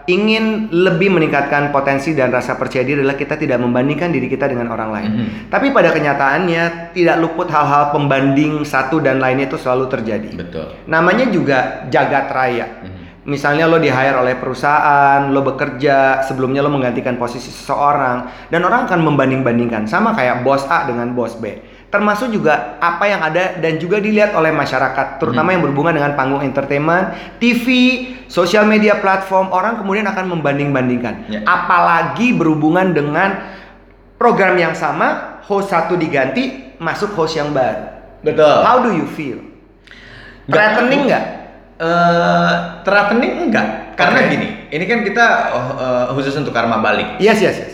ingin 0.06 0.70
lebih 0.70 1.10
meningkatkan 1.10 1.74
potensi 1.74 2.14
dan 2.14 2.30
rasa 2.30 2.54
percaya 2.54 2.86
diri 2.86 3.02
adalah 3.02 3.18
kita 3.18 3.34
tidak 3.34 3.58
membandingkan 3.58 4.14
diri 4.14 4.30
kita 4.30 4.46
dengan 4.46 4.70
orang 4.70 4.90
lain. 4.94 5.10
Mhm. 5.10 5.28
Tapi 5.50 5.74
pada 5.74 5.90
kenyataannya 5.90 6.94
tidak 6.94 7.18
luput 7.18 7.50
hal-hal 7.50 7.90
pembanding 7.90 8.62
satu 8.62 9.02
dan 9.02 9.18
lainnya 9.18 9.50
itu 9.50 9.58
selalu 9.58 9.90
terjadi. 9.90 10.30
Betul. 10.38 10.78
Namanya 10.86 11.26
juga 11.34 11.90
jagat 11.90 12.30
raya. 12.30 12.68
Mhm. 12.86 13.05
Misalnya 13.26 13.66
lo 13.66 13.82
di 13.82 13.90
hire 13.90 14.22
oleh 14.22 14.38
perusahaan, 14.38 15.34
lo 15.34 15.42
bekerja, 15.42 16.22
sebelumnya 16.22 16.62
lo 16.62 16.70
menggantikan 16.70 17.18
posisi 17.18 17.50
seseorang, 17.50 18.50
dan 18.54 18.62
orang 18.62 18.86
akan 18.86 19.02
membanding-bandingkan 19.02 19.90
sama 19.90 20.14
kayak 20.14 20.46
bos 20.46 20.62
A 20.70 20.86
dengan 20.86 21.10
bos 21.18 21.34
B. 21.42 21.58
Termasuk 21.90 22.30
juga 22.30 22.78
apa 22.78 23.10
yang 23.10 23.26
ada 23.26 23.58
dan 23.58 23.82
juga 23.82 23.98
dilihat 23.98 24.38
oleh 24.38 24.54
masyarakat, 24.54 25.18
terutama 25.18 25.58
yang 25.58 25.66
berhubungan 25.66 25.98
dengan 25.98 26.14
panggung 26.14 26.46
entertainment, 26.46 27.18
TV, 27.42 27.66
sosial 28.30 28.70
media 28.70 29.02
platform, 29.02 29.50
orang 29.50 29.82
kemudian 29.82 30.06
akan 30.06 30.30
membanding-bandingkan. 30.38 31.26
Ya. 31.26 31.42
Apalagi 31.50 32.30
berhubungan 32.30 32.94
dengan 32.94 33.42
program 34.22 34.54
yang 34.54 34.78
sama, 34.78 35.42
host 35.50 35.74
satu 35.74 35.98
diganti, 35.98 36.78
masuk 36.78 37.18
host 37.18 37.42
yang 37.42 37.50
baru. 37.50 37.90
Betul. 38.22 38.58
How 38.62 38.86
do 38.86 38.94
you 38.94 39.10
feel? 39.10 39.42
Threatening 40.46 41.10
nggak? 41.10 41.26
Eh, 41.76 42.52
threatening 42.88 43.52
enggak? 43.52 44.00
Karena 44.00 44.24
Oke. 44.24 44.32
gini, 44.32 44.48
ini 44.72 44.84
kan 44.88 45.04
kita 45.04 45.26
eh, 45.52 46.06
khusus 46.16 46.32
untuk 46.40 46.56
karma 46.56 46.80
balik. 46.80 47.20
Yes, 47.20 47.44
yes, 47.44 47.56
yes. 47.60 47.74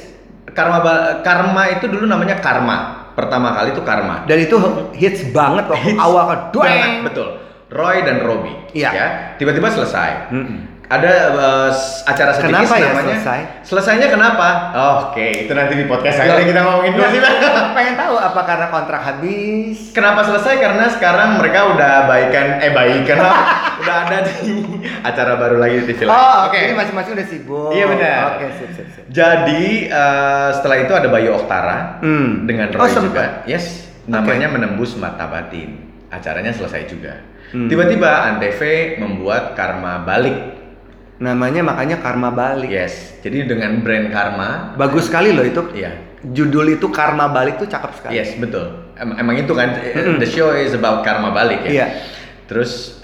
Karma 0.58 0.82
karma 1.22 1.70
itu 1.70 1.86
dulu 1.86 2.10
namanya 2.10 2.42
karma. 2.42 3.10
Pertama 3.14 3.54
kali 3.54 3.76
itu 3.78 3.84
karma. 3.86 4.26
Dan 4.26 4.42
itu 4.42 4.56
hits 4.98 5.30
banget 5.36 5.68
waktu 5.70 5.94
Hits 5.94 6.02
awal 6.02 6.50
Dueng. 6.50 7.06
betul. 7.06 7.28
Roy 7.72 8.04
dan 8.04 8.26
Robbie. 8.26 8.56
Iya. 8.74 8.90
Ya, 8.92 9.08
tiba-tiba 9.40 9.72
selesai. 9.72 10.34
Mm-mm. 10.34 10.60
Ada 10.92 11.12
s- 11.72 12.04
acara 12.04 12.32
sedikit 12.32 12.52
Kenapa 12.60 12.76
ya 12.76 12.88
namanya. 12.92 13.16
selesai? 13.16 13.40
Selesainya 13.64 14.08
kenapa? 14.08 14.48
Oh, 14.72 14.94
Oke, 15.08 15.24
itu 15.42 15.52
nanti 15.52 15.74
di 15.74 15.86
podcast 15.86 16.20
Loh. 16.20 16.36
aja 16.36 16.44
kita 16.44 16.60
ngomongin 16.60 16.92
dulu 16.92 17.08
sih. 17.08 17.20
Bang. 17.20 17.36
Pengen 17.78 17.96
tahu 17.96 18.16
apa 18.16 18.42
karena 18.44 18.68
kontrak 18.68 19.02
habis? 19.02 19.78
Kenapa 19.92 20.20
selesai? 20.22 20.54
Karena 20.58 20.86
sekarang 20.88 21.40
mereka 21.40 21.72
udah 21.72 21.94
baikan, 22.06 22.60
eh 22.60 22.70
baikan, 22.70 23.24
udah 23.82 23.96
ada 24.04 24.18
di 24.22 24.52
acara 25.10 25.34
baru 25.36 25.58
lagi 25.58 25.80
di 25.80 25.86
TV 25.90 26.04
lain. 26.04 26.12
Oh, 26.12 26.36
oke. 26.46 26.60
Ini 26.60 26.76
masing-masing 26.76 27.12
udah 27.14 27.26
sibuk. 27.26 27.70
Iya, 27.72 27.86
benar. 27.88 28.20
Oke, 28.30 28.46
sip, 28.54 28.70
sip, 28.74 28.88
sip. 28.92 29.04
Jadi 29.08 29.64
eh, 29.88 30.50
setelah 30.52 30.78
itu 30.78 30.92
ada 30.92 31.08
Bayu 31.08 31.32
Oktara 31.34 32.04
Hmm. 32.04 32.44
dengan 32.44 32.68
Oh, 32.70 32.84
Roy 32.84 32.92
sempat. 32.92 33.06
juga. 33.08 33.24
Yes, 33.46 33.66
namanya 34.04 34.48
menembus 34.48 34.94
mata 34.96 35.24
batin. 35.26 35.80
Acaranya 36.08 36.52
selesai 36.52 36.84
juga. 36.86 37.16
Hmm. 37.50 37.68
Tiba-tiba 37.68 38.08
Antv 38.28 38.60
membuat 38.98 39.56
Karma 39.56 40.04
balik. 40.04 40.60
Namanya 41.22 41.62
makanya 41.62 42.02
Karma 42.02 42.34
Balik. 42.34 42.68
Yes, 42.68 43.22
jadi 43.22 43.46
dengan 43.46 43.86
brand 43.86 44.10
Karma. 44.10 44.74
Bagus 44.74 45.06
sekali 45.06 45.30
loh 45.32 45.46
itu. 45.46 45.62
Iya. 45.78 45.94
Judul 46.26 46.76
itu 46.76 46.90
Karma 46.90 47.30
Balik 47.30 47.62
tuh 47.62 47.70
cakep 47.70 47.92
sekali. 47.94 48.18
Yes, 48.18 48.34
betul. 48.42 48.82
Em- 48.98 49.18
emang 49.18 49.38
itu 49.38 49.54
kan 49.54 49.78
Mm-mm. 49.78 50.18
the 50.22 50.26
show 50.26 50.54
is 50.54 50.78
about 50.78 51.02
karma 51.02 51.34
balik 51.34 51.66
ya. 51.66 51.72
Iya. 51.74 51.88
Terus 52.46 53.00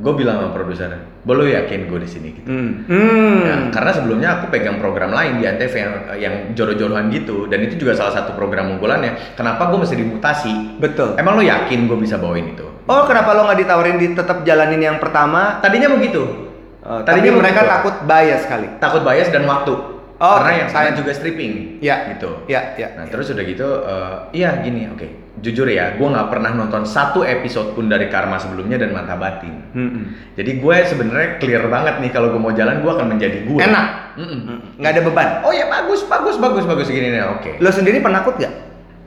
gue 0.00 0.12
bilang 0.14 0.36
sama 0.38 0.50
produser, 0.52 0.92
"Boleh 1.24 1.56
yakin 1.56 1.88
gue 1.88 1.98
di 2.04 2.08
sini?" 2.08 2.28
gitu. 2.36 2.46
Hmm. 2.46 3.40
Nah, 3.40 3.58
karena 3.72 3.90
sebelumnya 3.90 4.28
aku 4.36 4.52
pegang 4.52 4.76
program 4.76 5.10
lain 5.16 5.40
di 5.40 5.48
Antv 5.48 5.72
yang 5.72 5.92
yang 6.20 6.34
joro-jorohan 6.52 7.08
gitu 7.08 7.48
dan 7.48 7.64
itu 7.64 7.80
juga 7.80 7.96
salah 7.96 8.20
satu 8.20 8.36
program 8.36 8.76
unggulannya. 8.76 9.34
Kenapa 9.34 9.72
gue 9.72 9.80
mesti 9.80 9.96
dimutasi? 9.96 10.76
Betul. 10.76 11.16
Emang 11.16 11.40
lo 11.40 11.42
yakin 11.42 11.88
gue 11.88 11.98
bisa 11.98 12.20
bawain 12.20 12.52
itu? 12.52 12.68
Oh, 12.84 13.02
kenapa 13.08 13.32
lo 13.32 13.48
nggak 13.48 13.64
ditawarin 13.64 13.96
di 13.96 14.06
tetap 14.12 14.44
jalanin 14.44 14.82
yang 14.82 14.98
pertama? 15.00 15.58
Tadinya 15.64 15.90
begitu. 15.90 16.49
Oh, 16.90 16.98
Tadinya 17.06 17.30
tapi 17.30 17.38
mereka 17.38 17.60
begitu. 17.62 17.70
takut 17.70 17.94
bias 18.02 18.42
kali. 18.44 18.66
takut 18.82 19.02
bias 19.06 19.28
dan 19.30 19.46
waktu. 19.46 19.74
Oh, 20.20 20.36
karena 20.36 20.66
yang 20.66 20.68
Saya- 20.68 20.92
juga 20.92 21.14
stripping. 21.14 21.78
Iya. 21.78 22.12
Gitu. 22.12 22.28
Iya, 22.44 22.74
iya. 22.76 22.88
Nah 22.98 23.06
iya. 23.06 23.12
terus 23.14 23.30
udah 23.30 23.40
gitu, 23.40 23.68
eh, 23.86 24.14
iya 24.34 24.58
gini, 24.60 24.90
oke. 24.90 25.06
Jujur 25.40 25.64
ya, 25.64 25.96
gue 25.96 26.04
nggak 26.04 26.28
pernah 26.28 26.52
nonton 26.52 26.84
satu 26.84 27.24
episode 27.24 27.72
pun 27.72 27.88
dari 27.88 28.10
Karma 28.12 28.36
sebelumnya 28.36 28.76
dan 28.76 28.92
Mata 28.92 29.16
Batin. 29.16 29.72
Hmm-mm. 29.72 30.34
Jadi 30.36 30.60
gue 30.60 30.76
sebenarnya 30.84 31.40
clear 31.40 31.64
banget 31.64 32.02
nih 32.04 32.10
kalau 32.12 32.28
gue 32.28 32.42
mau 32.42 32.52
jalan 32.52 32.84
gue 32.84 32.92
akan 32.92 33.06
menjadi 33.08 33.48
gue. 33.48 33.60
Enak. 33.62 33.86
Mm-mm. 34.20 34.40
Hmm. 34.44 34.58
Nggak 34.76 34.90
ada 34.92 35.02
beban. 35.06 35.28
Oh 35.40 35.52
ya 35.54 35.64
bagus, 35.70 36.04
bagus, 36.04 36.36
bagus, 36.36 36.64
bagus 36.68 36.86
gini 36.90 37.08
nih, 37.08 37.24
oke. 37.24 37.56
Lo 37.56 37.72
sendiri 37.72 38.04
penakut 38.04 38.36
gak? 38.36 38.52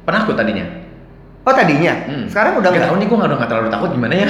Penakut 0.10 0.34
tadinya. 0.34 0.66
Oh 1.44 1.52
tadinya. 1.52 1.94
Hmm. 2.08 2.26
Sekarang 2.32 2.56
udah 2.56 2.72
Nggak 2.72 2.88
tahu 2.88 2.96
nih 2.96 3.08
gue 3.08 3.18
nggak 3.20 3.30
nggak 3.36 3.50
terlalu 3.52 3.70
takut 3.70 3.90
gimana 3.92 4.14
ya. 4.16 4.28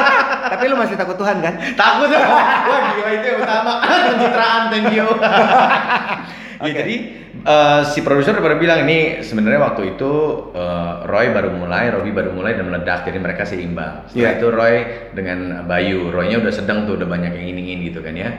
Tapi 0.54 0.64
lo 0.68 0.76
masih 0.76 0.96
takut 0.96 1.16
Tuhan 1.16 1.36
kan? 1.40 1.54
takut 1.76 2.08
Wah 2.08 2.80
gila 2.96 3.10
itu 3.12 3.26
yang 3.26 3.38
utama 3.40 3.72
pencitraan 4.08 4.62
thank 4.72 4.88
you. 4.90 5.06
Ya, 6.54 6.70
Oke. 6.70 6.80
jadi 6.80 6.96
eh, 7.44 7.80
si 7.92 8.00
produser 8.00 8.32
udah 8.32 8.40
pada 8.40 8.56
bilang 8.56 8.86
ini 8.86 9.20
sebenarnya 9.20 9.60
waktu 9.60 9.98
itu 9.98 10.12
eh, 10.54 10.92
Roy 11.04 11.28
baru 11.28 11.50
mulai, 11.52 11.92
Robby 11.92 12.08
baru 12.08 12.32
mulai 12.32 12.56
dan 12.56 12.70
meledak 12.70 13.04
jadi 13.04 13.20
mereka 13.20 13.44
seimbang. 13.44 14.08
Setelah 14.08 14.16
Iya. 14.32 14.38
itu 14.38 14.46
Roy 14.48 14.74
dengan 15.12 15.38
Bayu, 15.68 16.08
Roynya 16.08 16.40
udah 16.40 16.54
sedang 16.54 16.88
tuh 16.88 16.96
udah 16.96 17.04
banyak 17.04 17.36
yang 17.36 17.52
ingin 17.52 17.84
gitu 17.84 18.00
kan 18.00 18.16
ya. 18.16 18.30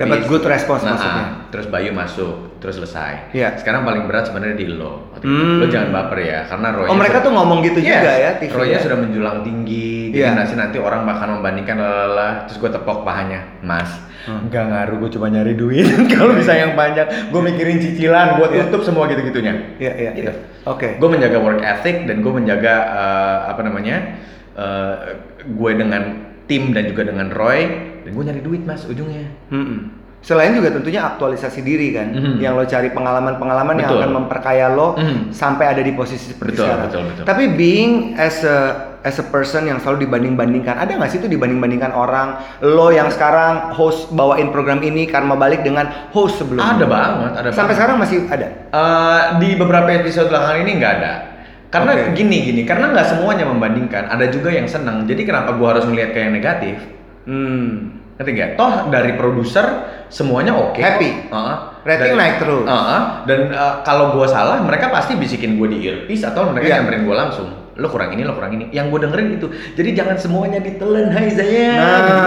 Dapat 0.00 0.26
good 0.26 0.42
response 0.42 0.82
Nah, 0.82 0.90
maksudnya. 0.92 1.22
ah, 1.22 1.28
Terus 1.48 1.66
Bayu 1.68 1.90
masuk, 1.94 2.58
terus 2.58 2.74
selesai. 2.76 3.30
Iya. 3.30 3.54
Sekarang 3.54 3.82
paling 3.82 4.04
berat 4.04 4.26
sebenarnya 4.26 4.56
di 4.56 4.66
lo. 4.66 5.14
Hmm. 5.22 5.62
Lo 5.62 5.66
jangan 5.66 5.90
baper 5.90 6.18
ya, 6.20 6.40
karena 6.44 6.68
Roy. 6.70 6.88
Oh 6.88 6.96
mereka 6.96 7.22
tuh 7.22 7.30
ngomong 7.30 7.62
gitu 7.62 7.78
juga 7.78 8.10
ya 8.10 8.30
TV 8.36 8.50
Roynya 8.50 8.76
ya? 8.76 8.82
sudah 8.82 8.98
menjulang 8.98 9.36
tinggi, 9.40 10.10
jadi 10.10 10.20
Iya. 10.20 10.30
nanti 10.34 10.54
nanti 10.54 10.76
orang 10.76 11.04
bakal 11.04 11.38
membandingkan 11.38 11.76
lalala, 11.76 12.44
terus 12.44 12.58
gue 12.58 12.70
tepok 12.70 13.02
pahanya, 13.02 13.40
Mas. 13.60 13.88
Hmm. 14.24 14.48
Enggak 14.48 14.64
ngaruh, 14.66 14.96
gue 14.98 15.10
cuma 15.12 15.28
nyari 15.28 15.52
duit. 15.52 15.84
Kalau 16.12 16.32
bisa 16.32 16.52
yang 16.52 16.72
panjang, 16.74 17.06
gue 17.28 17.40
mikirin 17.44 17.76
cicilan, 17.76 18.40
gue 18.40 18.46
Iya. 18.50 18.62
tutup 18.66 18.82
semua 18.82 19.04
gitu-gitunya. 19.06 19.76
Iya 19.76 19.92
iya. 19.94 20.10
Gitu. 20.12 20.32
iya. 20.32 20.32
Oke. 20.64 20.96
Gue 20.96 21.08
menjaga 21.08 21.38
work 21.38 21.60
ethic 21.60 22.04
dan 22.04 22.18
gue 22.18 22.32
menjaga 22.32 22.74
eh, 22.90 23.38
apa 23.48 23.60
namanya, 23.62 23.96
eh, 24.54 24.94
gue 25.44 25.70
dengan 25.76 26.02
tim 26.44 26.72
dan 26.72 26.84
juga 26.84 27.04
dengan 27.04 27.28
Roy, 27.32 27.92
dan 28.04 28.10
gue 28.12 28.24
nyari 28.24 28.40
duit 28.40 28.62
mas 28.62 28.84
ujungnya. 28.84 29.24
Mm-mm. 29.48 30.04
Selain 30.20 30.56
juga 30.56 30.72
tentunya 30.72 31.04
aktualisasi 31.04 31.60
diri 31.60 31.92
kan, 31.92 32.08
Mhm. 32.08 32.40
yang 32.40 32.56
lo 32.56 32.64
cari 32.64 32.88
pengalaman-pengalaman 32.88 33.76
yang 33.76 33.92
akan 33.92 34.10
memperkaya 34.14 34.72
lo 34.72 34.96
Mhm. 34.96 35.28
sampai 35.30 35.68
ada 35.68 35.84
di 35.84 35.92
posisi 35.92 36.32
seperti 36.32 36.56
Betul, 36.56 36.64
sekarang. 36.64 36.88
betul, 36.88 37.02
betul. 37.12 37.24
Tapi 37.28 37.44
being 37.52 37.92
as 38.16 38.40
a 38.40 38.56
as 39.04 39.20
a 39.20 39.26
person 39.28 39.68
yang 39.68 39.76
selalu 39.76 40.08
dibanding-bandingkan, 40.08 40.80
ada 40.80 40.96
nggak 40.96 41.12
sih 41.12 41.20
itu 41.20 41.28
dibanding-bandingkan 41.28 41.92
orang 41.92 42.40
lo 42.64 42.88
yang 42.88 43.12
sekarang 43.12 43.76
host 43.76 44.08
bawain 44.10 44.48
program 44.48 44.80
ini 44.80 45.04
karma 45.04 45.36
balik 45.36 45.60
dengan 45.60 45.92
host 46.08 46.40
sebelumnya? 46.40 46.72
Ada 46.72 46.86
banget, 46.88 47.30
ada. 47.36 47.48
Sampai 47.52 47.52
banget. 47.52 47.76
sekarang 47.76 47.96
masih 48.00 48.18
ada. 48.32 48.46
Eh, 48.72 49.20
di 49.44 49.60
beberapa 49.60 49.92
episode 49.92 50.32
belakangan 50.32 50.56
ini 50.56 50.72
nggak 50.80 50.92
ada. 50.96 51.12
Karena 51.68 51.90
Oke. 52.00 52.16
gini 52.16 52.48
gini, 52.48 52.62
karena 52.64 52.96
nggak 52.96 53.12
semuanya 53.12 53.44
membandingkan. 53.44 54.08
Ada 54.08 54.32
juga 54.32 54.48
yang 54.48 54.64
senang. 54.64 55.04
Jadi 55.04 55.20
kenapa 55.20 55.52
gua 55.52 55.76
harus 55.76 55.84
melihat 55.84 56.16
kayak 56.16 56.24
yang 56.24 56.36
negatif? 56.40 56.76
Hmm. 57.24 58.00
Ngerti 58.14 58.30
nggak? 58.30 58.50
Toh 58.54 58.72
dari 58.88 59.18
produser 59.18 59.66
semuanya 60.06 60.54
oke. 60.54 60.76
kok. 60.76 60.80
Happy. 60.80 61.10
Heeh. 61.26 61.56
Rating 61.82 62.14
Dan- 62.14 62.20
naik 62.20 62.36
terus. 62.38 62.64
Heeh. 62.64 63.00
Dan 63.26 63.40
eh, 63.50 63.74
kalau 63.82 64.14
gua 64.14 64.24
salah, 64.24 64.62
mereka 64.62 64.88
pasti 64.88 65.16
bisikin 65.16 65.58
gua 65.58 65.66
di 65.66 65.82
earpiece 65.82 66.22
atau 66.22 66.46
mereka 66.46 66.68
Iya. 66.68 66.74
nyamperin 66.78 67.02
gua 67.04 67.16
langsung. 67.26 67.48
Lo 67.74 67.90
kurang 67.90 68.14
ini, 68.14 68.22
lo 68.22 68.38
kurang 68.38 68.54
ini. 68.54 68.70
Yang 68.70 68.86
gua 68.94 69.00
dengerin 69.08 69.28
itu. 69.34 69.46
Jadi 69.74 69.90
jangan 69.98 70.16
semuanya 70.16 70.62
ditelen, 70.62 71.10
hai 71.10 71.26
saya. 71.34 71.70
Nah, 71.74 71.98
gitu. 72.06 72.20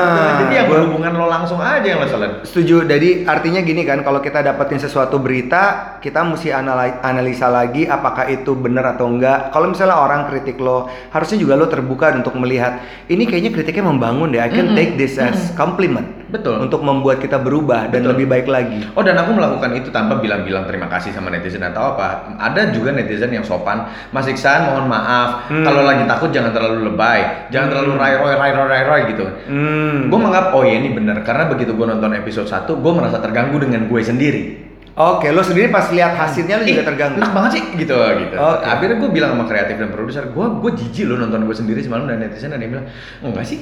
Jadi 0.44 0.54
yang 0.60 0.68
berhubungan 0.68 1.12
lo 1.16 1.28
langsung 1.32 1.60
aja 1.64 1.88
yang 1.88 2.04
lo 2.04 2.08
telan. 2.12 2.32
Setuju. 2.44 2.84
Jadi 2.84 3.24
artinya 3.24 3.64
gini 3.64 3.88
kan, 3.88 4.04
kalau 4.04 4.20
kita 4.20 4.44
dapetin 4.44 4.80
sesuatu 4.84 5.16
berita, 5.24 5.96
kita 6.04 6.20
mesti 6.28 6.52
anali- 6.52 7.00
analisa 7.00 7.48
lagi 7.48 7.88
apakah 7.88 8.28
itu 8.28 8.52
benar 8.60 9.00
atau 9.00 9.08
enggak. 9.08 9.56
Kalau 9.56 9.72
misalnya 9.72 9.96
orang 9.96 10.28
kritik 10.28 10.60
lo, 10.60 10.92
harusnya 11.16 11.40
juga 11.40 11.56
lo 11.56 11.72
terbuka 11.72 12.12
untuk 12.12 12.36
melihat 12.36 12.84
ini 13.08 13.24
kayaknya 13.24 13.56
kritiknya 13.56 13.88
membangun 13.88 14.36
deh. 14.36 14.44
I 14.44 14.52
can 14.52 14.76
take 14.76 15.00
this 15.00 15.16
as 15.16 15.56
compliment 15.56 16.27
Betul. 16.28 16.60
untuk 16.60 16.84
membuat 16.84 17.24
kita 17.24 17.40
berubah 17.40 17.88
dan 17.88 18.04
Betul. 18.04 18.12
lebih 18.16 18.26
baik 18.28 18.48
lagi. 18.52 18.84
Oh 18.94 19.04
dan 19.04 19.16
aku 19.16 19.32
melakukan 19.36 19.72
itu 19.80 19.90
tanpa 19.90 20.20
bilang-bilang 20.20 20.68
terima 20.68 20.92
kasih 20.92 21.16
sama 21.16 21.32
netizen 21.32 21.64
atau 21.64 21.96
apa. 21.96 22.36
Ada 22.36 22.76
juga 22.76 22.92
netizen 22.92 23.32
yang 23.32 23.48
sopan. 23.48 23.88
Mas 24.12 24.28
Iksan 24.28 24.68
mohon 24.68 24.92
maaf. 24.92 25.48
Hmm. 25.48 25.64
Kalau 25.64 25.88
lagi 25.88 26.04
takut 26.04 26.30
jangan 26.36 26.52
terlalu 26.52 26.92
lebay. 26.92 27.48
Jangan 27.48 27.68
terlalu 27.72 27.92
rai 27.96 28.16
roy 28.20 28.34
rai 28.36 28.52
roy 28.52 28.68
rai 28.68 28.84
roy 28.84 29.02
gitu. 29.16 29.26
Hmm. 29.48 30.12
Gue 30.12 30.20
menganggap 30.20 30.52
oh 30.52 30.64
ya 30.68 30.76
ini 30.76 30.92
benar 30.92 31.24
karena 31.24 31.48
begitu 31.48 31.72
gue 31.72 31.88
nonton 31.88 32.12
episode 32.12 32.50
1 32.52 32.68
gue 32.68 32.92
merasa 32.92 33.18
terganggu 33.24 33.58
dengan 33.64 33.88
gue 33.88 34.02
sendiri. 34.04 34.44
Oke, 34.98 35.30
lo 35.30 35.46
sendiri 35.46 35.70
pas 35.70 35.94
lihat 35.94 36.18
hasilnya 36.18 36.58
lo 36.58 36.66
juga 36.66 36.82
terganggu. 36.82 37.22
Enak 37.22 37.30
banget 37.30 37.52
sih 37.62 37.64
gitu 37.78 37.94
gitu. 37.94 38.36
Akhirnya 38.42 38.98
gue 38.98 39.10
bilang 39.14 39.38
sama 39.38 39.46
kreatif 39.46 39.78
dan 39.78 39.94
produser, 39.94 40.26
gue 40.34 40.46
gue 40.58 40.72
jijik 40.74 41.06
loh 41.06 41.22
nonton 41.22 41.46
gue 41.46 41.54
sendiri 41.54 41.86
semalam 41.86 42.10
dan 42.10 42.18
netizen 42.18 42.50
ada 42.50 42.58
yang 42.66 42.82
bilang 42.82 42.88
enggak 43.22 43.46
sih. 43.46 43.62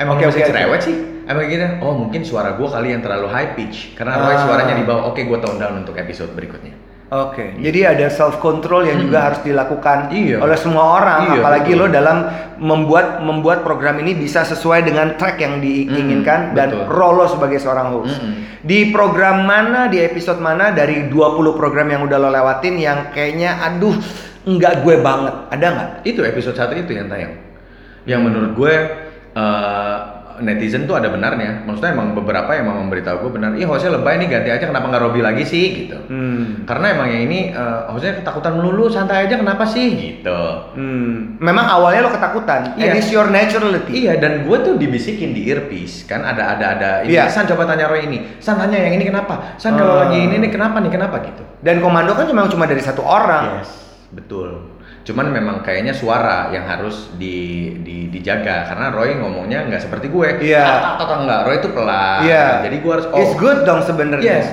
Emang 0.00 0.16
oke, 0.16 0.24
oke. 0.26 0.40
cerewet 0.40 0.80
sih? 0.80 0.96
Emang 1.22 1.44
gitu? 1.44 1.62
Oh 1.78 1.92
mungkin 1.94 2.24
suara 2.24 2.56
gue 2.56 2.64
kali 2.64 2.90
yang 2.90 3.00
terlalu 3.00 3.28
high 3.28 3.52
pitch 3.52 3.94
Karena 3.94 4.16
Ah. 4.16 4.40
suaranya 4.40 4.74
di 4.74 4.82
bawah 4.82 5.06
Oke 5.06 5.22
gue 5.22 5.38
tone 5.38 5.56
down 5.56 5.78
untuk 5.78 5.94
episode 5.94 6.32
berikutnya 6.32 6.72
Oke, 7.10 7.58
jadi 7.58 7.90
ada 7.90 8.06
self 8.06 8.38
control 8.38 8.86
yang 8.86 9.02
juga 9.02 9.18
harus 9.20 9.42
dilakukan 9.42 10.14
Iya. 10.14 10.38
oleh 10.38 10.54
semua 10.54 10.94
orang, 10.94 11.20
Iya, 11.26 11.42
apalagi 11.42 11.74
betul. 11.74 11.82
lo 11.82 11.86
dalam 11.90 12.16
membuat 12.56 13.18
membuat 13.18 13.58
program 13.60 13.98
ini 13.98 14.14
bisa 14.14 14.46
sesuai 14.46 14.86
dengan 14.86 15.18
track 15.18 15.36
yang 15.36 15.58
diinginkan 15.58 16.40
Mm, 16.40 16.54
dan 16.54 16.68
betul. 16.70 16.86
role 16.86 17.18
lo 17.18 17.26
sebagai 17.26 17.58
seorang 17.58 17.90
host. 17.90 18.14
Mm-mm. 18.14 18.62
Di 18.62 18.94
program 18.94 19.42
mana, 19.42 19.90
di 19.90 19.98
episode 19.98 20.38
mana 20.38 20.70
dari 20.70 21.10
20 21.10 21.50
program 21.52 21.90
yang 21.90 22.06
udah 22.06 22.14
lo 22.16 22.30
lewatin 22.30 22.78
yang 22.78 23.10
kayaknya 23.10 23.58
aduh 23.58 23.98
nggak 24.46 24.74
gue 24.80 25.02
banget, 25.02 25.34
ada 25.50 25.66
nggak? 25.68 25.90
Itu 26.06 26.22
episode 26.22 26.54
satu 26.54 26.78
itu 26.78 26.94
yang 26.94 27.10
tayang. 27.10 27.34
Yang 28.06 28.20
menurut 28.22 28.50
gue 28.54 28.74
eh, 29.34 29.96
netizen 30.40 30.88
tuh 30.88 30.96
ada 30.96 31.12
benarnya. 31.12 31.68
Maksudnya 31.68 31.92
emang 31.92 32.16
beberapa 32.16 32.48
yang 32.56 32.64
emang 32.64 32.88
memberitahu 32.88 33.28
gue 33.28 33.30
benar. 33.36 33.50
Ih 33.54 33.68
hostnya 33.68 33.92
lebay 33.92 34.16
nih 34.16 34.28
ganti 34.30 34.48
aja 34.48 34.64
kenapa 34.64 34.88
nggak 34.88 35.02
Robi 35.04 35.20
lagi 35.20 35.44
sih 35.44 35.84
gitu. 35.84 36.00
Hmm. 36.08 36.64
Karena 36.64 36.96
emang 36.96 37.12
yang 37.12 37.28
ini 37.28 37.52
eh, 37.52 37.80
hostnya 37.92 38.16
ketakutan 38.16 38.56
melulu 38.56 38.88
santai 38.88 39.28
aja 39.28 39.36
kenapa 39.36 39.68
sih 39.68 39.92
gitu. 39.92 40.40
Hmm. 40.72 41.36
Memang 41.36 41.66
awalnya 41.68 42.08
lo 42.08 42.10
ketakutan, 42.10 42.72
Iya. 42.72 42.88
and 42.88 42.92
it's 42.96 43.12
your 43.12 43.28
naturality. 43.28 44.08
Iya 44.08 44.16
dan 44.16 44.48
gue 44.48 44.56
tuh 44.64 44.80
dibisikin 44.80 45.36
di 45.36 45.44
earpiece 45.44 46.08
kan 46.08 46.24
ada 46.24 46.56
ada 46.56 46.66
ada 46.72 46.90
ini 47.04 47.12
Iya. 47.12 47.28
San 47.28 47.44
coba 47.44 47.68
tanya 47.68 47.92
Roy 47.92 48.08
ini 48.08 48.40
San 48.40 48.56
tanya 48.56 48.80
yang 48.80 48.96
ini 48.96 49.04
kenapa 49.04 49.60
San 49.60 49.76
kalau 49.76 50.00
Ah. 50.00 50.08
lagi 50.08 50.24
ini 50.24 50.40
nih 50.40 50.48
kenapa 50.48 50.80
nih 50.80 50.88
kenapa 50.88 51.20
gitu 51.20 51.44
Dan 51.60 51.84
komando 51.84 52.16
kan 52.16 52.24
memang 52.24 52.48
cuma 52.48 52.64
dari 52.64 52.80
satu 52.80 53.04
orang. 53.04 53.60
Yes, 53.60 53.68
betul. 54.08 54.69
Cuman 55.00 55.32
memang 55.32 55.64
kayaknya 55.64 55.96
suara 55.96 56.52
yang 56.52 56.68
harus 56.68 57.08
di, 57.16 57.72
di 57.80 58.12
dijaga 58.12 58.68
karena 58.68 58.92
Roy 58.92 59.16
ngomongnya 59.16 59.64
nggak 59.66 59.88
seperti 59.88 60.12
gue. 60.12 60.44
Iya. 60.44 60.64
Tak, 61.00 61.08
tak, 61.08 61.18
enggak. 61.24 61.40
Roy 61.48 61.56
itu 61.56 61.68
pelan. 61.72 62.20
Iya. 62.28 62.46
Jadi 62.68 62.76
gue 62.84 62.92
harus 62.92 63.06
oh. 63.08 63.18
It's 63.18 63.34
good 63.40 63.64
dong 63.64 63.80
sebenarnya. 63.80 64.28
Yes. 64.44 64.46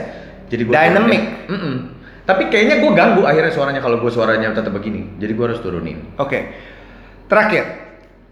Jadi 0.47 0.61
gue 0.63 0.73
Dynamic. 0.73 1.21
turunin. 1.21 1.51
Mm-mm. 1.51 1.75
Tapi 2.23 2.43
kayaknya 2.47 2.83
gue 2.83 2.91
ganggu 2.91 3.21
akhirnya 3.23 3.51
suaranya 3.51 3.81
kalau 3.83 3.99
gue 3.99 4.11
suaranya 4.11 4.51
tetap 4.51 4.71
begini. 4.71 5.19
Jadi 5.19 5.31
gue 5.31 5.45
harus 5.47 5.59
turunin. 5.59 6.15
Oke. 6.15 6.39
Terakhir, 7.27 7.63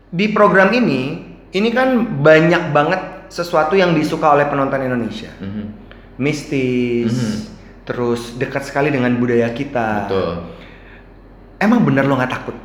di 0.08 0.32
program 0.32 0.72
ini, 0.72 1.20
ini 1.52 1.70
kan 1.76 2.20
banyak 2.24 2.72
banget 2.72 3.02
sesuatu 3.28 3.76
yang 3.76 3.92
disuka 3.92 4.32
oleh 4.32 4.48
penonton 4.48 4.80
Indonesia. 4.80 5.32
Mhm. 5.40 5.64
Mistis, 6.16 7.12
Mhm. 7.12 7.36
terus 7.84 8.40
dekat 8.40 8.64
sekali 8.64 8.88
dengan 8.88 9.12
budaya 9.16 9.52
kita. 9.52 10.08
Betul. 10.08 10.32
Emang 11.58 11.82
bener 11.84 12.04
lo 12.04 12.16
nggak 12.16 12.32
takut? 12.32 12.56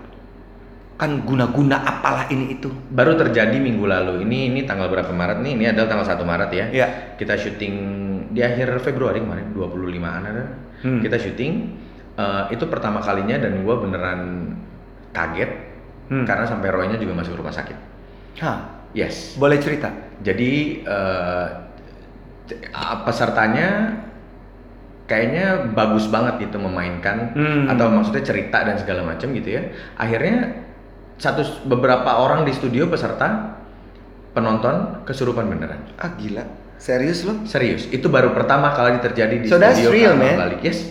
Kan 0.97 1.25
guna-guna 1.25 1.81
apalah 1.81 2.29
ini 2.29 2.59
itu. 2.59 2.69
Baru 2.93 3.17
terjadi 3.17 3.57
minggu 3.57 3.87
lalu. 3.87 4.21
Ini 4.29 4.53
ini 4.53 4.61
tanggal 4.65 4.93
berapa 4.93 5.09
Maret 5.09 5.41
nih? 5.41 5.53
Ini 5.57 5.65
adalah 5.73 5.89
tanggal 5.89 6.07
1 6.07 6.21
Maret 6.23 6.51
ya. 6.53 6.67
Iya. 6.69 6.87
Kita 7.17 7.35
syuting 7.35 7.75
di 8.31 8.41
akhir 8.45 8.69
Februari 8.81 9.19
kemarin 9.19 9.51
25-an 9.51 10.23
ada. 10.23 10.45
Hmm. 10.85 11.01
Kita 11.01 11.17
syuting 11.17 11.53
eh, 12.15 12.43
itu 12.53 12.65
pertama 12.67 13.01
kalinya 13.01 13.39
dan 13.39 13.65
gue 13.65 13.75
beneran 13.77 14.21
kaget 15.11 15.73
Hmm. 16.11 16.27
karena 16.27 16.43
sampai 16.43 16.75
Roy-nya 16.75 16.99
juga 16.99 17.15
masuk 17.15 17.39
rumah 17.39 17.55
sakit. 17.55 17.79
Hah, 18.43 18.83
Yes. 18.91 19.39
boleh 19.39 19.63
cerita? 19.63 19.87
Jadi 20.21 20.83
eh, 20.83 21.47
c- 22.45 22.67
ah, 22.75 23.07
pesertanya 23.07 23.95
kayaknya 25.11 25.45
bagus 25.69 26.07
banget 26.07 26.39
gitu 26.41 26.57
memainkan 26.57 27.35
Hmm. 27.35 27.67
atau 27.67 27.91
maksudnya 27.91 28.23
cerita 28.23 28.63
dan 28.63 28.79
segala 28.79 29.03
macam 29.03 29.35
gitu 29.35 29.51
ya. 29.51 29.63
Akhirnya 29.99 30.63
satu 31.19 31.43
beberapa 31.67 32.07
orang 32.17 32.47
di 32.47 32.55
studio 32.55 32.87
peserta 32.87 33.59
penonton 34.31 35.03
kesurupan 35.03 35.51
beneran. 35.51 35.83
Ah 35.97 36.15
gila, 36.15 36.47
serius 36.77 37.27
lo? 37.27 37.43
Serius, 37.43 37.91
itu 37.91 38.07
baru 38.07 38.31
pertama 38.31 38.71
kali 38.71 39.03
terjadi 39.03 39.37
di 39.37 39.47
So 39.47 39.59
that's 39.59 39.77
studio 39.77 39.91
real, 39.91 40.15
man. 40.15 40.39
Bali. 40.39 40.57
Yes. 40.63 40.87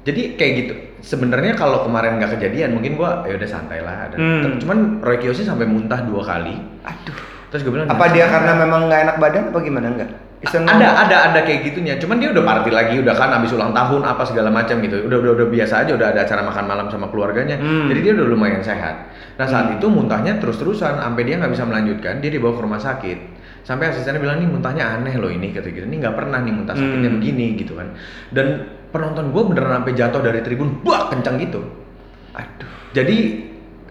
Jadi 0.00 0.36
kayak 0.36 0.52
gitu. 0.54 0.74
Sebenarnya 1.02 1.56
kalau 1.56 1.80
kemarin 1.80 2.16
nggak 2.16 2.36
kejadian, 2.36 2.72
mungkin 2.72 2.94
gua 2.94 3.24
ya 3.24 3.36
udah 3.36 3.48
santai 3.48 3.80
lah. 3.80 4.08
Dan, 4.08 4.18
Hmm. 4.20 4.56
Cuman 4.56 4.78
Roy 5.00 5.16
Kiyoshi 5.16 5.44
sampai 5.44 5.64
muntah 5.64 6.04
dua 6.04 6.20
kali. 6.20 6.56
Aduh. 6.84 7.16
Terus 7.50 7.66
gue 7.66 7.72
bilang 7.74 7.88
Apa 7.88 8.06
"Nah, 8.06 8.12
dia 8.14 8.24
santai." 8.24 8.34
karena 8.38 8.52
memang 8.62 8.80
nggak 8.86 9.00
enak 9.02 9.16
badan 9.18 9.44
apa 9.50 9.58
gimana 9.58 9.86
enggak? 9.90 10.10
A 10.40 10.48
ada 10.56 10.88
ada 11.04 11.16
ada 11.28 11.40
kayak 11.44 11.68
gitunya. 11.68 12.00
Cuman 12.00 12.16
dia 12.16 12.32
udah 12.32 12.40
party 12.40 12.72
lagi, 12.72 12.96
udah 12.96 13.12
kan 13.12 13.28
habis 13.28 13.52
ulang 13.52 13.76
tahun 13.76 14.08
apa 14.08 14.24
segala 14.24 14.48
macam 14.48 14.80
gitu. 14.80 15.04
Udah 15.04 15.20
udah 15.20 15.32
udah 15.36 15.46
biasa 15.52 15.84
aja, 15.84 15.92
udah 15.92 16.16
ada 16.16 16.24
acara 16.24 16.40
makan 16.40 16.64
malam 16.64 16.86
sama 16.88 17.12
keluarganya. 17.12 17.60
Hmm. 17.60 17.92
Jadi 17.92 18.00
dia 18.00 18.12
udah 18.16 18.24
lumayan 18.24 18.64
sehat. 18.64 19.12
Nah 19.36 19.44
saat 19.44 19.68
Hmm. 19.68 19.76
itu 19.76 19.86
muntahnya 19.92 20.40
terus-terusan 20.40 20.96
sampai 20.96 21.22
dia 21.28 21.36
nggak 21.36 21.52
bisa 21.52 21.68
melanjutkan. 21.68 22.24
Dia 22.24 22.30
dibawa 22.32 22.56
ke 22.56 22.62
rumah 22.64 22.80
sakit. 22.80 23.18
Sampai 23.68 23.92
asistennya 23.92 24.16
bilang 24.16 24.40
nih 24.40 24.48
muntahnya 24.48 24.84
aneh 24.96 25.12
loh 25.20 25.28
ini 25.28 25.52
kata 25.52 25.68
gitu. 25.68 25.84
Ini 25.84 25.96
nggak 26.00 26.16
pernah 26.16 26.40
nih 26.40 26.52
muntah 26.56 26.72
sakitnya 26.72 27.10
Hmm. 27.12 27.18
begini 27.20 27.46
gitu 27.60 27.72
kan. 27.76 27.88
Dan 28.32 28.46
penonton 28.88 29.36
gue 29.36 29.42
beneran 29.44 29.84
sampai 29.84 29.92
jatuh 29.92 30.24
dari 30.24 30.40
tribun, 30.40 30.80
wah 30.88 31.12
kencang 31.12 31.36
gitu. 31.36 31.60
Aduh. 32.32 32.70
Jadi 32.96 33.16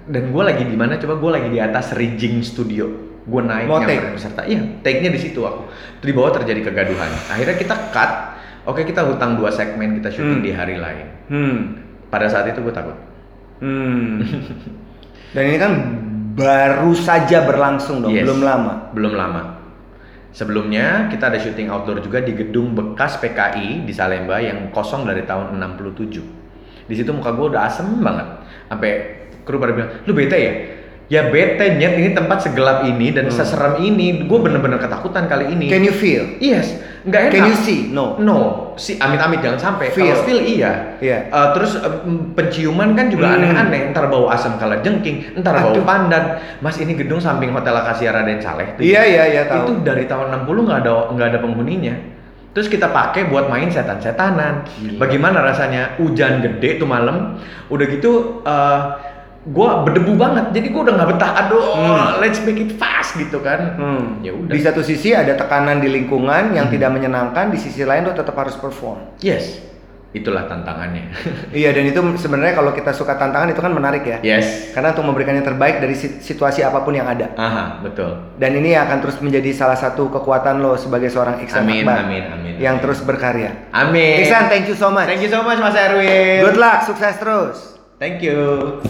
dan 0.09 0.33
gue 0.33 0.43
lagi 0.43 0.65
di 0.65 0.73
mana? 0.73 0.97
Coba 0.97 1.21
gue 1.21 1.29
lagi 1.29 1.49
di 1.53 1.61
atas 1.61 1.93
rigging 1.93 2.41
studio. 2.41 3.08
Gue 3.25 3.41
naik 3.41 3.67
Mau 3.67 3.79
nyamperin 3.79 3.99
take? 3.99 4.13
peserta. 4.15 4.41
Iya, 4.43 4.61
take-nya 4.81 5.11
di 5.11 5.19
situ 5.19 5.39
aku. 5.41 5.67
Di 5.99 6.13
bawah 6.13 6.31
terjadi 6.31 6.61
kegaduhan. 6.63 7.11
Akhirnya 7.27 7.55
kita 7.55 7.75
cut. 7.91 8.11
Oke, 8.65 8.85
kita 8.85 9.03
hutang 9.03 9.35
dua 9.35 9.49
segmen 9.49 9.97
kita 9.97 10.09
syuting 10.09 10.39
Hmm. 10.39 10.45
di 10.45 10.51
hari 10.51 10.75
lain. 10.77 11.07
Hmm. 11.27 11.57
Pada 12.07 12.25
saat 12.25 12.47
itu 12.47 12.59
gue 12.59 12.71
takut. 12.71 12.95
Hmm. 13.59 14.21
Dan 15.29 15.43
ini 15.45 15.57
kan 15.57 15.71
baru 16.33 16.93
saja 16.93 17.43
berlangsung 17.43 17.99
dong, 17.99 18.13
Yes. 18.13 18.23
belum 18.23 18.39
lama. 18.41 18.73
Belum 18.93 19.13
lama. 19.13 19.41
Sebelumnya 20.29 21.09
kita 21.09 21.27
ada 21.27 21.37
syuting 21.37 21.67
outdoor 21.67 21.99
juga 21.99 22.21
di 22.21 22.31
gedung 22.31 22.71
bekas 22.71 23.17
PKI 23.17 23.83
di 23.83 23.93
Salemba 23.93 24.37
yang 24.37 24.69
kosong 24.69 25.03
dari 25.03 25.25
tahun 25.25 25.57
67. 25.57 26.21
Di 26.85 26.93
situ 26.93 27.09
muka 27.11 27.33
gue 27.33 27.49
udah 27.49 27.65
asem 27.65 27.85
banget. 27.99 28.27
Sampai 28.65 28.91
kru 29.41 29.57
pada 29.57 29.73
bilang, 29.73 29.89
"Lu 30.05 30.13
bete 30.13 30.37
ya?" 30.37 30.53
Ya 31.09 31.25
bete 31.25 31.73
nyet, 31.73 31.97
ini 31.97 32.13
tempat 32.13 32.45
segelap 32.45 32.85
ini 32.85 33.09
dan 33.09 33.25
Hmm. 33.25 33.33
seserem 33.33 33.81
ini. 33.81 34.29
Gue 34.29 34.39
bener-bener 34.39 34.77
ketakutan 34.77 35.25
kali 35.25 35.49
ini. 35.49 35.65
Can 35.65 35.81
you 35.81 35.89
feel? 35.89 36.37
Yes, 36.37 36.69
nggak 37.01 37.21
enak. 37.25 37.33
Can 37.33 37.43
you 37.49 37.57
see? 37.57 37.89
No. 37.89 38.13
No, 38.21 38.37
si 38.77 38.93
amit-amit 38.93 39.41
jangan 39.41 39.57
sampai. 39.57 39.89
Feel. 39.89 40.13
Kalau 40.13 40.21
feel 40.21 40.37
iya. 40.37 41.01
Iya. 41.01 41.33
Eh, 41.33 41.47
terus 41.57 41.81
mm, 41.81 42.37
penciuman 42.37 42.93
kan 42.93 43.09
juga 43.09 43.25
Hmm. 43.25 43.41
aneh-aneh. 43.41 43.89
Ntar 43.89 44.05
bau 44.05 44.29
asam 44.29 44.61
kala 44.61 44.85
jengking, 44.85 45.33
ntar 45.33 45.57
bau 45.57 45.73
Aduh. 45.73 45.81
pandan. 45.81 46.37
Mas 46.61 46.77
ini 46.77 46.93
gedung 46.93 47.17
samping 47.17 47.49
Hotel 47.49 47.73
Akasia 47.73 48.13
Raden 48.13 48.37
Saleh. 48.37 48.77
tuh. 48.77 48.85
Iya, 48.85 49.01
iya, 49.01 49.23
iya, 49.27 49.41
tahu. 49.49 49.65
Itu 49.65 49.71
dari 49.81 50.05
tahun 50.05 50.29
60 50.29 50.61
nggak 50.61 50.85
ada 50.85 51.09
nggak 51.09 51.27
ada 51.27 51.39
penghuninya. 51.41 51.95
Terus 52.49 52.65
kita 52.65 52.89
pakai 52.89 53.25
buat 53.25 53.45
main 53.45 53.69
setan-setanan. 53.69 54.65
Gila. 54.75 54.97
Bagaimana 54.99 55.41
rasanya? 55.41 55.97
Hujan 55.97 56.41
gede 56.41 56.77
tuh 56.77 56.85
malam. 56.85 57.37
Udah 57.65 57.85
gitu 57.85 58.41
eh 58.41 58.79
gua 59.45 59.83
berdebu 59.83 60.13
banget. 60.13 60.51
Jadi 60.51 60.67
gua 60.69 60.81
udah 60.83 60.95
nggak 60.97 61.09
betah. 61.11 61.31
Aduh, 61.39 61.63
Hmm. 61.73 62.19
let's 62.19 62.39
make 62.41 62.59
it 62.59 62.75
fast 62.75 63.15
gitu 63.15 63.39
kan. 63.39 63.75
Hmm. 63.75 64.03
Ya 64.19 64.31
udah. 64.31 64.51
Di 64.51 64.59
satu 64.59 64.81
sisi 64.81 65.11
ada 65.11 65.33
tekanan 65.33 65.79
di 65.79 65.87
lingkungan 65.87 66.51
yang 66.51 66.67
Hmm. 66.67 66.73
tidak 66.73 66.89
menyenangkan, 66.91 67.47
di 67.47 67.57
sisi 67.57 67.81
lain 67.81 68.03
lo 68.03 68.11
tetap 68.11 68.35
harus 68.35 68.53
perform. 68.53 69.15
Yes. 69.19 69.71
Itulah 70.09 70.49
tantangannya. 70.49 71.13
iya, 71.53 71.69
dan 71.69 71.85
itu 71.85 72.01
sebenarnya 72.17 72.57
kalau 72.57 72.73
kita 72.73 72.89
suka 72.89 73.13
tantangan 73.13 73.45
itu 73.47 73.61
kan 73.61 73.69
menarik 73.69 74.01
ya. 74.01 74.17
yes. 74.19 74.73
Karena 74.73 74.89
untuk 74.89 75.05
memberikan 75.05 75.37
yang 75.37 75.45
terbaik 75.45 75.77
dari 75.77 75.93
sit- 75.93 76.17
situasi 76.19 76.65
apa 76.65 76.81
pun 76.81 76.97
yang 76.97 77.05
ada. 77.05 77.29
Aha, 77.37 77.77
betul. 77.79 78.17
Dan 78.35 78.57
ini 78.57 78.73
akan 78.73 78.97
terus 78.99 79.21
menjadi 79.21 79.53
salah 79.53 79.77
satu 79.77 80.09
kekuatan 80.09 80.59
lo 80.59 80.73
sebagai 80.75 81.07
seorang 81.07 81.37
Iksan 81.39 81.61
Amin, 81.61 81.85
Akbar 81.85 82.09
amin, 82.09 82.23
amin. 82.25 82.53
yang 82.57 82.75
amin. 82.75 82.83
terus 82.83 83.05
berkarya. 83.05 83.69
Amin. 83.69 84.17
Iksan, 84.19 84.49
thank 84.49 84.65
you 84.65 84.73
so 84.73 84.89
much. 84.89 85.05
Thank 85.05 85.21
you 85.21 85.29
so 85.29 85.45
much 85.45 85.61
Mas 85.61 85.77
Erwin. 85.77 86.41
Good 86.41 86.57
luck, 86.57 86.89
sukses 86.89 87.13
terus. 87.15 87.77
Thank 88.01 88.25
you. 88.25 88.81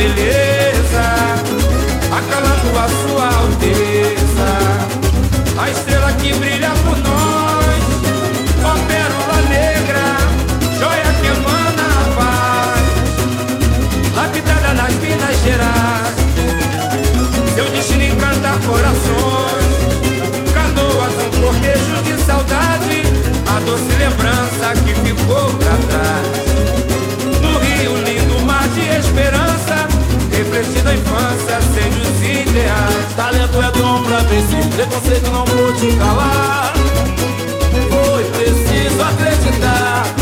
Cara 0.00 0.39
pra 34.20 34.22
vencer. 34.24 34.64
Preconceito 34.68 35.30
não 35.30 35.44
pôde 35.44 35.96
calar. 35.96 36.72
Foi 37.90 38.24
preciso 38.24 39.02
acreditar. 39.02 40.19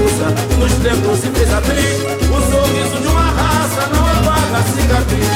bagunça 0.00 0.34
Nos 0.58 0.72
tempos 0.74 1.18
se 1.20 1.28
fez 1.28 1.52
abrir 1.52 1.94
O 2.30 2.40
sorriso 2.50 3.00
de 3.00 3.08
uma 3.08 3.30
raça 3.30 3.86
não 3.92 4.06
apaga 4.06 4.58
a 4.58 4.62
cicatriz. 4.62 5.28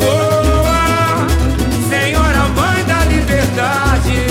Voa, 0.00 1.26
senhora 1.88 2.48
mãe 2.54 2.84
da 2.84 3.04
liberdade 3.04 4.26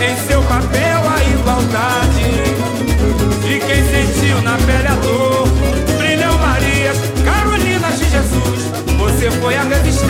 Em 0.00 0.28
seu 0.28 0.42
papel 0.42 1.00
a 1.08 1.22
igualdade. 1.24 2.30
De 3.46 3.58
quem 3.60 3.82
sentiu 3.84 4.42
na 4.42 4.56
pele 4.58 4.88
a 4.88 4.94
dor 4.96 5.48
Brilhou 5.98 6.38
Maria, 6.38 6.92
carolina 7.24 7.90
de 7.92 8.10
Jesus 8.10 8.70
Você 8.98 9.30
foi 9.30 9.56
a 9.56 9.62
resistência. 9.62 10.09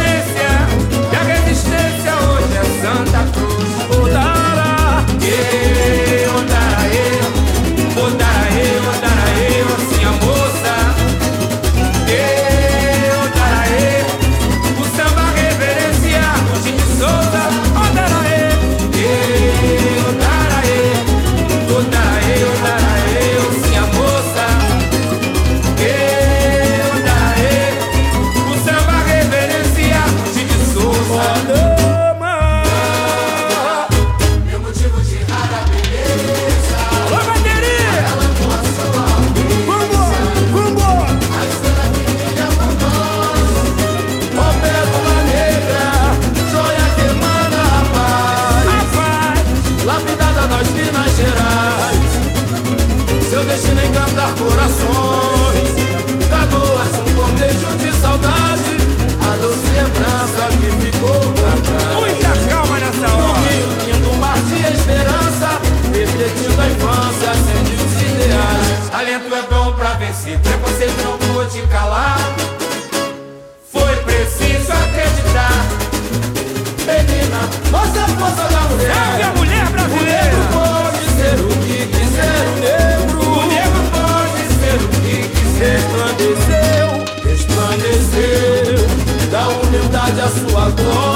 Oh. 90.79 91.10